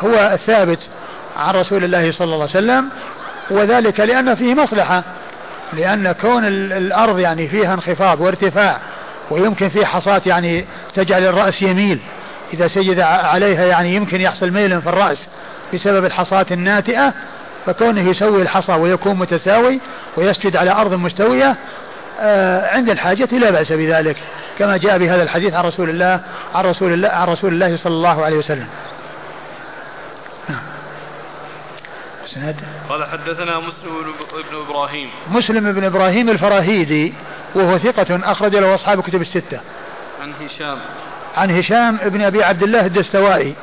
هو 0.01 0.31
الثابت 0.33 0.79
عن 1.37 1.55
رسول 1.55 1.85
الله 1.85 2.13
صلى 2.13 2.25
الله 2.25 2.49
عليه 2.55 2.67
وسلم. 2.67 2.89
وذلك 3.51 4.01
لأن 4.01 4.35
فيه 4.35 4.55
مصلحة. 4.55 5.03
لأن 5.73 6.13
كون 6.13 6.45
الأرض 6.47 7.19
يعني 7.19 7.49
فيها 7.49 7.75
انخفاض 7.75 8.21
وارتفاع 8.21 8.79
ويمكن 9.31 9.69
فيه 9.69 9.85
حصاة 9.85 10.23
يعني 10.27 10.65
تجعل 10.95 11.25
الرأس 11.25 11.63
يميل 11.63 11.99
إذا 12.53 12.67
سجد 12.67 13.01
عليها 13.01 13.67
يعني 13.67 13.95
يمكن 13.95 14.21
يحصل 14.21 14.51
ميل 14.51 14.83
في 14.83 14.89
الرأس 14.89 15.27
بسبب 15.75 16.05
الحصاة 16.05 16.47
الناتئة 16.51 17.15
فكونه 17.67 18.11
يسوي 18.11 18.43
الحصى 18.43 18.73
ويكون 18.73 19.15
متساوي 19.15 19.81
ويسجد 20.17 20.57
على 20.57 20.71
أرض 20.71 20.95
مستوية 20.95 21.57
آه، 22.21 22.75
عند 22.75 22.91
الحاجة 22.91 23.29
لا 23.33 23.51
بأس 23.51 23.73
بذلك 23.73 24.17
كما 24.59 24.77
جاء 24.77 24.99
بهذا 24.99 25.23
الحديث 25.23 25.55
عن 25.55 25.65
رسول 25.65 25.91
الله 25.91 26.21
عن 26.55 26.65
رسول 26.65 26.93
الله 26.93 27.09
عن 27.09 27.29
رسول 27.29 27.53
الله 27.53 27.77
صلى 27.77 27.93
الله 27.93 28.25
عليه 28.25 28.37
وسلم. 28.37 28.67
نعم. 30.49 30.61
سند 32.27 32.57
قال 32.89 33.05
حدثنا 33.05 33.59
مسلم 33.59 34.03
بن 34.51 34.57
إبراهيم 34.67 35.11
مسلم 35.29 35.73
بن 35.73 35.85
إبراهيم 35.85 36.31
الفراهيدي 36.31 37.15
وهو 37.55 37.79
ثقة 37.79 38.33
أخرج 38.33 38.57
له 38.57 38.75
أصحاب 38.75 39.03
كتب 39.03 39.21
الستة. 39.21 39.61
عن 40.23 40.33
هشام 40.33 40.79
عن 41.37 41.51
هشام 41.51 41.97
بن 41.97 42.23
أبي 42.23 42.45
عبد 42.45 42.63
الله 42.63 42.87
الدستوائي 42.87 43.55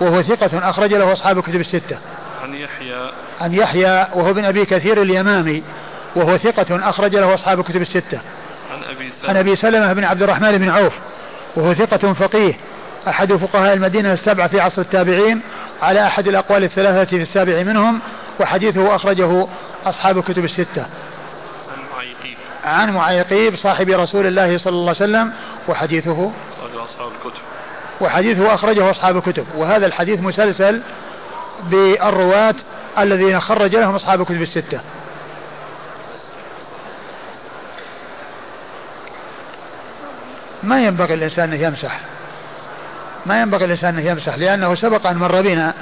وهو 0.00 0.22
ثقة 0.22 0.70
أخرج 0.70 0.94
له 0.94 1.12
أصحاب 1.12 1.42
كتب 1.42 1.60
الستة. 1.60 1.98
عن 2.42 2.54
يحيى. 2.54 3.10
عن 3.40 3.54
يحيى 3.54 4.06
وهو 4.14 4.32
بن 4.32 4.44
أبي 4.44 4.64
كثير 4.64 5.02
اليمامي 5.02 5.62
وهو 6.16 6.38
ثقة 6.38 6.88
أخرج 6.88 7.16
له 7.16 7.34
أصحاب 7.34 7.64
كتب 7.64 7.82
الستة. 7.82 8.20
عن 8.72 8.84
أبي 8.84 9.12
سلمة. 9.20 9.30
عن 9.30 9.36
أبي 9.36 9.56
سلمة 9.56 9.92
بن 9.92 10.04
عبد 10.04 10.22
الرحمن 10.22 10.58
بن 10.58 10.70
عوف 10.70 10.92
وهو 11.56 11.74
ثقة 11.74 12.12
فقيه. 12.12 12.54
أحد 13.08 13.32
فقهاء 13.32 13.74
المدينة 13.74 14.12
السبعة 14.12 14.48
في 14.48 14.60
عصر 14.60 14.82
التابعين 14.82 15.40
على 15.82 16.06
أحد 16.06 16.28
الأقوال 16.28 16.64
الثلاثة 16.64 17.04
في 17.04 17.22
السابع 17.22 17.62
منهم 17.62 18.00
وحديثه 18.40 18.96
أخرجه 18.96 19.46
أصحاب 19.86 20.18
الكتب 20.18 20.44
الستة. 20.44 20.82
عن 20.82 21.78
معيقيب. 21.96 22.36
عن 22.64 22.90
معيقيب 22.90 23.56
صاحب 23.56 23.88
رسول 23.90 24.26
الله 24.26 24.58
صلى 24.58 24.72
الله 24.72 24.94
عليه 25.00 25.04
وسلم 25.04 25.32
وحديثه 25.68 26.32
أصحاب 26.74 27.10
الكتب. 27.12 27.40
وحديثه 28.00 28.54
أخرجه 28.54 28.90
أصحاب 28.90 29.16
الكتب. 29.16 29.46
وهذا 29.54 29.86
الحديث 29.86 30.20
مسلسل 30.20 30.82
بالرواة 31.62 32.54
الذين 32.98 33.40
خرج 33.40 33.76
لهم 33.76 33.94
أصحاب 33.94 34.20
الكتب 34.20 34.42
الستة. 34.42 34.80
ما 40.62 40.84
ينبغي 40.84 41.14
الإنسان 41.14 41.52
أن 41.52 41.60
يمسح. 41.60 42.00
ما 43.26 43.40
ينبغي 43.40 43.64
الإنسان 43.64 43.98
أن 43.98 44.06
يمسح 44.06 44.34
لأنه 44.34 44.74
سبق 44.74 45.06
أن 45.06 45.16
مر 45.16 45.42
بنا 45.42 45.74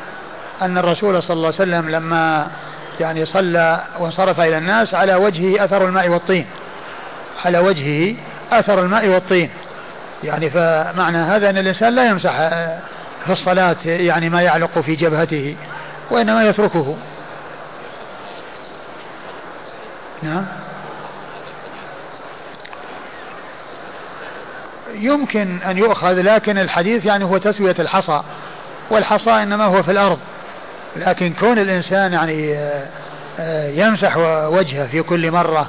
أن 0.63 0.79
الرسول 0.79 1.23
صلى 1.23 1.35
الله 1.35 1.47
عليه 1.47 1.57
وسلم 1.57 1.91
لما 1.91 2.51
يعني 3.01 3.25
صلى 3.27 3.85
وانصرف 3.99 4.41
إلى 4.41 4.59
الناس 4.59 4.95
على 4.95 5.15
وجهه 5.15 5.65
أثر 5.65 5.85
الماء 5.87 6.09
والطين. 6.09 6.47
على 7.45 7.59
وجهه 7.59 8.17
أثر 8.53 8.81
الماء 8.81 9.09
والطين. 9.09 9.51
يعني 10.25 10.51
فمعنى 10.51 11.19
هذا 11.19 11.51
أن 11.51 11.59
الإنسان 11.59 11.95
لا 11.95 12.07
يمسح 12.07 12.37
في 13.25 13.31
الصلاة 13.31 13.77
يعني 13.85 14.29
ما 14.29 14.43
يعلق 14.43 14.79
في 14.79 14.97
جبهته 14.97 15.57
وإنما 16.11 16.45
يتركه. 16.45 16.97
نعم. 20.23 20.47
يمكن 24.95 25.59
أن 25.67 25.79
يؤخذ 25.79 26.23
لكن 26.23 26.59
الحديث 26.59 27.05
يعني 27.05 27.25
هو 27.25 27.39
تسوية 27.39 27.77
الحصى 27.79 28.23
والحصى 28.91 29.31
إنما 29.31 29.65
هو 29.65 29.83
في 29.83 29.91
الأرض. 29.91 30.19
لكن 30.97 31.33
كون 31.33 31.59
الإنسان 31.59 32.13
يعني 32.13 32.55
آه، 32.55 32.89
آه، 33.39 33.69
يمسح 33.69 34.17
وجهه 34.47 34.87
في 34.87 35.03
كل 35.03 35.31
مرة 35.31 35.69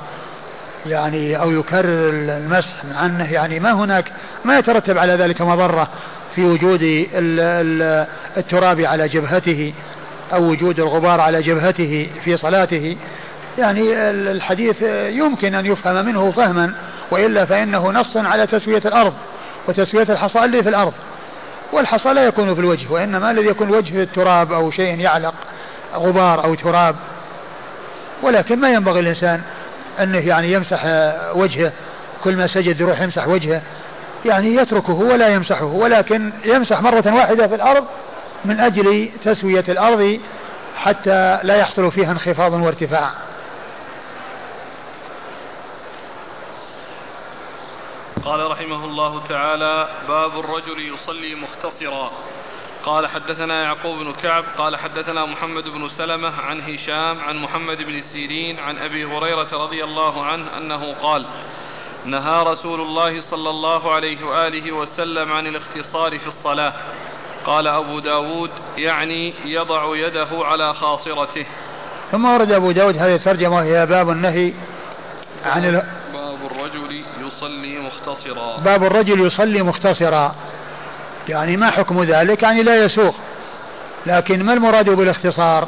يعني 0.86 1.38
أو 1.38 1.52
يكرر 1.52 2.10
المسح 2.10 2.86
مع 2.86 3.06
أنه 3.06 3.34
يعني 3.34 3.60
ما 3.60 3.72
هناك 3.72 4.12
ما 4.46 4.58
يترتب 4.58 4.98
على 4.98 5.14
ذلك 5.14 5.42
مضرة 5.42 5.88
في 6.36 6.46
وجود 6.46 7.08
التراب 8.38 8.82
على 8.82 9.08
جبهته 9.08 9.74
أو 10.34 10.44
وجود 10.44 10.80
الغبار 10.80 11.22
على 11.22 11.42
جبهته 11.42 12.10
في 12.24 12.38
صلاته. 12.38 12.98
يعني 13.58 13.94
الحديث 14.10 14.82
يمكن 15.10 15.56
أن 15.56 15.66
يفهم 15.66 16.06
منه 16.06 16.32
فهما 16.32 16.74
وإلا 17.12 17.46
فإنه 17.46 17.92
نص 17.92 18.18
على 18.18 18.48
تسوية 18.48 18.82
الأرض 18.86 19.14
وتسوية 19.68 20.08
الحصى 20.10 20.46
اللي 20.46 20.64
في 20.64 20.70
الأرض. 20.70 20.94
والحصى 21.74 22.14
لا 22.14 22.26
يكون 22.26 22.54
في 22.54 22.60
الوجه 22.60 22.92
وإنما 22.92 23.32
الذي 23.32 23.48
يكون 23.48 23.70
الوجه 23.70 23.92
في 23.92 24.02
التراب 24.02 24.52
أو 24.52 24.72
شيء 24.72 25.00
يعلق 25.00 25.34
غبار 25.96 26.44
أو 26.44 26.56
تراب. 26.56 26.96
ولكن 28.24 28.60
ما 28.60 28.70
ينبغي 28.70 29.00
الإنسان 29.00 29.42
أنه 30.00 30.28
يعني 30.28 30.52
يمسح 30.52 30.86
وجهه 31.36 31.72
كل 32.24 32.36
ما 32.36 32.48
سجد 32.48 32.82
يروح 32.82 33.02
يمسح 33.02 33.28
وجهه. 33.28 33.62
يعني 34.26 34.56
يتركه 34.56 34.94
ولا 34.94 35.28
يمسحه 35.28 35.66
ولكن 35.66 36.32
يمسح 36.46 36.82
مرة 36.82 37.16
واحدة 37.16 37.48
في 37.48 37.56
الأرض 37.56 37.86
من 38.46 38.60
أجل 38.60 39.10
تسوية 39.24 39.64
الأرض 39.70 40.20
حتى 40.78 41.40
لا 41.44 41.56
يحصل 41.56 41.92
فيها 41.92 42.12
انخفاض 42.12 42.54
وارتفاع. 42.54 43.12
قال 48.26 48.52
رحمه 48.52 48.86
الله 48.86 49.22
تعالى 49.30 49.90
باب 50.08 50.40
الرجل 50.40 50.94
يصلي 50.94 51.36
مختصرا. 51.36 52.12
قال 52.86 53.08
حدثنا 53.08 53.64
يعقوب 53.64 54.00
بن 54.00 54.14
كعب 54.14 54.44
قال 54.58 54.76
حدثنا 54.76 55.26
محمد 55.26 55.64
بن 55.64 55.90
سلمة 55.90 56.42
عن 56.42 56.62
هشام 56.62 57.20
عن 57.20 57.38
محمد 57.38 57.78
بن 57.78 58.02
سيرين 58.02 58.60
عن 58.60 58.78
أبي 58.78 59.06
هريرة 59.06 59.48
رضي 59.54 59.84
الله 59.84 60.26
عنه 60.26 60.58
أنه 60.58 60.94
قال 61.02 61.26
نهى 62.06 62.44
رسول 62.44 62.82
الله 62.82 63.22
صلى 63.22 63.50
الله 63.50 63.94
عليه 63.94 64.26
وآله 64.26 64.72
وسلم 64.72 65.32
عن 65.32 65.48
الاختصار 65.48 66.20
في 66.20 66.28
الصلاة. 66.28 66.74
قال 67.46 67.68
أبو 67.68 68.00
داود 68.00 68.50
يعني 68.78 69.34
يضع 69.46 69.96
يده 69.96 70.28
على 70.32 70.74
خاصرته. 70.74 71.46
ثم 72.12 72.26
ورد 72.26 72.52
أبو 72.52 72.72
داود 72.72 72.98
هذه 72.98 73.16
الترجمة 73.16 73.56
وهي 73.56 73.86
باب 73.86 74.10
النهي 74.10 74.54
عن 75.46 75.66
ال... 75.66 75.84
باب 76.14 76.46
الرجل 76.52 77.04
يصلي 77.28 77.80
مختصرا. 77.80 78.58
باب 78.58 78.84
الرجل 78.84 79.26
يصلي 79.26 79.64
مختصرا. 79.64 80.36
يعني 81.30 81.58
ما 81.58 81.72
حكم 81.72 82.04
ذلك؟ 82.04 82.44
يعني 82.44 82.64
لا 82.64 82.76
يسوق. 82.76 83.16
لكن 84.06 84.44
ما 84.44 84.54
المراد 84.54 84.90
بالاختصار؟ 84.90 85.68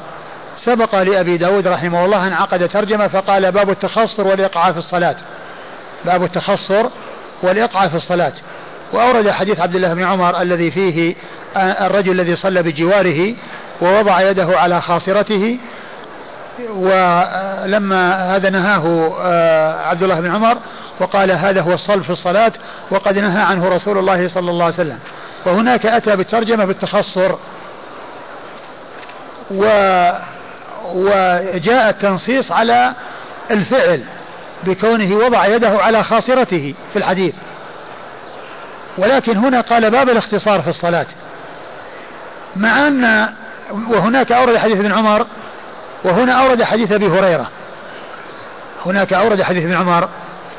سبق 0.58 1.02
لأبي 1.02 1.38
داود 1.38 1.68
رحمه 1.68 2.06
الله 2.06 2.28
أن 2.28 2.34
عقد 2.34 2.70
ترجمة 2.70 3.08
فقال 3.08 3.52
باب 3.52 3.70
التخصر 3.70 4.28
والإقعاء 4.28 4.74
في 4.74 4.80
الصلاة. 4.80 5.16
باب 6.06 6.24
التخصر 6.24 6.86
والإقعاء 7.44 7.90
في 7.90 7.96
الصلاة. 7.96 8.34
وأورد 8.94 9.30
حديث 9.30 9.60
عبد 9.60 9.76
الله 9.76 9.94
بن 9.94 10.04
عمر 10.04 10.42
الذي 10.42 10.72
فيه 10.72 11.16
الرجل 11.58 12.12
الذي 12.12 12.36
صلى 12.36 12.64
بجواره 12.64 13.36
ووضع 13.82 14.22
يده 14.22 14.60
على 14.60 14.82
خاصرته 14.82 15.58
ولما 16.70 18.36
هذا 18.36 18.50
نهاه 18.50 19.14
آه، 19.22 19.88
عبد 19.88 20.04
الله 20.04 20.20
بن 20.20 20.36
عمر 20.36 20.58
وقال 21.00 21.32
هذا 21.32 21.62
هو 21.62 21.74
الصلب 21.74 22.04
في 22.04 22.10
الصلاة 22.10 22.52
وقد 22.92 23.20
نهى 23.20 23.42
عنه 23.42 23.70
رسول 23.70 23.98
الله 23.98 24.28
صلى 24.28 24.52
الله 24.52 24.66
عليه 24.66 24.74
وسلم. 24.74 25.00
وهناك 25.48 25.86
أتى 25.86 26.16
بالترجمة 26.16 26.66
بالتخصر 26.66 27.36
و 29.52 29.64
وجاء 30.94 31.90
التنصيص 31.90 32.52
على 32.52 32.94
الفعل 33.52 34.04
بكونه 34.64 35.16
وضع 35.16 35.46
يده 35.46 35.70
على 35.70 36.04
خاصرته 36.04 36.74
في 36.94 37.00
الحديث. 37.00 37.34
ولكن 38.98 39.38
هنا 39.38 39.62
قال 39.62 39.92
باب 39.92 40.10
الاختصار 40.10 40.62
في 40.62 40.68
الصلاة. 40.68 41.06
مع 42.56 42.88
أن 42.88 43.30
وهناك 43.90 44.32
أورد 44.32 44.58
حديث 44.58 44.80
ابن 44.80 44.92
عمر 44.92 45.26
وهنا 46.04 46.34
أورد 46.34 46.64
حديث 46.64 46.92
أبي 46.92 47.08
هريرة. 47.08 47.48
هناك 48.86 49.14
أورد 49.14 49.42
حديث 49.42 49.64
ابن 49.64 49.74
عمر 49.74 50.10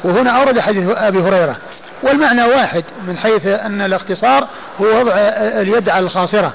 وهنا 0.05 0.31
أورد 0.31 0.61
حديث 0.61 0.91
أبي 0.97 1.19
هريرة. 1.19 1.57
والمعنى 2.03 2.45
واحد 2.45 2.85
من 3.07 3.17
حيث 3.19 3.47
أن 3.47 3.81
الاختصار 3.81 4.47
هو 4.81 5.01
وضع 5.01 5.13
اليد 5.61 5.89
على 5.89 6.07
الخاصرة. 6.07 6.53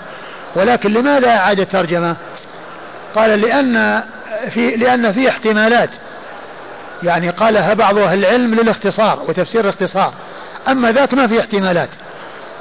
ولكن 0.55 0.93
لماذا 0.93 1.29
أعاد 1.29 1.59
الترجمة؟ 1.59 2.15
قال 3.15 3.41
لأن 3.41 4.03
في 4.49 4.75
لأن 4.75 5.11
في 5.11 5.29
احتمالات. 5.29 5.89
يعني 7.03 7.29
قالها 7.29 7.73
بعض 7.73 7.97
أهل 7.97 8.19
العلم 8.19 8.55
للاختصار 8.55 9.19
وتفسير 9.27 9.61
الاختصار. 9.61 10.13
أما 10.67 10.91
ذاك 10.91 11.13
ما 11.13 11.27
في 11.27 11.39
احتمالات. 11.39 11.89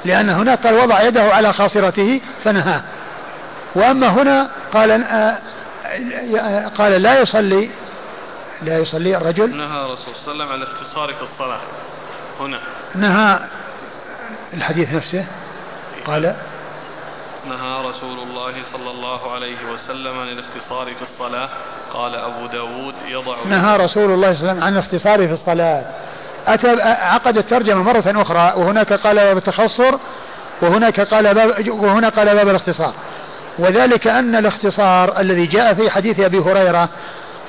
لأن 0.05 0.29
هناك 0.29 0.67
قال 0.67 0.79
وضع 0.79 1.01
يده 1.01 1.23
على 1.23 1.53
خاصرته 1.53 2.21
فنهاه. 2.43 2.81
وأما 3.75 4.07
هنا 4.07 4.49
قال 4.73 5.03
قال 6.77 7.01
لا 7.01 7.21
يصلي 7.21 7.69
لا 8.63 8.77
يصلي 8.77 9.17
الرجل. 9.17 9.57
نهى 9.57 9.85
الرسول 9.85 10.13
صلى 10.25 10.33
الله 10.33 10.43
عليه 10.43 10.43
وسلم 10.43 10.47
عن 10.51 10.61
الاختصار 10.61 11.13
في 11.13 11.21
الصلاة. 11.33 11.59
هنا. 12.39 12.59
نهى 12.95 13.39
الحديث 14.53 14.93
نفسه. 14.93 15.25
قال 16.05 16.35
نهى 17.47 17.89
رسول 17.89 18.19
الله 18.19 18.53
صلى 18.73 18.91
الله 18.91 19.33
عليه 19.33 19.57
وسلم 19.73 20.19
عن 20.19 20.27
الاختصار 20.27 20.85
في 20.85 21.01
الصلاة. 21.13 21.49
قال 21.93 22.15
أبو 22.15 22.47
داود 22.47 22.93
يضع 23.07 23.35
نهى 23.45 23.77
رسول 23.77 24.11
الله 24.11 24.33
صلى 24.33 24.51
الله 24.51 24.51
عليه 24.51 24.53
وسلم 24.53 24.63
عن 24.63 24.73
الاختصار 24.73 25.27
في 25.27 25.33
الصلاة. 25.33 25.85
أتى 26.47 26.81
عقد 26.81 27.37
الترجمة 27.37 27.83
مرة 27.83 28.21
أخرى 28.21 28.53
وهناك 28.61 28.93
قال 28.93 29.15
باب 29.15 29.37
التخصر 29.37 29.95
وهناك 30.61 30.99
قال 30.99 31.33
باب 31.33 31.67
وهنا 31.67 32.09
قال 32.09 32.35
باب 32.35 32.49
الاختصار. 32.49 32.93
وذلك 33.59 34.07
أن 34.07 34.35
الاختصار 34.35 35.19
الذي 35.19 35.45
جاء 35.45 35.73
في 35.73 35.89
حديث 35.89 36.19
أبي 36.19 36.39
هريرة 36.39 36.89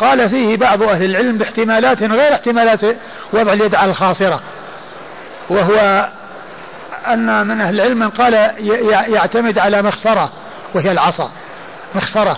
قال 0.00 0.30
فيه 0.30 0.56
بعض 0.56 0.82
أهل 0.82 1.04
العلم 1.04 1.38
باحتمالات 1.38 2.02
غير 2.02 2.32
احتمالات 2.32 2.80
وضع 3.32 3.52
اليد 3.52 3.74
على 3.74 3.90
الخاصرة. 3.90 4.40
وهو 5.50 6.08
أن 7.06 7.46
من 7.46 7.60
أهل 7.60 7.74
العلم 7.74 7.98
من 7.98 8.10
قال 8.10 8.34
يعتمد 9.14 9.58
على 9.58 9.82
مخصرة 9.82 10.32
وهي 10.74 10.92
العصا. 10.92 11.30
مخصرة 11.94 12.36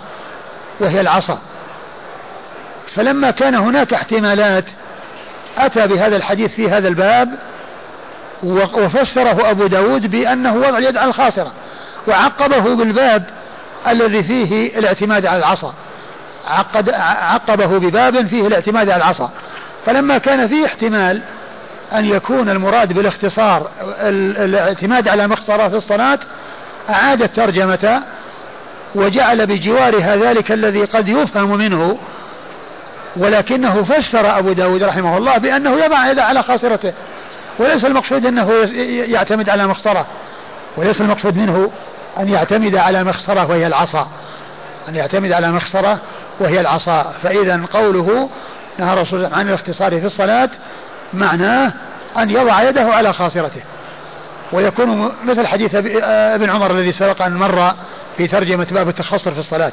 وهي 0.81 1.01
العصا. 1.01 1.39
فلما 2.95 3.31
كان 3.31 3.55
هناك 3.55 3.95
احتمالات 3.95 4.65
أتى 5.59 5.87
بهذا 5.87 6.16
الحديث 6.16 6.55
في 6.55 6.70
هذا 6.70 6.89
الباب 6.89 7.28
وفسره 8.43 9.51
أبو 9.51 9.66
داود 9.66 10.11
بأنه 10.11 10.55
وضع 10.55 10.78
اليد 10.78 10.97
على 10.97 11.09
الخاصرة 11.09 11.53
وعقبه 12.09 12.77
بالباب 12.77 13.24
الذي 13.89 14.23
فيه 14.23 14.78
الاعتماد 14.78 15.27
على 15.27 15.39
العصا. 15.39 15.74
عقد 16.49 16.91
عقبه 17.20 17.78
بباب 17.78 18.27
فيه 18.27 18.47
الاعتماد 18.47 18.91
على 18.91 19.03
العصا. 19.03 19.31
فلما 19.87 20.19
كان 20.19 20.49
فيه 20.49 20.66
احتمال 20.66 21.23
أن 21.93 22.07
يكون 22.07 22.49
المراد 22.49 22.93
بالاختصار 22.93 23.71
الاعتماد 24.45 25.09
على 25.09 25.27
مختصرة 25.27 25.69
في 25.69 25.77
الصلاة 25.77 26.19
أعاد 26.91 27.23
الترجمة 27.23 28.03
وجعل 28.95 29.47
بجوارها 29.47 30.17
ذلك 30.17 30.53
الذي 30.53 30.85
قد 30.85 31.09
يفهم 31.09 31.59
منه 31.59 31.99
ولكنه 33.17 33.83
فسر 33.83 34.39
أبو 34.39 34.53
داود 34.53 34.83
رحمه 34.83 35.17
الله 35.17 35.39
بأنه 35.39 35.85
يضع 35.85 36.11
يده 36.11 36.25
على 36.25 36.43
خاصرته 36.43 36.93
وليس 37.59 37.85
المقصود 37.85 38.27
أنه 38.27 38.53
يعتمد 39.09 39.51
على 39.51 39.67
مخصرة 39.67 40.07
وليس 40.77 41.01
المقصود 41.01 41.37
منه 41.37 41.71
أن 42.19 42.29
يعتمد 42.29 42.77
على 42.77 43.05
مخصرة 43.05 43.51
وهي 43.51 43.67
العصا 43.67 44.09
أن 44.89 44.95
يعتمد 44.95 45.33
على 45.33 45.53
مخصرة 45.53 45.99
وهي 46.41 46.61
العصا. 46.61 47.13
فإذا 47.23 47.61
قوله 47.73 48.29
نهى 48.79 48.93
الرسول 48.93 49.25
عن 49.25 49.49
الاختصار 49.49 50.01
في 50.01 50.07
الصلاة 50.07 50.51
معناه 51.15 51.73
أن 52.19 52.31
يضع 52.31 52.62
يده 52.62 52.85
على 52.85 53.12
خاصرته. 53.12 53.61
ويكون 54.53 55.12
مثل 55.24 55.47
حديث 55.47 55.74
ابن 55.74 56.51
عمر 56.51 56.70
الذي 56.70 56.93
سبق 56.93 57.23
أن 57.23 57.37
مر 57.37 57.74
في 58.16 58.27
ترجمة 58.27 58.66
باب 58.70 58.89
التخصر 58.89 59.33
في 59.33 59.41
الصلاة. 59.41 59.73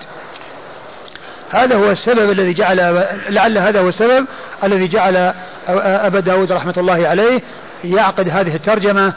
هذا 1.52 1.76
هو 1.76 1.92
السبب 1.92 2.32
الذي 2.32 2.54
جعل 2.54 3.06
لعل 3.30 3.58
هذا 3.58 3.80
هو 3.80 3.90
السبب 3.90 4.26
الذي 4.64 4.88
جعل 4.88 5.34
أبا 5.68 6.20
داود 6.20 6.52
رحمة 6.52 6.74
الله 6.78 7.08
عليه 7.08 7.42
يعقد 7.84 8.30
هذه 8.30 8.56
الترجمة 8.56 9.14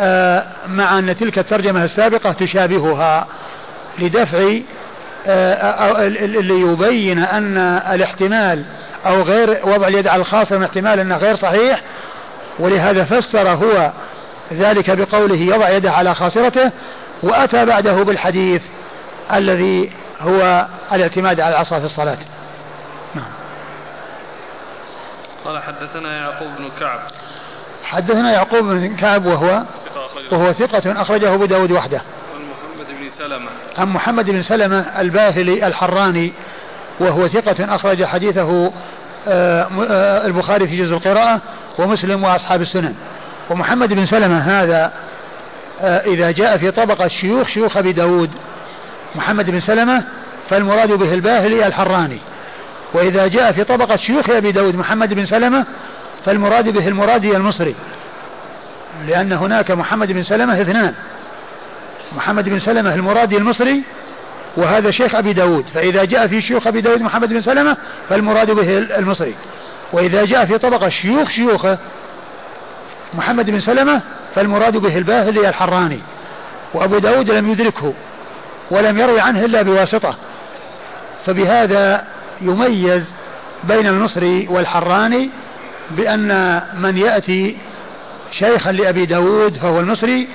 آه، 0.00 0.46
مع 0.68 0.98
أن 0.98 1.16
تلك 1.16 1.38
الترجمة 1.38 1.84
السابقة 1.84 2.32
تشابهها 2.32 3.26
لدفع 3.98 4.54
آه، 5.26 6.06
اللي 6.06 6.60
يبين 6.60 7.18
أن 7.18 7.58
الاحتمال 7.92 8.64
أو 9.06 9.22
غير 9.22 9.60
وضع 9.64 9.88
اليد 9.88 10.06
على 10.06 10.20
الخاصة 10.20 10.58
من 10.58 10.64
احتمال 10.64 11.00
أنه 11.00 11.16
غير 11.16 11.36
صحيح 11.36 11.82
ولهذا 12.58 13.04
فسر 13.04 13.48
هو 13.48 13.92
ذلك 14.52 14.90
بقوله 14.90 15.36
يضع 15.36 15.70
يده 15.70 15.90
على 15.90 16.14
خاصرته 16.14 16.70
وأتى 17.22 17.64
بعده 17.64 17.92
بالحديث 17.92 18.62
الذي 19.32 19.92
هو 20.20 20.66
الاعتماد 20.92 21.40
على 21.40 21.54
العصا 21.54 21.78
في 21.78 21.84
الصلاة. 21.84 22.18
نعم. 23.14 23.24
قال 25.44 25.62
حدثنا 25.62 26.16
يعقوب 26.16 26.48
بن 26.58 26.70
كعب. 26.80 27.00
حدثنا 27.84 28.32
يعقوب 28.32 28.64
بن 28.64 28.96
كعب 28.96 29.26
وهو 29.26 29.62
وهو 30.32 30.52
ثقة 30.52 31.02
أخرجه 31.02 31.34
أبو 31.34 31.44
داود 31.44 31.72
وحده. 31.72 32.02
عن 32.34 32.40
محمد 32.50 32.86
بن 33.00 33.10
سلمة. 33.18 33.50
عن 33.78 33.88
محمد 33.88 34.30
بن 34.30 34.42
سلمة 34.42 35.00
الباهلي 35.00 35.66
الحراني 35.66 36.32
وهو 37.00 37.28
ثقة 37.28 37.74
أخرج 37.74 38.04
حديثه 38.04 38.72
آه، 39.28 39.68
آه، 39.90 40.26
البخاري 40.26 40.68
في 40.68 40.76
جزء 40.76 40.94
القراءة 40.94 41.40
ومسلم 41.78 42.24
وأصحاب 42.24 42.62
السنن. 42.62 42.94
ومحمد 43.50 43.92
بن 43.92 44.06
سلمة 44.06 44.38
هذا 44.38 44.92
آه، 45.80 46.06
إذا 46.06 46.30
جاء 46.30 46.56
في 46.56 46.70
طبقة 46.70 47.08
شيوخ 47.08 47.48
شيوخ 47.48 47.76
أبي 47.76 47.92
داود. 47.92 48.30
محمد 49.14 49.50
بن 49.50 49.60
سلمة 49.60 50.04
فالمراد 50.50 50.92
به 50.92 51.14
الباهلي 51.14 51.66
الحراني. 51.66 52.18
وإذا 52.94 53.26
جاء 53.26 53.52
في 53.52 53.64
طبقة 53.64 53.96
شيوخ 53.96 54.30
أبي 54.30 54.52
داود 54.52 54.76
محمد 54.76 55.14
بن 55.14 55.26
سلمة 55.26 55.64
فالمراد 56.24 56.68
به 56.68 56.88
المرادي 56.88 57.36
المصري. 57.36 57.74
لأن 59.06 59.32
هناك 59.32 59.70
محمد 59.70 60.12
بن 60.12 60.22
سلمة 60.22 60.60
اثنان. 60.60 60.94
محمد 62.16 62.48
بن 62.48 62.58
سلمة 62.58 62.94
المرادي 62.94 63.36
المصري 63.36 63.82
وهذا 64.58 64.90
شيخ 64.90 65.14
أبي 65.14 65.32
داود. 65.32 65.64
فإذا 65.74 66.04
جاء 66.04 66.26
في 66.26 66.40
شيوخ 66.40 66.66
أبي 66.66 66.80
داود 66.80 67.00
محمد 67.00 67.28
بن 67.28 67.40
سلمة 67.40 67.76
فالمراد 68.08 68.50
به 68.50 68.78
المصري. 68.78 69.34
وإذا 69.92 70.24
جاء 70.24 70.46
في 70.46 70.58
طبقة 70.58 70.88
شيوخ 70.88 71.28
شيوخه 71.28 71.78
محمد 73.14 73.50
بن 73.50 73.60
سلمة 73.60 74.00
فالمراد 74.34 74.76
به 74.76 74.98
الباهلي 74.98 75.48
الحراني. 75.48 75.98
وأبو 76.74 76.98
داود 76.98 77.30
لم 77.30 77.50
يدركه 77.50 77.92
ولم 78.70 78.98
يروي 78.98 79.20
عنه 79.20 79.44
إلا 79.44 79.62
بواسطة. 79.62 80.16
فبهذا 81.26 82.04
يميز 82.40 83.02
بين 83.64 83.86
المصري 83.86 84.46
والحراني 84.50 85.30
بأن 85.90 86.62
من 86.80 86.96
يأتي 86.96 87.56
شيخا 88.32 88.72
لأبي 88.72 89.06
داود 89.06 89.56
فهو 89.56 89.80
المصري 89.80 90.28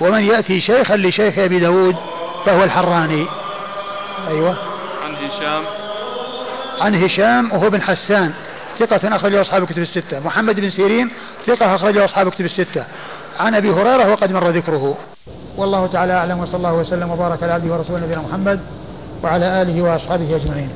ومن 0.00 0.20
يأتي 0.20 0.60
شيخا 0.60 0.96
لشيخ 0.96 1.38
أبي 1.38 1.58
داود 1.58 1.96
فهو 2.46 2.64
الحراني. 2.64 3.26
أيوة. 4.28 4.56
عن 5.04 5.14
هشام. 5.14 5.64
عن 6.80 6.94
هشام 6.94 7.52
وهو 7.52 7.70
بن 7.70 7.82
حسان. 7.82 8.32
ثقة 8.78 9.16
أخرجه 9.16 9.40
أصحاب 9.40 9.62
الكتب 9.62 9.82
الستة. 9.82 10.20
محمد 10.20 10.60
بن 10.60 10.70
سيرين 10.70 11.10
ثقة 11.46 11.74
أخرجه 11.74 12.04
أصحاب 12.04 12.26
الكتب 12.26 12.44
الستة. 12.44 12.84
عن 13.40 13.54
أبي 13.54 13.70
هريرة 13.70 14.12
وقد 14.12 14.32
مر 14.32 14.48
ذكره. 14.48 14.96
والله 15.56 15.86
تعالى 15.86 16.12
أعلم 16.12 16.38
وصلى 16.38 16.56
الله 16.56 16.74
وسلم 16.74 17.10
وبارك 17.10 17.42
على 17.42 17.52
عبده 17.52 17.74
ورسوله 17.74 18.00
نبينا 18.00 18.22
محمد 18.22 18.60
وعلى 19.22 19.62
آله 19.62 19.82
وأصحابه 19.82 20.36
أجمعين 20.36 20.70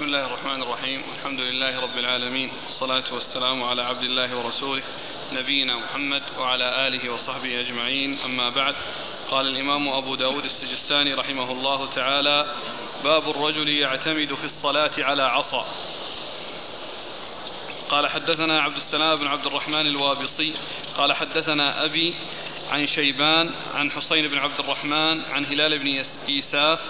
بسم 0.00 0.04
الله 0.04 0.26
الرحمن 0.26 0.62
الرحيم 0.62 1.02
الحمد 1.30 1.46
لله 1.46 1.80
رب 1.80 1.98
العالمين 1.98 2.50
والصلاة 2.64 3.04
والسلام 3.12 3.62
على 3.62 3.82
عبد 3.82 4.02
الله 4.02 4.36
ورسوله 4.36 4.82
نبينا 5.32 5.76
محمد 5.76 6.22
وعلى 6.38 6.88
آله 6.88 7.12
وصحبه 7.12 7.60
أجمعين 7.60 8.18
أما 8.24 8.50
بعد 8.50 8.74
قال 9.30 9.46
الإمام 9.46 9.88
أبو 9.88 10.14
داود 10.14 10.44
السجستاني 10.44 11.14
رحمه 11.14 11.52
الله 11.52 11.86
تعالى 11.94 12.46
باب 13.04 13.30
الرجل 13.30 13.68
يعتمد 13.68 14.34
في 14.34 14.44
الصلاة 14.44 14.90
على 14.98 15.22
عصا 15.22 15.66
قال 17.88 18.08
حدثنا 18.08 18.62
عبد 18.62 18.76
السلام 18.76 19.18
بن 19.18 19.26
عبد 19.26 19.46
الرحمن 19.46 19.86
الوابصي 19.86 20.54
قال 20.96 21.12
حدثنا 21.12 21.84
أبي 21.84 22.14
عن 22.70 22.86
شيبان 22.86 23.50
عن 23.74 23.90
حسين 23.90 24.28
بن 24.28 24.38
عبد 24.38 24.60
الرحمن 24.60 25.22
عن 25.30 25.46
هلال 25.46 25.78
بن 25.78 26.04
إيساف 26.28 26.80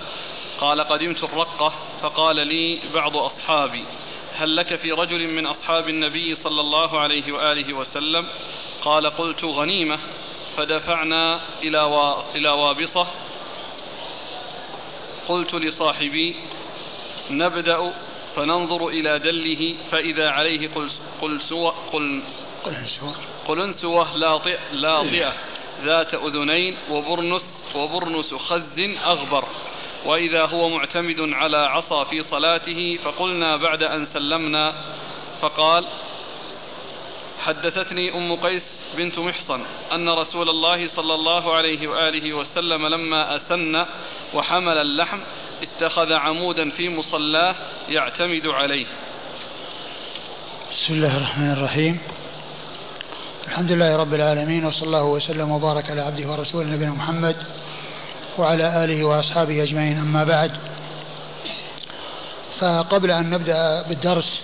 قال 0.61 0.81
قدمت 0.81 1.25
الرقة 1.25 1.73
فقال 2.03 2.37
لي 2.37 2.79
بعض 2.95 3.17
أصحابي 3.17 3.85
هل 4.41 4.57
لك 4.57 4.77
في 4.77 4.93
رجل 4.93 5.29
من 5.29 5.47
أصحاب 5.47 5.89
النبي 5.89 6.35
صلى 6.35 6.61
الله 6.61 6.99
عليه 7.01 7.33
وآله 7.33 7.75
وسلم؟ 7.75 8.27
قال 8.83 9.07
قلت 9.07 9.45
غنيمة. 9.45 9.99
فدفعنا 10.57 11.41
إلى 11.62 11.81
إلى 12.35 12.49
وابصة. 12.49 13.07
قلت 15.29 15.55
لصاحبي 15.55 16.37
نبدأ 17.31 17.93
فننظر 18.37 18.89
إلى 18.89 19.19
دله 19.19 19.75
فإذا 19.91 20.31
عليه 20.31 20.69
قل 20.75 20.91
قل 21.23 21.41
سوى 21.41 21.73
قل 21.93 22.23
قل 23.49 23.61
انسوة 23.61 24.17
لاطئ 24.17 24.59
لاطئة 24.73 25.33
ذات 25.85 26.15
أذنين 26.15 26.77
وبرنس 26.91 27.51
وبرنس 27.75 28.35
خز 28.35 28.79
أغبر. 29.05 29.45
وإذا 30.05 30.44
هو 30.44 30.68
معتمد 30.68 31.20
على 31.20 31.56
عصا 31.56 32.05
في 32.05 32.24
صلاته 32.31 32.98
فقلنا 33.05 33.56
بعد 33.56 33.82
أن 33.82 34.06
سلمنا 34.14 34.74
فقال 35.40 35.85
حدثتني 37.40 38.16
أم 38.16 38.36
قيس 38.36 38.62
بنت 38.97 39.18
محصن 39.18 39.60
أن 39.93 40.09
رسول 40.09 40.48
الله 40.48 40.89
صلى 40.89 41.14
الله 41.14 41.55
عليه 41.55 41.89
وآله 41.89 42.35
وسلم 42.35 42.86
لما 42.86 43.36
أسن 43.36 43.85
وحمل 44.35 44.77
اللحم 44.78 45.18
اتخذ 45.62 46.12
عمودا 46.12 46.70
في 46.70 46.89
مصلاه 46.89 47.55
يعتمد 47.89 48.47
عليه. 48.47 48.86
بسم 50.70 50.94
الله 50.94 51.16
الرحمن 51.16 51.51
الرحيم. 51.52 51.98
الحمد 53.48 53.72
لله 53.72 53.97
رب 53.97 54.14
العالمين 54.14 54.64
وصلى 54.64 54.86
الله 54.86 55.05
وسلم 55.05 55.51
وبارك 55.51 55.90
على 55.90 56.01
عبده 56.01 56.28
ورسوله 56.28 56.66
نبينا 56.66 56.90
محمد 56.90 57.36
وعلى 58.41 58.85
آله 58.85 59.05
وأصحابه 59.05 59.62
أجمعين. 59.62 59.99
أما 59.99 60.25
بعد 60.25 60.53
فقبل 62.61 63.11
أن 63.11 63.31
نبدأ 63.31 63.83
بالدرس 63.83 64.41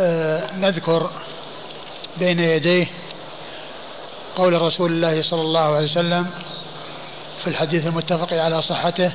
آه، 0.00 0.56
نذكر 0.56 1.10
بين 2.18 2.40
يديه 2.40 2.86
قول 4.36 4.62
رسول 4.62 4.92
الله 4.92 5.22
صلى 5.22 5.40
الله 5.40 5.60
عليه 5.60 5.84
وسلم 5.84 6.30
في 7.42 7.50
الحديث 7.50 7.86
المتفق 7.86 8.32
على 8.32 8.62
صحته 8.62 9.12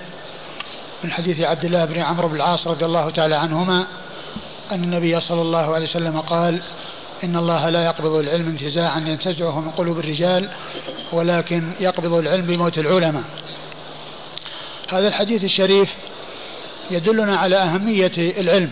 من 1.03 1.11
حديث 1.11 1.41
عبد 1.41 1.65
الله 1.65 1.85
بن 1.85 2.02
عمرو 2.02 2.27
بن 2.27 2.35
العاص 2.35 2.68
رضي 2.68 2.85
الله 2.85 3.10
تعالى 3.10 3.35
عنهما 3.35 3.88
أن 4.72 4.84
النبي 4.84 5.19
صلى 5.19 5.41
الله 5.41 5.76
عليه 5.76 5.85
وسلم 5.85 6.19
قال 6.19 6.61
إن 7.23 7.35
الله 7.35 7.69
لا 7.69 7.85
يقبض 7.85 8.15
العلم 8.15 8.48
انتزاعا 8.48 8.99
ينتزعه 8.99 9.60
من 9.60 9.72
قلوب 9.72 9.99
الرجال 9.99 10.49
ولكن 11.11 11.72
يقبض 11.80 12.14
العلم 12.14 12.45
بموت 12.45 12.77
العلماء. 12.77 13.23
هذا 14.89 15.07
الحديث 15.07 15.44
الشريف 15.44 15.89
يدلنا 16.91 17.38
على 17.38 17.56
أهمية 17.56 18.11
العلم 18.18 18.72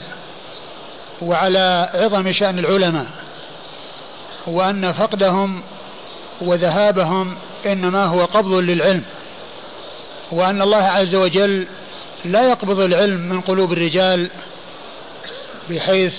وعلى 1.21 1.89
عظم 1.93 2.31
شأن 2.31 2.59
العلماء 2.59 3.07
وأن 4.47 4.93
فقدهم 4.93 5.61
وذهابهم 6.41 7.35
إنما 7.65 8.05
هو 8.05 8.25
قبض 8.25 8.53
للعلم 8.53 9.03
وأن 10.31 10.61
الله 10.61 10.83
عز 10.83 11.15
وجل 11.15 11.67
لا 12.25 12.49
يقبض 12.49 12.79
العلم 12.79 13.19
من 13.19 13.41
قلوب 13.41 13.73
الرجال 13.73 14.29
بحيث 15.69 16.15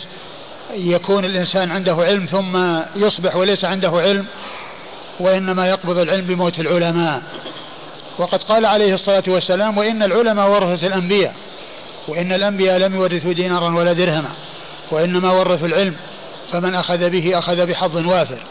يكون 0.75 1.25
الإنسان 1.25 1.71
عنده 1.71 1.95
علم 1.95 2.27
ثم 2.27 2.81
يصبح 2.97 3.37
وليس 3.37 3.65
عنده 3.65 3.91
علم 3.91 4.27
وإنما 5.21 5.69
يقبض 5.69 5.99
العلم 5.99 6.27
بموت 6.27 6.61
العلماء. 6.61 7.23
وقد 8.19 8.43
قال 8.43 8.67
عليه 8.67 8.95
الصلاة 8.95 9.23
والسلام 9.29 9.79
وإن 9.79 10.03
العلماء 10.03 10.51
ورثة 10.51 10.87
الأنبياء 10.87 11.35
وإن 12.09 12.33
الأنبياء 12.33 12.79
لم 12.79 12.95
يورثوا 12.95 13.33
دينارا 13.33 13.75
ولا 13.75 13.93
درهما 13.93 14.31
وإنما 14.91 15.33
ورثوا 15.33 15.67
العلم 15.67 15.97
فمن 16.53 16.75
أخذ 16.75 17.11
به 17.11 17.39
أخذ 17.39 17.67
بحظ 17.67 18.07
وافر. 18.09 18.43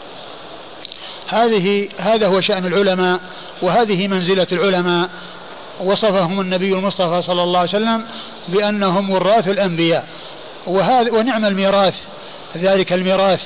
هذه 1.28 1.88
هذا 1.98 2.26
هو 2.26 2.40
شأن 2.40 2.66
العلماء 2.66 3.20
وهذه 3.62 4.08
منزلة 4.08 4.46
العلماء. 4.52 5.10
وصفهم 5.80 6.40
النبي 6.40 6.72
المصطفى 6.72 7.22
صلى 7.22 7.42
الله 7.42 7.58
عليه 7.58 7.68
وسلم 7.68 8.04
بأنهم 8.48 9.10
وراث 9.10 9.48
الأنبياء. 9.48 10.06
وهذا 10.66 11.12
ونعم 11.12 11.44
الميراث. 11.44 11.94
ذلك 12.56 12.92
الميراث 12.92 13.42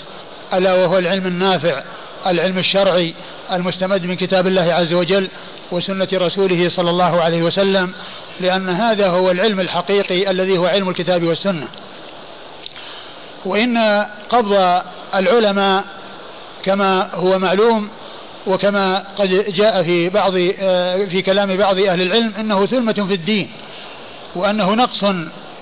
ألا 0.55 0.75
وهو 0.75 0.99
العلم 0.99 1.27
النافع 1.27 1.83
العلم 2.27 2.59
الشرعي 2.59 3.15
المستمد 3.53 4.07
من 4.07 4.17
كتاب 4.17 4.47
الله 4.47 4.73
عز 4.73 4.93
وجل 4.93 5.29
وسنة 5.73 6.09
رسوله 6.13 6.69
صلى 6.69 6.91
الله 6.91 7.23
عليه 7.23 7.43
وسلم 7.43 7.93
لأن 8.41 8.69
هذا 8.69 9.09
هو 9.09 9.31
العلم 9.31 9.61
الحقيقي 9.61 10.31
الذي 10.31 10.59
هو 10.59 10.67
علم 10.67 10.89
الكتاب 10.89 11.25
والسنة. 11.25 11.69
وإن 13.45 14.07
قبض 14.31 14.83
العلماء 15.15 15.85
كما 16.63 17.11
هو 17.15 17.39
معلوم 17.39 17.89
وكما 18.47 19.05
قد 19.19 19.29
جاء 19.53 19.83
في 19.83 20.09
بعض 20.09 20.33
في 21.07 21.23
كلام 21.27 21.57
بعض 21.57 21.79
أهل 21.79 22.03
العلم 22.03 22.33
أنه 22.41 22.67
ثلمة 22.67 22.93
في 22.93 23.15
الدين 23.15 23.51
وأنه 24.35 24.75
نقص 24.75 25.05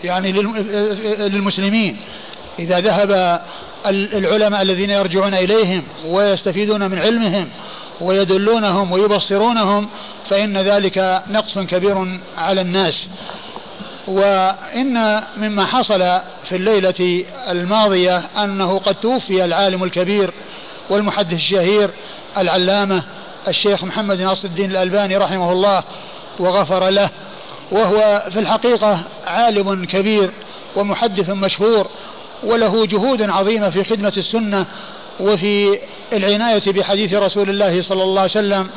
يعني 0.04 0.32
للمسلمين. 1.18 1.96
إذا 2.58 2.80
ذهب 2.80 3.40
العلماء 3.86 4.62
الذين 4.62 4.90
يرجعون 4.90 5.34
إليهم 5.34 5.82
ويستفيدون 6.06 6.90
من 6.90 6.98
علمهم 6.98 7.48
ويدلونهم 8.00 8.92
ويبصرونهم 8.92 9.88
فإن 10.30 10.58
ذلك 10.58 11.22
نقص 11.30 11.58
كبير 11.58 12.20
على 12.38 12.60
الناس. 12.60 13.06
وإن 14.08 15.22
مما 15.36 15.64
حصل 15.64 16.20
في 16.48 16.56
الليلة 16.56 17.24
الماضية 17.48 18.18
أنه 18.18 18.78
قد 18.78 18.94
توفي 18.94 19.44
العالم 19.44 19.84
الكبير 19.84 20.30
والمحدث 20.90 21.32
الشهير 21.32 21.90
العلامة 22.38 23.02
الشيخ 23.48 23.84
محمد 23.84 24.20
ناصر 24.20 24.48
الدين 24.48 24.70
الألباني 24.70 25.16
رحمه 25.16 25.52
الله 25.52 25.82
وغفر 26.38 26.88
له 26.88 27.10
وهو 27.70 28.26
في 28.32 28.38
الحقيقة 28.38 29.00
عالم 29.26 29.84
كبير 29.84 30.30
ومحدث 30.76 31.30
مشهور 31.30 31.86
وله 32.42 32.86
جهود 32.86 33.30
عظيمة 33.30 33.70
في 33.70 33.84
خدمة 33.84 34.12
السنة 34.16 34.66
وفي 35.20 35.78
العناية 36.12 36.72
بحديث 36.72 37.14
رسول 37.14 37.50
الله 37.50 37.80
صلى 37.80 38.02
الله 38.02 38.20
عليه 38.20 38.30
وسلم 38.30 38.68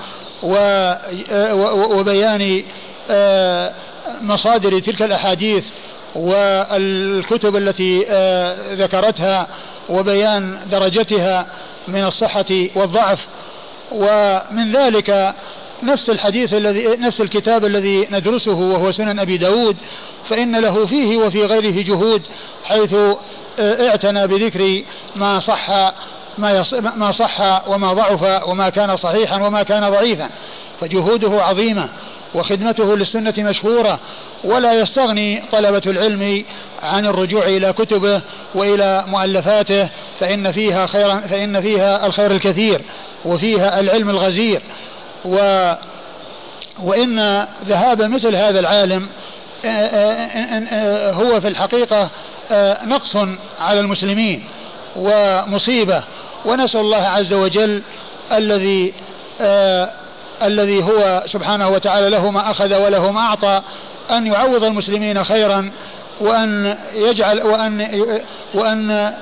وبيان 1.97 2.63
آه، 3.09 3.73
مصادر 4.21 4.79
تلك 4.79 5.01
الأحاديث 5.01 5.65
والكتب 6.15 7.55
التي 7.55 8.05
آه، 8.09 8.73
ذكرتها 8.73 9.47
وبيان 9.89 10.59
درجتها 10.71 11.47
من 11.87 12.05
الصحة 12.05 12.45
والضعف. 12.75 13.25
ومن 13.91 14.71
ذلك 14.71 15.35
نفس 15.83 16.09
الحديث 16.09 16.53
الذي 16.53 16.87
نفس 16.87 17.21
الكتاب 17.21 17.65
الذي 17.65 18.07
ندرسه 18.11 18.59
وهو 18.59 18.91
سنن 18.91 19.19
أبي 19.19 19.37
داود 19.37 19.77
فإن 20.29 20.55
له 20.55 20.85
فيه 20.85 21.17
وفي 21.17 21.45
غيره 21.45 21.83
جهود 21.83 22.21
حيث 22.63 22.93
آه، 23.59 23.89
اعتنى 23.89 24.27
بذكر 24.27 24.81
ما 25.15 25.39
صح 25.39 25.69
ما 26.37 26.63
ما 26.95 27.11
صح 27.11 27.67
وما 27.69 27.93
ضعف 27.93 28.47
وما 28.47 28.69
كان 28.69 28.97
صحيحا 28.97 29.35
وما 29.35 29.63
كان 29.63 29.89
ضعيفا. 29.89 30.29
فجهوده 30.81 31.43
عظيمة 31.43 31.89
وخدمته 32.35 32.95
للسنة 32.95 33.33
مشهورة 33.37 33.99
ولا 34.43 34.73
يستغني 34.73 35.43
طلبة 35.51 35.81
العلم 35.87 36.43
عن 36.83 37.05
الرجوع 37.05 37.45
إلى 37.45 37.73
كتبه 37.73 38.21
وإلى 38.55 39.05
مؤلفاته 39.07 39.89
فإن 40.19 40.51
فيها 40.51 40.85
خيرا 40.85 41.19
فإن 41.19 41.61
فيها 41.61 42.05
الخير 42.05 42.31
الكثير 42.31 42.81
وفيها 43.25 43.79
العلم 43.79 44.09
الغزير. 44.09 44.61
و 45.25 45.73
وإن 46.83 47.47
ذهاب 47.67 48.01
مثل 48.01 48.35
هذا 48.35 48.59
العالم 48.59 49.07
آه، 49.65 49.67
آه، 49.67 50.67
آه، 50.71 51.11
هو 51.11 51.41
في 51.41 51.47
الحقيقة 51.47 52.09
نقص 52.83 53.17
على 53.61 53.79
المسلمين 53.79 54.43
ومصيبة. 54.95 56.03
ونسأل 56.45 56.79
الله 56.79 57.07
عز 57.07 57.33
وجل 57.33 57.81
الذي 58.31 58.93
الذي 60.43 60.83
هو 60.83 61.23
سبحانه 61.25 61.69
وتعالى 61.69 62.09
له 62.09 62.31
ما 62.31 62.51
أخذ 62.51 62.75
وله 62.75 63.11
ما 63.11 63.21
أعطى 63.21 63.61
أن 64.11 64.27
يعوض 64.27 64.63
المسلمين 64.63 65.23
خيرا 65.23 65.71
وأن 66.21 66.77
يجعل 66.93 67.41
وأن 67.41 68.05
وأن 68.53 69.13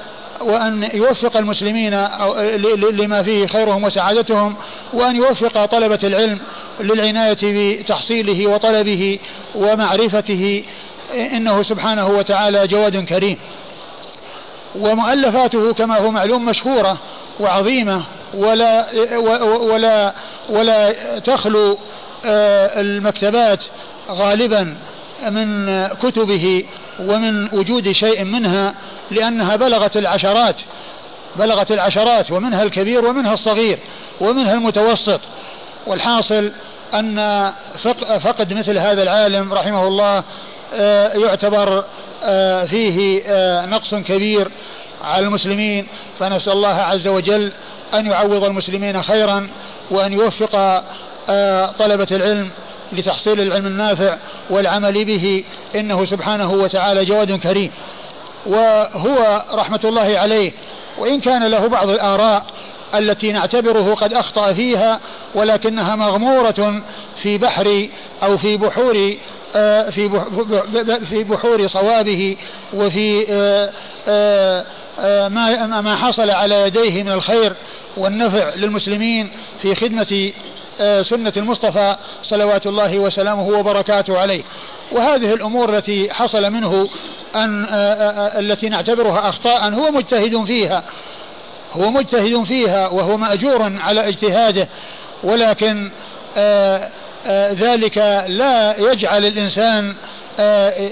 وأن 0.41 0.89
يوفق 0.93 1.37
المسلمين 1.37 2.07
لما 2.91 3.23
فيه 3.23 3.47
خيرهم 3.47 3.83
وسعادتهم 3.83 4.55
وأن 4.93 5.15
يوفق 5.15 5.65
طلبة 5.65 5.99
العلم 6.03 6.39
للعناية 6.79 7.37
بتحصيله 7.43 8.47
وطلبه 8.47 9.19
ومعرفته. 9.55 10.63
إنه 11.13 11.63
سبحانه 11.63 12.07
وتعالى 12.07 12.67
جواد 12.67 13.05
كريم. 13.05 13.37
ومؤلفاته 14.75 15.73
كما 15.73 15.97
هو 15.97 16.11
معلوم 16.11 16.45
مشهورة 16.45 16.97
وعظيمة 17.39 18.03
ولا 18.33 18.85
ولا 19.57 20.13
ولا 20.49 20.95
تخلو 21.19 21.77
آه، 22.25 22.81
المكتبات 22.81 23.63
غالبا 24.09 24.75
من 25.27 25.87
كتبه 25.87 26.63
ومن 26.99 27.53
وجود 27.53 27.91
شيء 27.91 28.23
منها 28.23 28.73
لأنها 29.11 29.55
بلغت 29.55 29.97
العشرات 29.97 30.55
بلغت 31.35 31.71
العشرات 31.71 32.31
ومنها 32.31 32.63
الكبير 32.63 33.05
ومنها 33.05 33.33
الصغير 33.33 33.79
ومنها 34.21 34.53
المتوسط. 34.53 35.19
والحاصل 35.87 36.51
أن 36.93 37.51
فقد 38.23 38.53
مثل 38.53 38.77
هذا 38.77 39.03
العالم 39.03 39.53
رحمه 39.53 39.87
الله 39.87 40.23
آه، 40.73 41.13
يعتبر 41.13 41.83
آه، 42.23 42.65
فيه 42.65 43.21
آه، 43.27 43.65
نقص 43.65 43.95
كبير 43.95 44.51
على 45.03 45.25
المسلمين. 45.25 45.87
فنسأل 46.19 46.53
الله 46.53 46.75
عز 46.75 47.07
وجل 47.07 47.51
أن 47.93 48.05
يعوض 48.05 48.43
المسلمين 48.43 49.03
خيرا 49.03 49.49
وأن 49.91 50.13
يوفق 50.13 50.83
طلبة 51.79 52.07
العلم. 52.11 52.49
لتحصيل 52.91 53.41
العلم 53.41 53.67
النافع 53.67 54.17
والعمل 54.49 55.05
به 55.05 55.43
إنه 55.75 56.05
سبحانه 56.05 56.51
وتعالى 56.51 57.05
جواد 57.05 57.39
كريم. 57.39 57.71
وهو 58.45 59.45
رحمة 59.53 59.79
الله 59.83 60.19
عليه 60.19 60.51
وإن 60.97 61.19
كان 61.19 61.43
له 61.43 61.67
بعض 61.67 61.89
الآراء 61.89 62.45
التي 62.95 63.31
نعتبره 63.31 63.93
قد 63.93 64.13
أخطأ 64.13 64.53
فيها 64.53 64.99
ولكنها 65.35 65.95
مغمورة 65.95 66.81
في 67.23 67.37
بحر 67.37 67.87
أو 68.23 68.37
في 68.37 68.57
بحور 68.57 69.15
آه، 69.55 69.89
في 69.89 70.09
في 71.09 71.23
بحور 71.23 71.67
صوابه 71.67 72.37
وفي 72.73 73.25
آه، 73.29 73.71
آه، 74.99 75.27
ما 75.27 75.81
ما 75.81 75.95
حصل 75.95 76.29
على 76.29 76.61
يديه 76.61 77.03
من 77.03 77.11
الخير 77.11 77.53
والنفع 77.97 78.53
للمسلمين 78.55 79.29
في 79.61 79.75
خدمة 79.75 80.31
سنة 81.01 81.33
المصطفى 81.37 81.95
صلوات 82.23 82.67
الله 82.67 82.99
وسلامه 82.99 83.47
وبركاته 83.47 84.19
عليه. 84.19 84.43
وهذه 84.91 85.33
الأمور 85.33 85.77
التي 85.77 86.13
حصل 86.13 86.51
منه 86.51 86.89
أن 87.35 87.65
التي 88.39 88.69
نعتبرها 88.69 89.29
أخطاء 89.29 89.73
هو 89.73 89.91
مجتهد 89.91 90.45
فيها 90.45 90.83
هو 91.73 91.89
مجتهد 91.89 92.43
فيها 92.43 92.87
وهو 92.87 93.17
مأجور 93.17 93.73
على 93.79 94.07
اجتهاده 94.07 94.67
ولكن 95.23 95.91
ذلك 97.53 97.97
لا 98.27 98.75
يجعل 98.91 99.25
الإنسان 99.25 99.95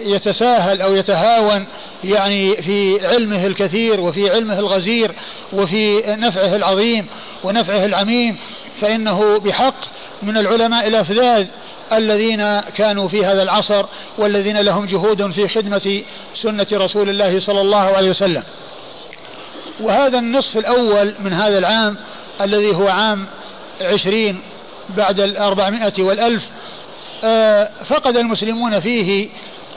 يتساهل 0.06 0.82
أو 0.82 0.96
يتهاون 0.96 1.66
يعني 2.04 2.62
في 2.62 3.08
علمه 3.08 3.46
الكثير 3.46 4.02
وفي 4.02 4.30
علمه 4.30 4.60
الغزير 4.60 5.12
وفي 5.54 6.02
نفعه 6.08 6.56
العظيم 6.56 7.08
ونفعه 7.44 7.86
العميم 7.86 8.38
فإنه 8.82 9.38
بحق 9.38 9.76
من 10.24 10.38
العلماء 10.38 10.88
الأفذاذ 10.88 11.48
الذين 11.92 12.60
كانوا 12.60 13.08
في 13.08 13.26
هذا 13.26 13.44
العصر 13.44 13.86
والذين 14.18 14.58
لهم 14.58 14.86
جهود 14.86 15.32
في 15.32 15.48
خدمة 15.48 16.02
سنة 16.36 16.68
رسول 16.74 17.10
الله 17.10 17.40
صلى 17.40 17.62
الله 17.62 17.78
عليه 17.78 18.10
وسلم. 18.10 18.44
وهذا 19.80 20.20
النصف 20.20 20.58
الأول 20.58 21.14
من 21.20 21.34
هذا 21.34 21.58
العام 21.58 21.98
الذي 22.42 22.76
هو 22.76 22.88
عام 22.88 23.26
عشرين 23.82 24.42
بعد 24.90 25.20
الأربعمائة 25.20 25.94
والألف 26.04 26.50
آه، 27.24 27.70
فقد 27.90 28.18
المسلمون 28.18 28.80
فيه 28.80 29.30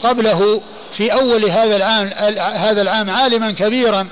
قبله 0.02 0.60
في 0.92 1.12
أول 1.12 1.44
هذا 1.44 1.76
العام 1.76 2.10
هذا 2.38 2.82
العام 2.82 3.10
عالما 3.10 3.50
كبيرا 3.50 4.08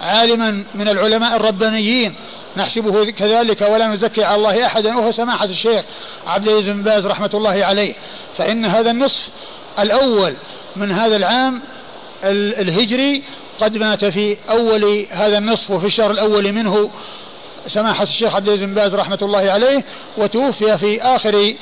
عالما 0.00 0.64
من 0.74 0.88
العلماء 0.88 1.36
الربانيين 1.36 2.14
نحسبه 2.56 3.10
كذلك 3.10 3.60
ولا 3.60 3.86
نزكي 3.86 4.24
على 4.24 4.36
الله 4.36 4.66
أحدا 4.66 4.98
وهو 4.98 5.10
سماحة 5.10 5.44
الشيخ 5.44 5.84
عبد 6.26 6.48
العزيز 6.48 6.68
بن 6.68 6.82
باز 6.82 7.06
رحمة 7.06 7.30
الله 7.34 7.64
عليه. 7.64 7.94
فإن 8.36 8.64
هذا 8.64 8.90
النصف 8.90 9.28
الأول 9.78 10.34
من 10.76 10.92
هذا 10.92 11.16
العام 11.16 11.62
الهجري 12.24 13.22
قد 13.60 13.76
مات 13.76 14.04
في 14.04 14.36
أول 14.50 15.06
هذا 15.10 15.38
النصف 15.38 15.70
وفي 15.70 15.86
الشهر 15.86 16.10
الأول 16.10 16.52
منه 16.52 16.90
سماحة 17.66 18.02
الشيخ 18.02 18.36
عبد 18.36 18.48
العزيز 18.48 18.64
بن 18.64 18.74
باز 18.74 18.94
رحمة 18.94 19.18
الله 19.22 19.52
عليه 19.52 19.84
وتوفي 20.16 20.78
في 20.78 21.02
آخر 21.02 21.54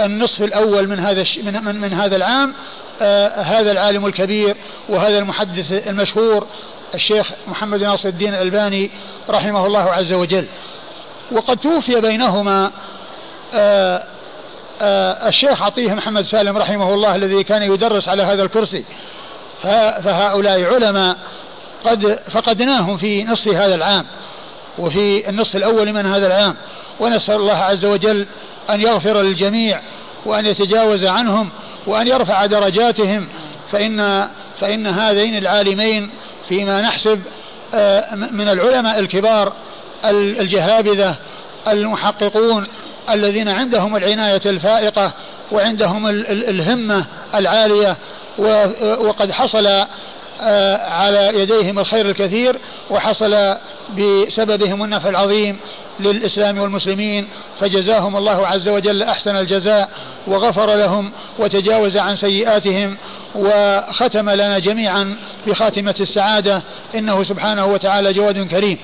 النصف 0.00 0.42
الأول 0.42 0.88
من 0.88 0.98
هذا 0.98 1.24
من, 1.42 1.64
من, 1.64 1.80
من 1.80 1.92
هذا 1.92 2.16
العام 2.16 2.54
آه 3.02 3.28
هذا 3.28 3.72
العالم 3.72 4.06
الكبير 4.06 4.56
وهذا 4.88 5.18
المحدث 5.18 5.88
المشهور 5.88 6.46
الشيخ 6.94 7.30
محمد 7.48 7.82
ناصر 7.82 8.08
الدين 8.08 8.34
الألباني 8.34 8.90
رحمه 9.30 9.66
الله 9.66 9.80
عز 9.80 10.12
وجل. 10.12 10.46
وقد 11.32 11.56
توفي 11.56 12.00
بينهما 12.00 12.70
آه 13.54 14.02
آه 14.82 15.28
الشيخ 15.28 15.62
عطيه 15.62 15.94
محمد 15.94 16.24
سالم 16.24 16.58
رحمه 16.58 16.94
الله 16.94 17.14
الذي 17.14 17.44
كان 17.44 17.62
يدرس 17.62 18.08
على 18.08 18.22
هذا 18.22 18.42
الكرسي. 18.42 18.84
فهؤلاء 20.04 20.74
علماء 20.74 21.16
قد 21.84 22.20
فقدناهم 22.30 22.96
في 22.96 23.24
نصف 23.24 23.48
هذا 23.48 23.74
العام 23.74 24.06
وفي 24.78 25.28
النصف 25.28 25.56
الأول 25.56 25.92
من 25.92 26.06
هذا 26.06 26.26
العام. 26.26 26.56
ونسأل 27.00 27.34
الله 27.34 27.56
عز 27.56 27.84
وجل 27.84 28.26
أن 28.70 28.80
يغفر 28.80 29.22
للجميع 29.22 29.80
وأن 30.26 30.46
يتجاوز 30.46 31.04
عنهم 31.04 31.50
وأن 31.86 32.08
يرفع 32.08 32.46
درجاتهم 32.46 33.28
فإن 33.72 34.28
فإن 34.60 34.86
هذين 34.86 35.36
العالمين 35.36 36.10
فيما 36.48 36.80
نحسب 36.80 37.22
آه، 37.74 38.14
من 38.14 38.48
العلماء 38.48 38.98
الكبار 38.98 39.52
الجهابذة 40.04 41.14
المحققون 41.68 42.66
الذين 43.10 43.48
عندهم 43.48 43.96
العناية 43.96 44.40
الفائقة 44.46 45.12
وعندهم 45.52 46.06
الهمة 46.30 47.04
العالية 47.34 47.96
وقد 48.98 49.32
حصل 49.32 49.66
آه، 50.40 50.90
على 50.90 51.30
يديهم 51.34 51.78
الخير 51.78 52.06
الكثير 52.06 52.56
وحصل 52.90 53.56
بسببهم 53.98 54.84
النفع 54.84 55.08
العظيم 55.08 55.56
للإسلام 56.00 56.58
والمسلمين 56.58 57.28
فجزاهم 57.60 58.16
الله 58.16 58.46
عز 58.46 58.68
وجل 58.68 59.02
أحسن 59.02 59.36
الجزاء 59.36 59.88
وغفر 60.26 60.74
لهم 60.74 61.12
وتجاوز 61.38 61.96
عن 61.96 62.16
سيئاتهم 62.16 62.96
وختم 63.34 64.30
لنا 64.30 64.58
جميعا 64.58 65.16
بخاتمة 65.46 65.94
السعادة. 66.00 66.62
إنه 66.94 67.22
سبحانه 67.22 67.66
وتعالى 67.66 68.12
جواد 68.12 68.48
كريم. 68.48 68.78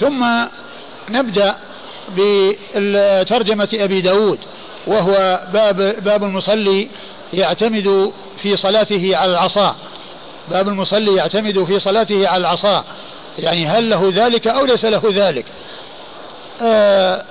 ثم 0.00 0.26
نبدأ 1.10 1.56
بترجمة 2.16 3.68
أبي 3.74 4.00
داود 4.00 4.38
وهو 4.86 5.40
باب, 5.52 5.96
باب 6.04 6.24
المصلي 6.24 6.88
يعتمد 7.32 8.12
في 8.42 8.56
صلاته 8.56 9.16
على 9.16 9.32
العصا. 9.32 9.76
باب 10.50 10.68
المصلي 10.68 11.14
يعتمد 11.14 11.64
في 11.64 11.78
صلاته 11.78 12.28
على 12.28 12.40
العصا. 12.40 12.84
يعني 13.38 13.66
هل 13.66 13.90
له 13.90 14.12
ذلك 14.14 14.48
أو 14.48 14.64
ليس 14.64 14.84
له 14.84 15.02
ذلك؟ 15.12 15.44
آه 16.62 17.24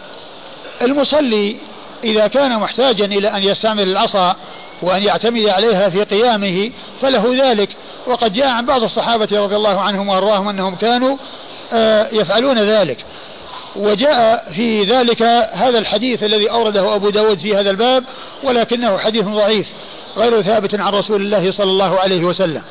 المصلي 0.81 1.55
إذا 2.03 2.27
كان 2.27 2.59
محتاجا 2.59 3.05
إلى 3.05 3.27
أن 3.27 3.43
يستعمل 3.43 3.89
العصا 3.89 4.35
وأن 4.81 5.03
يعتمد 5.03 5.45
عليها 5.45 5.89
في 5.89 6.03
قيامه 6.03 6.71
فله 7.01 7.51
ذلك. 7.51 7.69
وقد 8.07 8.33
جاء 8.33 8.47
عن 8.47 8.65
بعض 8.65 8.83
الصحابة 8.83 9.27
رضي 9.31 9.55
الله 9.55 9.79
عنهم 9.79 10.09
وأرضاهم 10.09 10.49
أنهم 10.49 10.75
كانوا 10.75 11.17
آه 11.73 12.07
يفعلون 12.11 12.59
ذلك. 12.59 13.05
وجاء 13.75 14.51
في 14.55 14.83
ذلك 14.83 15.21
هذا 15.53 15.79
الحديث 15.79 16.23
الذي 16.23 16.51
أورده 16.51 16.95
أبو 16.95 17.09
داود 17.09 17.39
في 17.39 17.55
هذا 17.55 17.69
الباب 17.69 18.03
ولكنه 18.43 18.97
حديث 18.97 19.25
ضعيف 19.25 19.67
غير 20.17 20.41
ثابت 20.41 20.79
عن 20.79 20.93
رسول 20.93 21.21
الله 21.21 21.51
صلى 21.51 21.71
الله 21.71 21.99
عليه 21.99 22.23
وسلم. 22.23 22.61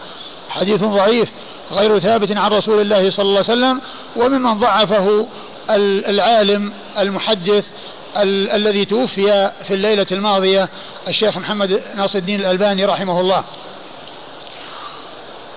حديث 0.49 0.85
ضعيف 0.85 1.29
غير 1.73 1.99
ثابت 1.99 2.37
عن 2.37 2.51
رسول 2.51 2.81
الله 2.81 3.11
صلى 3.11 3.23
الله 3.25 3.45
عليه 3.49 3.53
وسلم 3.53 3.81
وممن 4.17 4.59
ضعفه 4.59 5.27
العالم 6.09 6.73
المحدث 6.99 7.71
ال 8.17 8.51
الذي 8.51 8.85
توفي 8.85 9.51
في 9.69 9.75
الليلة 9.75 10.07
الماضية 10.13 10.69
الشيخ 11.09 11.39
محمد 11.39 11.83
ناصر 11.97 12.19
الدين 12.19 12.41
الألباني 12.41 12.85
رحمه 12.85 13.21
الله. 13.21 13.45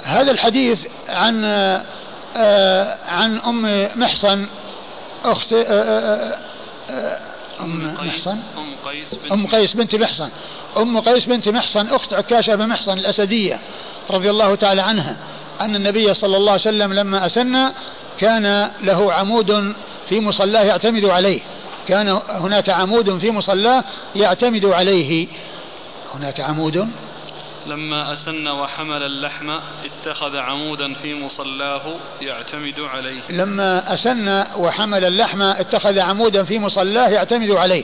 هذا 0.03 0.31
الحديث 0.31 0.79
عن 1.09 1.43
آه 2.35 2.97
عن 3.07 3.37
أم 3.37 3.89
محصن 3.95 4.47
أخت 5.25 5.53
آه 5.53 6.37
آه, 6.89 7.19
أم 7.59 7.97
محصن؟ 8.01 8.39
أم 8.57 8.75
قيس 8.85 9.15
بنت 9.15 9.31
أم 9.31 9.47
قيس 9.47 9.73
بنت 9.73 9.95
محصن. 9.95 10.29
أم 10.77 10.99
قيس 10.99 11.25
بنت 11.25 11.49
محصن 11.49 11.87
أخت 11.87 12.13
عكاشة 12.13 12.55
بن 12.55 12.67
محصن 12.67 12.93
الأسدية 12.93 13.59
رضي 14.09 14.29
الله 14.29 14.55
تعالى 14.55 14.81
عنها 14.81 15.17
أن 15.61 15.75
النبي 15.75 16.13
صلى 16.13 16.37
الله 16.37 16.51
عليه 16.51 16.61
وسلم 16.61 16.93
لما 16.93 17.25
أسن 17.25 17.71
كان 18.19 18.71
له 18.83 19.13
عمود 19.13 19.73
في 20.09 20.19
مصلاه 20.19 20.63
يعتمد 20.63 21.05
عليه. 21.05 21.41
كان 21.87 22.19
هناك 22.29 22.69
عمود 22.69 23.17
في 23.17 23.31
مصلاه 23.31 23.83
يعتمد 24.15 24.65
عليه. 24.65 25.27
هناك 26.13 26.41
عمود. 26.41 26.87
لما 27.67 28.13
أسن 28.13 28.47
وحمل 28.47 29.03
اللحم 29.03 29.49
اتخذ 29.83 30.37
عمودا 30.37 30.93
في 30.93 31.13
مصلاه 31.13 31.81
يعتمد 32.21 32.79
عليه. 32.79 33.21
لما 33.29 33.93
أسن 33.93 34.43
وحمل 34.57 35.05
اللحم 35.05 35.41
اتخذ 35.41 35.99
عمودا 35.99 36.43
في 36.43 36.59
مصلاه 36.59 37.09
يعتمد 37.09 37.51
عليه. 37.51 37.83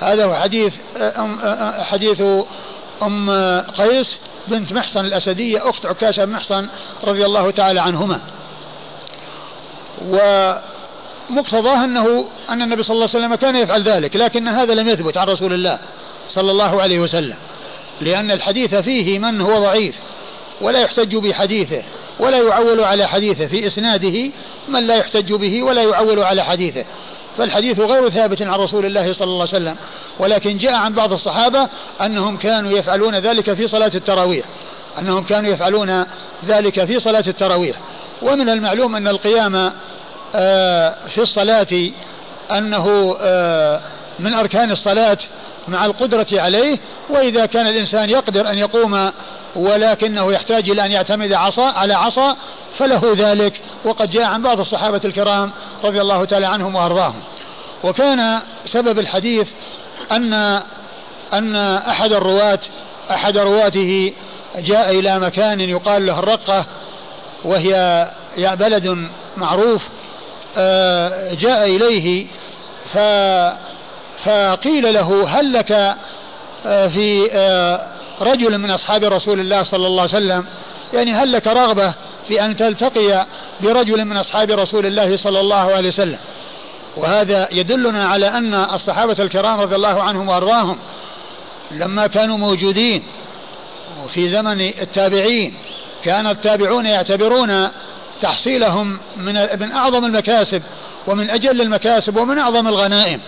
هذا 0.00 0.24
هو 0.24 0.34
حديث 0.34 0.76
أم 0.96 1.38
حديث 1.82 2.22
أم 3.02 3.30
قيس 3.76 4.18
بنت 4.48 4.72
محصن 4.72 5.04
الأسدية 5.04 5.70
أخت 5.70 5.86
عكاشة 5.86 6.24
بن 6.24 6.32
محصن 6.32 6.68
رضي 7.04 7.24
الله 7.24 7.50
تعالى 7.50 7.80
عنهما. 7.80 8.20
ومقتضاه 11.30 11.84
أنه 11.84 12.28
أن 12.50 12.62
النبي 12.62 12.82
صلى 12.82 12.94
الله 12.94 13.08
عليه 13.14 13.18
وسلم 13.26 13.34
كان 13.34 13.56
يفعل 13.56 13.82
ذلك 13.82 14.16
لكن 14.16 14.48
هذا 14.48 14.74
لم 14.74 14.88
يثبت 14.88 15.16
عن 15.16 15.26
رسول 15.26 15.52
الله 15.52 15.78
صلى 16.28 16.50
الله 16.50 16.82
عليه 16.82 17.00
وسلم 17.00 17.36
لأن 18.00 18.30
الحديث 18.30 18.74
فيه 18.74 19.18
من 19.18 19.40
هو 19.40 19.58
ضعيف 19.58 19.94
ولا 20.60 20.80
يحتج 20.80 21.16
بحديثه 21.16 21.82
ولا 22.18 22.38
يعول 22.38 22.84
على 22.84 23.06
حديثه 23.06 23.46
في 23.46 23.66
إسناده 23.66 24.30
من 24.68 24.86
لا 24.86 24.96
يحتج 24.96 25.32
به 25.32 25.62
ولا 25.62 25.82
يعول 25.82 26.22
على 26.22 26.44
حديثه. 26.44 26.84
فالحديث 27.38 27.80
غير 27.80 28.10
ثابت 28.10 28.42
عن 28.42 28.54
رسول 28.54 28.86
الله 28.86 29.12
صلى 29.12 29.26
الله 29.26 29.48
عليه 29.52 29.56
وسلم 29.56 29.76
ولكن 30.18 30.58
جاء 30.58 30.74
عن 30.74 30.92
بعض 30.92 31.12
الصحابة 31.12 31.68
أنهم 32.00 32.36
كانوا 32.36 32.78
يفعلون 32.78 33.14
ذلك 33.14 33.54
في 33.54 33.66
صلاة 33.66 33.90
التراويح 33.94 34.46
أنهم 34.98 35.24
كانوا 35.24 35.50
يفعلون 35.50 36.06
ذلك 36.44 36.84
في 36.84 36.98
صلاة 36.98 37.24
التراويح. 37.26 37.76
ومن 38.22 38.48
المعلوم 38.48 38.96
أن 38.96 39.08
القيام 39.08 39.72
في 41.08 41.18
الصلاة 41.18 41.90
أنه 42.52 43.16
آه، 43.20 43.80
من 44.18 44.34
أركان 44.34 44.70
الصلاة 44.70 45.18
مع 45.68 45.84
القدرة 45.84 46.26
عليه 46.32 46.78
وإذا 47.10 47.46
كان 47.46 47.66
الإنسان 47.66 48.10
يقدر 48.10 48.48
أن 48.50 48.58
يقوم 48.58 49.12
ولكنه 49.56 50.32
يحتاج 50.32 50.70
إلى 50.70 50.86
أن 50.86 50.92
يعتمد 50.92 51.32
عصا 51.32 51.66
على 51.66 51.94
عصا 51.94 52.36
فله 52.78 53.14
ذلك. 53.16 53.60
وقد 53.84 54.10
جاء 54.10 54.24
عن 54.24 54.42
بعض 54.42 54.60
الصحابة 54.60 55.00
الكرام 55.04 55.50
رضي 55.84 56.00
الله 56.00 56.24
تعالى 56.24 56.46
عنهم 56.46 56.74
وأرضاهم. 56.74 57.22
وكان 57.84 58.40
سبب 58.66 58.98
الحديث 58.98 59.48
أن 60.12 60.62
أن 61.32 61.56
أحد 61.76 62.12
الرواة 62.12 62.58
أحد 63.10 63.38
رواته 63.38 64.12
جاء 64.58 64.98
إلى 64.98 65.18
مكان 65.18 65.60
يقال 65.60 66.06
له 66.06 66.18
الرقة 66.18 66.64
وهي 67.44 68.06
بلد 68.38 69.08
معروف 69.36 69.82
آه، 69.82 70.05
جاء 71.34 71.66
إليه 71.66 72.26
فقيل 74.24 74.94
له 74.94 75.28
هل 75.28 75.52
لك 75.52 75.96
آه، 76.66 76.88
في 76.88 77.28
آه، 77.32 77.80
رجل 78.20 78.58
من 78.58 78.70
أصحاب 78.70 79.04
رسول 79.04 79.40
الله 79.40 79.62
صلى 79.62 79.86
الله 79.86 80.02
عليه 80.02 80.16
وسلم؟ 80.16 80.44
يعني 80.92 81.12
هل 81.12 81.32
لك 81.32 81.46
رغبة 81.46 81.94
في 82.28 82.44
أن 82.44 82.56
تلتقي 82.56 83.26
برجل 83.60 84.04
من 84.04 84.16
أصحاب 84.16 84.50
رسول 84.50 84.86
الله 84.86 85.16
صلى 85.16 85.40
الله 85.40 85.74
عليه 85.74 85.88
وسلم؟ 85.88 86.18
وهذا 86.96 87.48
يدلنا 87.52 88.08
على 88.08 88.28
أن 88.28 88.54
الصحابة 88.54 89.16
الكرام 89.18 89.60
رضي 89.60 89.76
الله 89.76 90.02
عنهم 90.02 90.28
وأرضاهم 90.28 90.78
لما 91.70 92.06
كانوا 92.06 92.36
موجودين 92.36 93.02
وفي 94.04 94.28
زمن 94.28 94.60
التابعين 94.60 95.54
كان 96.04 96.26
التابعون 96.26 96.86
يعتبرون 96.86 97.68
تحصيلهم 98.22 98.98
من 99.16 99.34
من 99.60 99.72
أعظم 99.72 100.04
المكاسب 100.04 100.62
ومن 101.06 101.30
أجل 101.30 101.60
المكاسب 101.60 102.16
ومن 102.16 102.38
أعظم 102.38 102.68
الغنائم. 102.68 103.20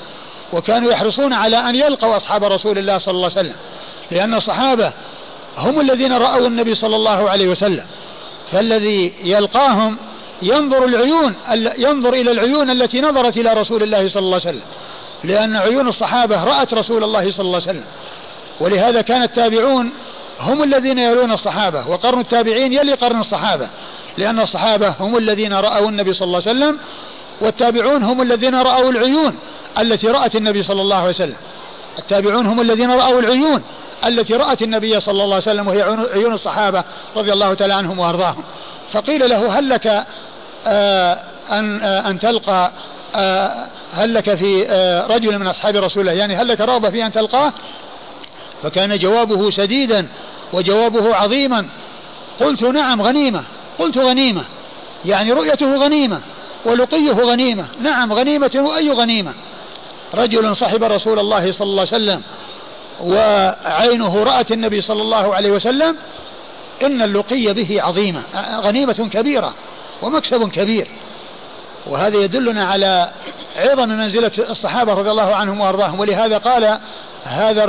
وكانوا 0.52 0.90
يحرصون 0.90 1.32
على 1.32 1.56
أن 1.56 1.74
يلقوا 1.74 2.16
أصحاب 2.16 2.44
رسول 2.44 2.78
الله 2.78 2.98
صلى 2.98 3.14
الله 3.14 3.30
عليه 3.36 3.40
وسلم 3.40 3.56
لأن 4.10 4.34
الصحابة 4.34 4.92
هم 5.58 5.80
الذين 5.80 6.12
رأوا 6.12 6.46
النبي 6.46 6.74
صلى 6.74 6.96
الله 6.96 7.30
عليه 7.30 7.48
وسلم. 7.48 7.84
فالذي 8.52 9.12
يلقاهم 9.24 9.96
ينظر 10.42 10.84
العيون 10.84 11.34
ينظر 11.78 12.12
إلى 12.14 12.30
العيون 12.30 12.70
التي 12.70 13.00
نظرت 13.00 13.36
إلى 13.36 13.52
رسول 13.52 13.82
الله 13.82 14.08
صلى 14.08 14.20
الله 14.22 14.40
عليه 14.46 14.48
وسلم 14.48 14.62
لأن 15.24 15.56
عيون 15.56 15.88
الصحابة 15.88 16.44
رأت 16.44 16.74
رسول 16.74 17.04
الله 17.04 17.30
صلى 17.30 17.46
الله 17.46 17.54
عليه 17.54 17.70
وسلم. 17.70 17.84
ولهذا 18.60 19.00
كان 19.00 19.22
التابعون 19.22 19.90
هم 20.40 20.62
الذين 20.62 20.98
يلون 20.98 21.32
الصحابة 21.32 21.88
وقرن 21.88 22.20
التابعين 22.20 22.72
يلي 22.72 22.92
قرن 22.92 23.20
الصحابة 23.20 23.68
لأن 24.18 24.40
الصحابة 24.40 24.94
هم 25.00 25.16
الذين 25.16 25.52
رأوا 25.52 25.88
النبي 25.88 26.12
صلى 26.12 26.26
الله 26.26 26.42
عليه 26.46 26.58
وسلم 26.58 26.78
والتابعون 27.40 28.02
هم 28.02 28.22
الذين 28.22 28.54
رأوا 28.54 28.90
العيون 28.90 29.38
التي 29.78 30.06
رأت 30.06 30.36
النبي 30.36 30.62
صلى 30.62 30.82
الله 30.82 30.96
عليه 30.96 31.08
وسلم. 31.08 31.36
التابعون 31.98 32.46
هم 32.46 32.60
الذين 32.60 32.90
رأوا 32.90 33.20
العيون 33.20 33.62
التي 34.06 34.34
رأت 34.34 34.62
النبي 34.62 35.00
صلى 35.00 35.12
الله 35.12 35.34
عليه 35.34 35.36
وسلم 35.36 35.68
وهي 35.68 35.82
عيون 36.14 36.32
الصحابة 36.32 36.84
رضي 37.16 37.32
الله 37.32 37.54
تعالى 37.54 37.74
عنهم 37.74 37.98
وأرضاهم. 37.98 38.42
فقيل 38.92 39.30
له 39.30 39.58
هل 39.58 39.68
لك 39.68 40.06
آه 40.66 41.18
أن, 41.52 41.80
آه 41.82 42.10
أن 42.10 42.18
تلقى 42.18 42.70
آه 43.14 43.68
هل 43.92 44.14
لك 44.14 44.34
في 44.34 44.66
آه 44.68 45.06
رجل 45.06 45.38
من 45.38 45.46
أصحاب 45.46 45.76
رسول 45.76 46.00
الله؟ 46.00 46.12
يعني 46.12 46.36
هل 46.36 46.48
لك 46.48 46.60
رغبة 46.60 46.90
في 46.90 47.06
أن 47.06 47.12
تلقاه؟ 47.12 47.52
فكان 48.62 48.98
جوابه 48.98 49.50
سديدا 49.50 50.08
وجوابه 50.52 51.16
عظيما. 51.16 51.66
قلت 52.40 52.62
نعم 52.62 53.02
غنيمة. 53.02 53.44
قلت 53.78 53.98
غنيمة. 53.98 54.44
يعني 55.04 55.32
رؤيته 55.32 55.76
غنيمة 55.76 56.20
ولقيه 56.64 57.12
غنيمة. 57.12 57.66
نعم 57.80 58.12
غنيمة 58.12 58.50
وأي 58.56 58.90
غنيمة. 58.90 59.34
رجل 60.14 60.56
صحب 60.56 60.84
رسول 60.84 61.18
الله 61.18 61.52
صلى 61.52 61.66
الله 61.66 61.86
عليه 61.92 61.96
وسلم 61.96 62.22
وعينه 63.00 64.22
رأت 64.22 64.52
النبي 64.52 64.80
صلى 64.80 65.02
الله 65.02 65.34
عليه 65.34 65.50
وسلم 65.50 65.96
إن 66.82 67.02
اللقي 67.02 67.52
به 67.54 67.82
عظيمة. 67.82 68.22
غنيمة 68.60 69.08
كبيرة 69.12 69.54
ومكسب 70.02 70.50
كبير. 70.50 70.88
وهذا 71.86 72.16
يدلنا 72.16 72.68
على 72.68 73.10
عظم 73.56 73.88
منزلة 73.88 74.30
الصحابة 74.38 74.92
رضي 74.94 75.10
الله 75.10 75.34
عنهم 75.34 75.60
وأرضاهم. 75.60 76.00
ولهذا 76.00 76.38
قال 76.38 76.78
هذا 77.24 77.64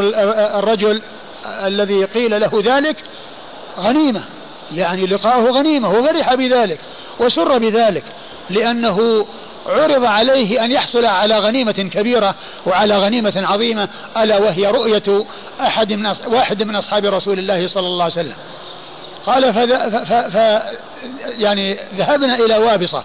الرجل 0.60 1.02
الذي 1.46 2.04
قيل 2.04 2.42
له 2.42 2.64
ذلك 2.66 2.96
غنيمة. 3.80 4.24
يعني 4.76 5.06
لقاؤه 5.06 5.52
غنيمة 5.52 5.90
وفرح 5.90 6.34
بذلك 6.34 6.80
وسر 7.20 7.58
بذلك 7.58 8.04
لأنه 8.50 9.26
عرض 9.68 10.06
عليه 10.06 10.66
أن 10.66 10.72
يحصل 10.72 11.06
على 11.06 11.40
غنيمة 11.40 11.72
كبيرة 11.72 12.36
وعلى 12.66 12.98
غنيمة 12.98 13.34
عظيمة 13.36 13.90
ألا 14.18 14.38
وهي 14.38 14.68
رؤية 14.68 15.26
أحد 15.62 15.94
من 15.94 16.14
واحد 16.28 16.64
من 16.64 16.76
أصحاب 16.76 17.06
رسول 17.06 17.40
الله 17.40 17.68
صلى 17.68 17.88
الله 17.88 18.04
عليه 18.04 18.14
وسلم. 18.14 18.36
قال 19.26 19.54
فذ... 19.54 19.76
ف... 20.06 20.14
ف... 20.14 20.64
يعني 21.40 21.78
ذهبنا 21.98 22.36
إلى 22.36 22.58
وابصة 22.58 23.04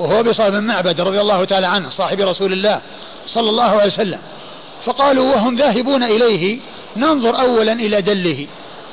وهو 0.00 0.22
بصة 0.22 0.48
بن 0.48 0.60
معبد 0.60 1.00
رضي 1.00 1.20
الله 1.20 1.44
تعالى 1.44 1.66
عنه 1.66 1.90
صاحب 1.90 2.20
رسول 2.20 2.52
الله 2.52 2.80
صلى 3.26 3.50
الله 3.50 3.70
عليه 3.70 3.86
وسلم. 3.86 4.18
فقالوا 4.88 5.34
وهم 5.34 5.56
ذاهبون 5.56 6.02
إليه. 6.02 6.58
ننظر 6.96 7.40
أولا 7.40 7.72
إلى 7.72 8.02
دله 8.02 8.46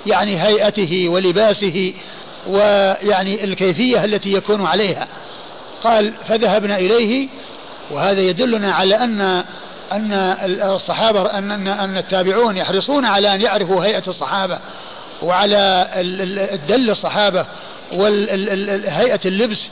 يعني 0.06 0.44
هيئته 0.44 1.10
ولباسه 1.10 1.94
ويعني 2.48 3.44
الكيفية 3.44 4.04
التي 4.04 4.34
يكون 4.34 4.66
عليها. 4.66 5.08
قال 5.84 6.14
فذهبنا 6.28 6.78
إليه. 6.78 7.28
وهذا 7.92 8.22
يدلنا 8.22 8.74
على 8.74 8.96
أن 8.96 9.44
أن 9.92 10.14
الصحابة 10.76 11.22
أن 11.22 11.52
أن, 11.52 11.68
أن 11.68 11.98
التابعون 11.98 12.58
يحرصون 12.58 13.06
على 13.06 13.36
أن 13.36 13.42
يعرفوا 13.42 13.86
هيئة 13.86 14.04
الصحابة 14.08 14.60
وعلى 15.22 15.88
الدل 16.54 16.90
الصحابة 16.90 17.46
وهيئة 17.94 19.20
اللبس 19.26 19.70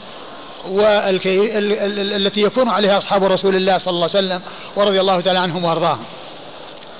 والتي 0.67 2.41
يكون 2.41 2.69
عليها 2.69 2.97
أصحاب 2.97 3.23
رسول 3.23 3.55
الله 3.55 3.77
صلى 3.77 3.91
الله 3.91 4.09
عليه 4.15 4.25
وسلم 4.27 4.41
ورضي 4.75 5.01
الله 5.01 5.21
تعالى 5.21 5.39
عنهم 5.39 5.63
وأرضاهم. 5.63 6.03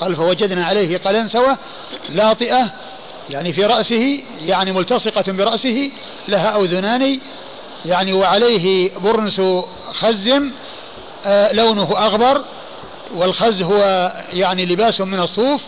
قال 0.01 0.15
فوجدنا 0.15 0.65
عليه 0.65 0.97
قلنسوة 0.97 1.57
لاطئة 2.09 2.71
يعني 3.29 3.53
في 3.53 3.65
رأسه 3.65 4.21
يعني 4.45 4.71
ملتصقة 4.71 5.31
برأسه 5.31 5.91
لها 6.27 6.61
أذنان 6.61 7.19
يعني 7.85 8.13
وعليه 8.13 8.91
برنس 8.97 9.41
خز 9.91 10.31
آه 11.25 11.53
لونه 11.53 11.93
أغبر 11.97 12.41
والخز 13.15 13.61
هو 13.61 14.11
يعني 14.33 14.65
لباس 14.65 15.01
من 15.01 15.19
الصوف 15.19 15.61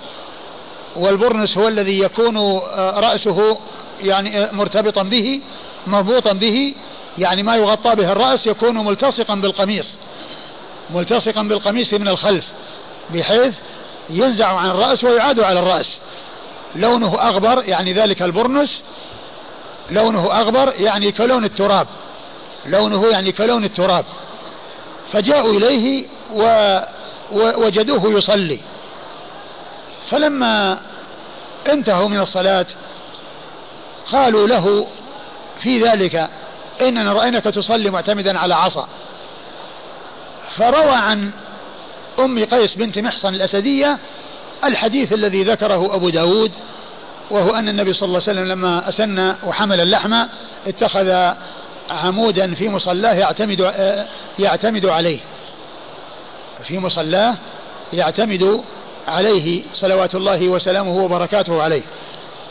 والبرنس 0.96 1.58
هو 1.58 1.68
الذي 1.68 2.00
يكون 2.00 2.38
آه 2.38 3.00
رأسه 3.00 3.58
يعني 4.04 4.44
آه 4.44 4.52
مرتبطا 4.52 5.04
به 5.04 5.42
مربوطا 5.88 6.34
به 6.34 6.74
يعني 7.18 7.44
ما 7.44 7.56
يغطى 7.56 7.96
به 7.96 8.12
الرأس 8.12 8.48
يكون 8.48 8.86
ملتصقا 8.86 9.36
بالقميص 9.36 9.98
ملتصقا 10.90 11.42
بالقميص 11.42 11.94
من 11.94 12.08
الخلف 12.08 12.46
بحيث 13.14 13.56
ينزع 14.10 14.48
عن 14.48 14.70
الرأس 14.70 15.04
ويعاد 15.04 15.40
على 15.40 15.60
الرأس. 15.60 15.98
لونه 16.76 17.16
أغبر 17.22 17.64
يعني 17.68 17.94
ذلك 17.94 18.22
البرنس 18.22 18.82
لونه 19.92 20.40
أغبر 20.40 20.74
يعني 20.78 21.12
كلون 21.12 21.46
التراب 21.46 21.88
لونه 22.66 23.08
يعني 23.08 23.32
كلون 23.32 23.64
التراب. 23.64 24.06
فجاءوا 25.14 25.54
إليه 25.54 26.08
ووجدوه 27.32 28.18
يصلي. 28.18 28.60
فلما 30.10 30.80
انتهوا 31.70 32.08
من 32.08 32.20
الصلاة 32.20 32.66
قالوا 34.12 34.48
له 34.48 34.88
في 35.60 35.84
ذلك 35.84 36.30
إننا 36.82 37.14
رأيناك 37.14 37.44
تصلي 37.44 37.90
معتمدا 37.90 38.40
على 38.40 38.56
عصا. 38.56 38.88
فروى 40.50 40.96
عن 40.96 41.32
أم 42.20 42.46
قيس 42.46 42.76
بنت 42.76 43.00
محصن 43.00 43.36
الأسدية 43.36 43.98
الحديث 44.64 45.14
الذي 45.14 45.44
ذكره 45.44 45.96
أبو 45.96 46.10
داود 46.10 46.52
وهو 47.32 47.52
أن 47.52 47.70
النبي 47.70 47.94
صلى 47.94 48.08
الله 48.08 48.22
عليه 48.28 48.32
وسلم 48.32 48.52
لما 48.52 48.90
أسن 48.90 49.36
وحمل 49.44 49.82
اللحم 49.82 50.26
اتخذ 50.68 51.34
عمودا 51.90 52.54
في 52.54 52.70
مصلاه 52.70 53.14
يعتمد 53.14 53.74
يعتمد 54.40 54.86
عليه. 54.86 55.20
في 56.64 56.80
مصلاه 56.80 57.36
يعتمد 57.94 58.64
عليه 59.08 59.64
صلوات 59.74 60.16
الله 60.16 60.50
وسلامه 60.50 60.98
وبركاته 60.98 61.64
عليه. 61.64 61.84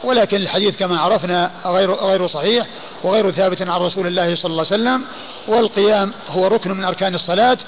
ولكن 0.05 0.37
الحديث 0.37 0.77
كما 0.77 1.01
عرفنا 1.01 1.51
غير 1.67 1.95
غير 1.95 2.27
صحيح 2.27 2.67
وغير 3.05 3.31
ثابت 3.31 3.63
عن 3.63 3.81
رسول 3.81 4.07
الله 4.07 4.35
صلى 4.35 4.51
الله 4.51 4.67
عليه 4.71 4.83
وسلم 4.83 5.03
والقيام 5.49 6.13
هو 6.29 6.47
ركن 6.47 6.71
من 6.71 6.85
أركان 6.85 7.15
الصلاة 7.15 7.59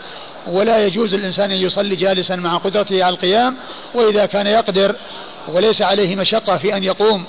ولا 0.47 0.87
يجوز 0.87 1.15
الانسان 1.15 1.51
أن 1.51 1.57
يصلي 1.57 1.97
جالسا 1.97 2.37
مع 2.37 2.57
قدرته 2.57 3.05
على 3.05 3.15
القيام 3.15 3.57
وإذا 3.95 4.27
كان 4.27 4.47
يقدر 4.47 4.97
وليس 5.49 5.83
عليه 5.83 6.17
مشقة 6.17 6.59
في 6.59 6.77
أن 6.77 6.85
يقوم 6.85 7.25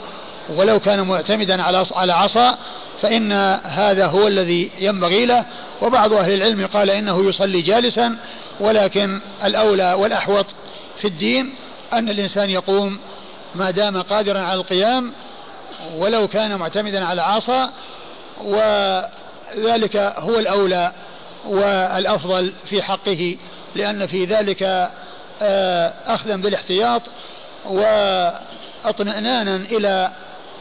ولو 0.55 0.79
كان 0.79 1.07
معتمدا 1.07 1.63
على 1.63 1.85
على 1.95 2.13
عصا 2.13 2.57
فإن 3.01 3.31
هذا 3.63 4.05
هو 4.05 4.27
الذي 4.27 4.71
ينبغي 4.79 5.25
له. 5.25 5.45
وبعض 5.81 6.13
أهل 6.13 6.33
العلم 6.33 6.65
قال 6.65 6.89
إنه 6.89 7.29
يصلي 7.29 7.61
جالسا 7.61 8.17
ولكن 8.59 9.19
الأولى 9.43 9.93
والأحوط 9.93 10.45
في 10.97 11.07
الدين 11.07 11.53
أن 11.93 12.09
الإنسان 12.09 12.49
يقوم 12.49 12.99
ما 13.57 13.71
دام 13.71 14.01
قادرا 14.01 14.39
على 14.39 14.59
القيام 14.59 15.13
ولو 15.95 16.27
كان 16.27 16.55
معتمدا 16.55 17.05
على 17.05 17.21
عصا 17.21 17.71
وذلك 18.43 19.95
هو 19.95 20.39
الأولى 20.39 20.91
والأفضل 21.45 22.53
في 22.65 22.81
حقه 22.81 23.35
لأن 23.75 24.07
في 24.07 24.25
ذلك 24.25 24.89
آه، 25.41 25.93
أخذا 26.05 26.35
بالاحتياط 26.35 27.01
واطمئنانا 27.65 29.55
إلى 29.55 30.11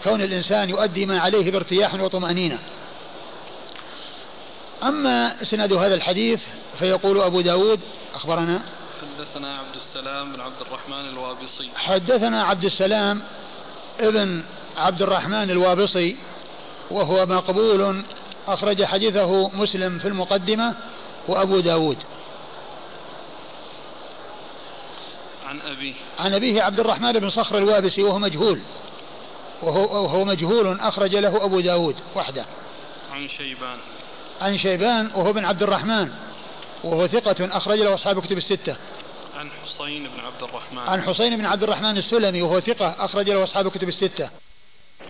كون 0.04 0.22
الإنسان 0.22 0.70
يؤدي 0.70 1.06
ما 1.06 1.20
عليه 1.20 1.50
بارتياح 1.50 1.94
وطمأنينة. 1.94 2.58
أما 4.82 5.34
سند 5.42 5.72
هذا 5.72 5.94
الحديث 5.94 6.42
فيقول 6.78 7.20
أبو 7.20 7.40
داود 7.40 7.80
أخبرنا 8.14 8.60
حدثنا 9.34 9.58
عبد 9.58 9.74
السلام 9.76 10.32
بن 10.32 10.40
عبد 10.40 10.60
الرحمن 10.60 11.08
الوابصي. 11.08 11.70
حدثنا 11.76 12.44
عبد 12.44 12.64
السلام 12.64 13.22
ابن 14.00 14.44
عبد 14.76 15.02
الرحمن 15.02 15.50
الوابصي 15.50 16.16
وهو 16.90 17.26
مقبول 17.26 18.02
أخرج 18.48 18.84
حديثه 18.84 19.48
مسلم 19.48 19.98
في 19.98 20.08
المقدمة 20.08 20.74
وأبو 21.28 21.60
داود. 21.60 21.98
عن 25.46 25.60
أبيه. 25.60 25.94
عن 26.18 26.34
أبيه 26.34 26.62
عبد 26.62 26.80
الرحمن 26.80 27.12
بن 27.12 27.28
صخر 27.28 27.58
الوابسي 27.58 28.02
وهو 28.02 28.18
مجهول 28.18 28.60
وهو, 29.62 30.04
وهو 30.04 30.24
مجهول 30.24 30.80
أخرج 30.80 31.16
له 31.16 31.44
أبو 31.44 31.60
داود 31.60 31.96
وحده. 32.14 32.44
عن 33.12 33.28
شيبان. 33.28 33.78
عن 34.40 34.58
شيبان 34.58 35.10
وهو 35.14 35.32
بن 35.32 35.44
عبد 35.44 35.62
الرحمن 35.62 36.10
وهو 36.84 37.06
ثقة 37.06 37.56
أخرج 37.56 37.78
له 37.78 37.94
أصحاب 37.94 38.22
كتب 38.22 38.36
الستة. 38.36 38.76
عن 39.36 39.50
حسين 39.64 40.02
بن 40.02 40.20
عبد 40.20 40.42
الرحمن. 40.42 40.78
عن 40.78 41.02
حسين 41.02 41.36
بن 41.36 41.46
عبد 41.46 41.62
الرحمن 41.62 41.96
السلمي 41.96 42.42
وهو 42.42 42.60
ثقة 42.60 43.04
أخرج 43.04 43.30
له 43.30 43.42
أصحاب 43.42 43.68
كتب 43.68 43.88
الستة. 43.88 44.30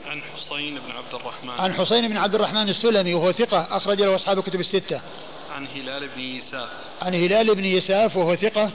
عن 0.07 0.23
حسين 0.23 0.75
بن 0.75 0.91
عبد 0.91 1.15
الرحمن. 1.15 1.51
عن 1.51 1.75
حسين 1.75 2.09
بن 2.09 2.17
عبد 2.17 2.35
الرحمن 2.35 2.69
السلمي 2.69 3.15
وهو 3.15 3.33
ثقة 3.33 3.77
أخرج 3.77 4.03
له 4.03 4.15
أصحاب 4.15 4.41
كتب 4.41 4.61
الستة. 4.61 5.01
عن 5.55 5.67
هلال 5.67 6.09
بن 6.09 6.21
يساف. 6.21 6.69
عن 7.03 7.15
هلال 7.15 7.55
بن 7.55 7.65
يساف 7.65 8.17
وهو 8.17 8.37
ثقة 8.37 8.71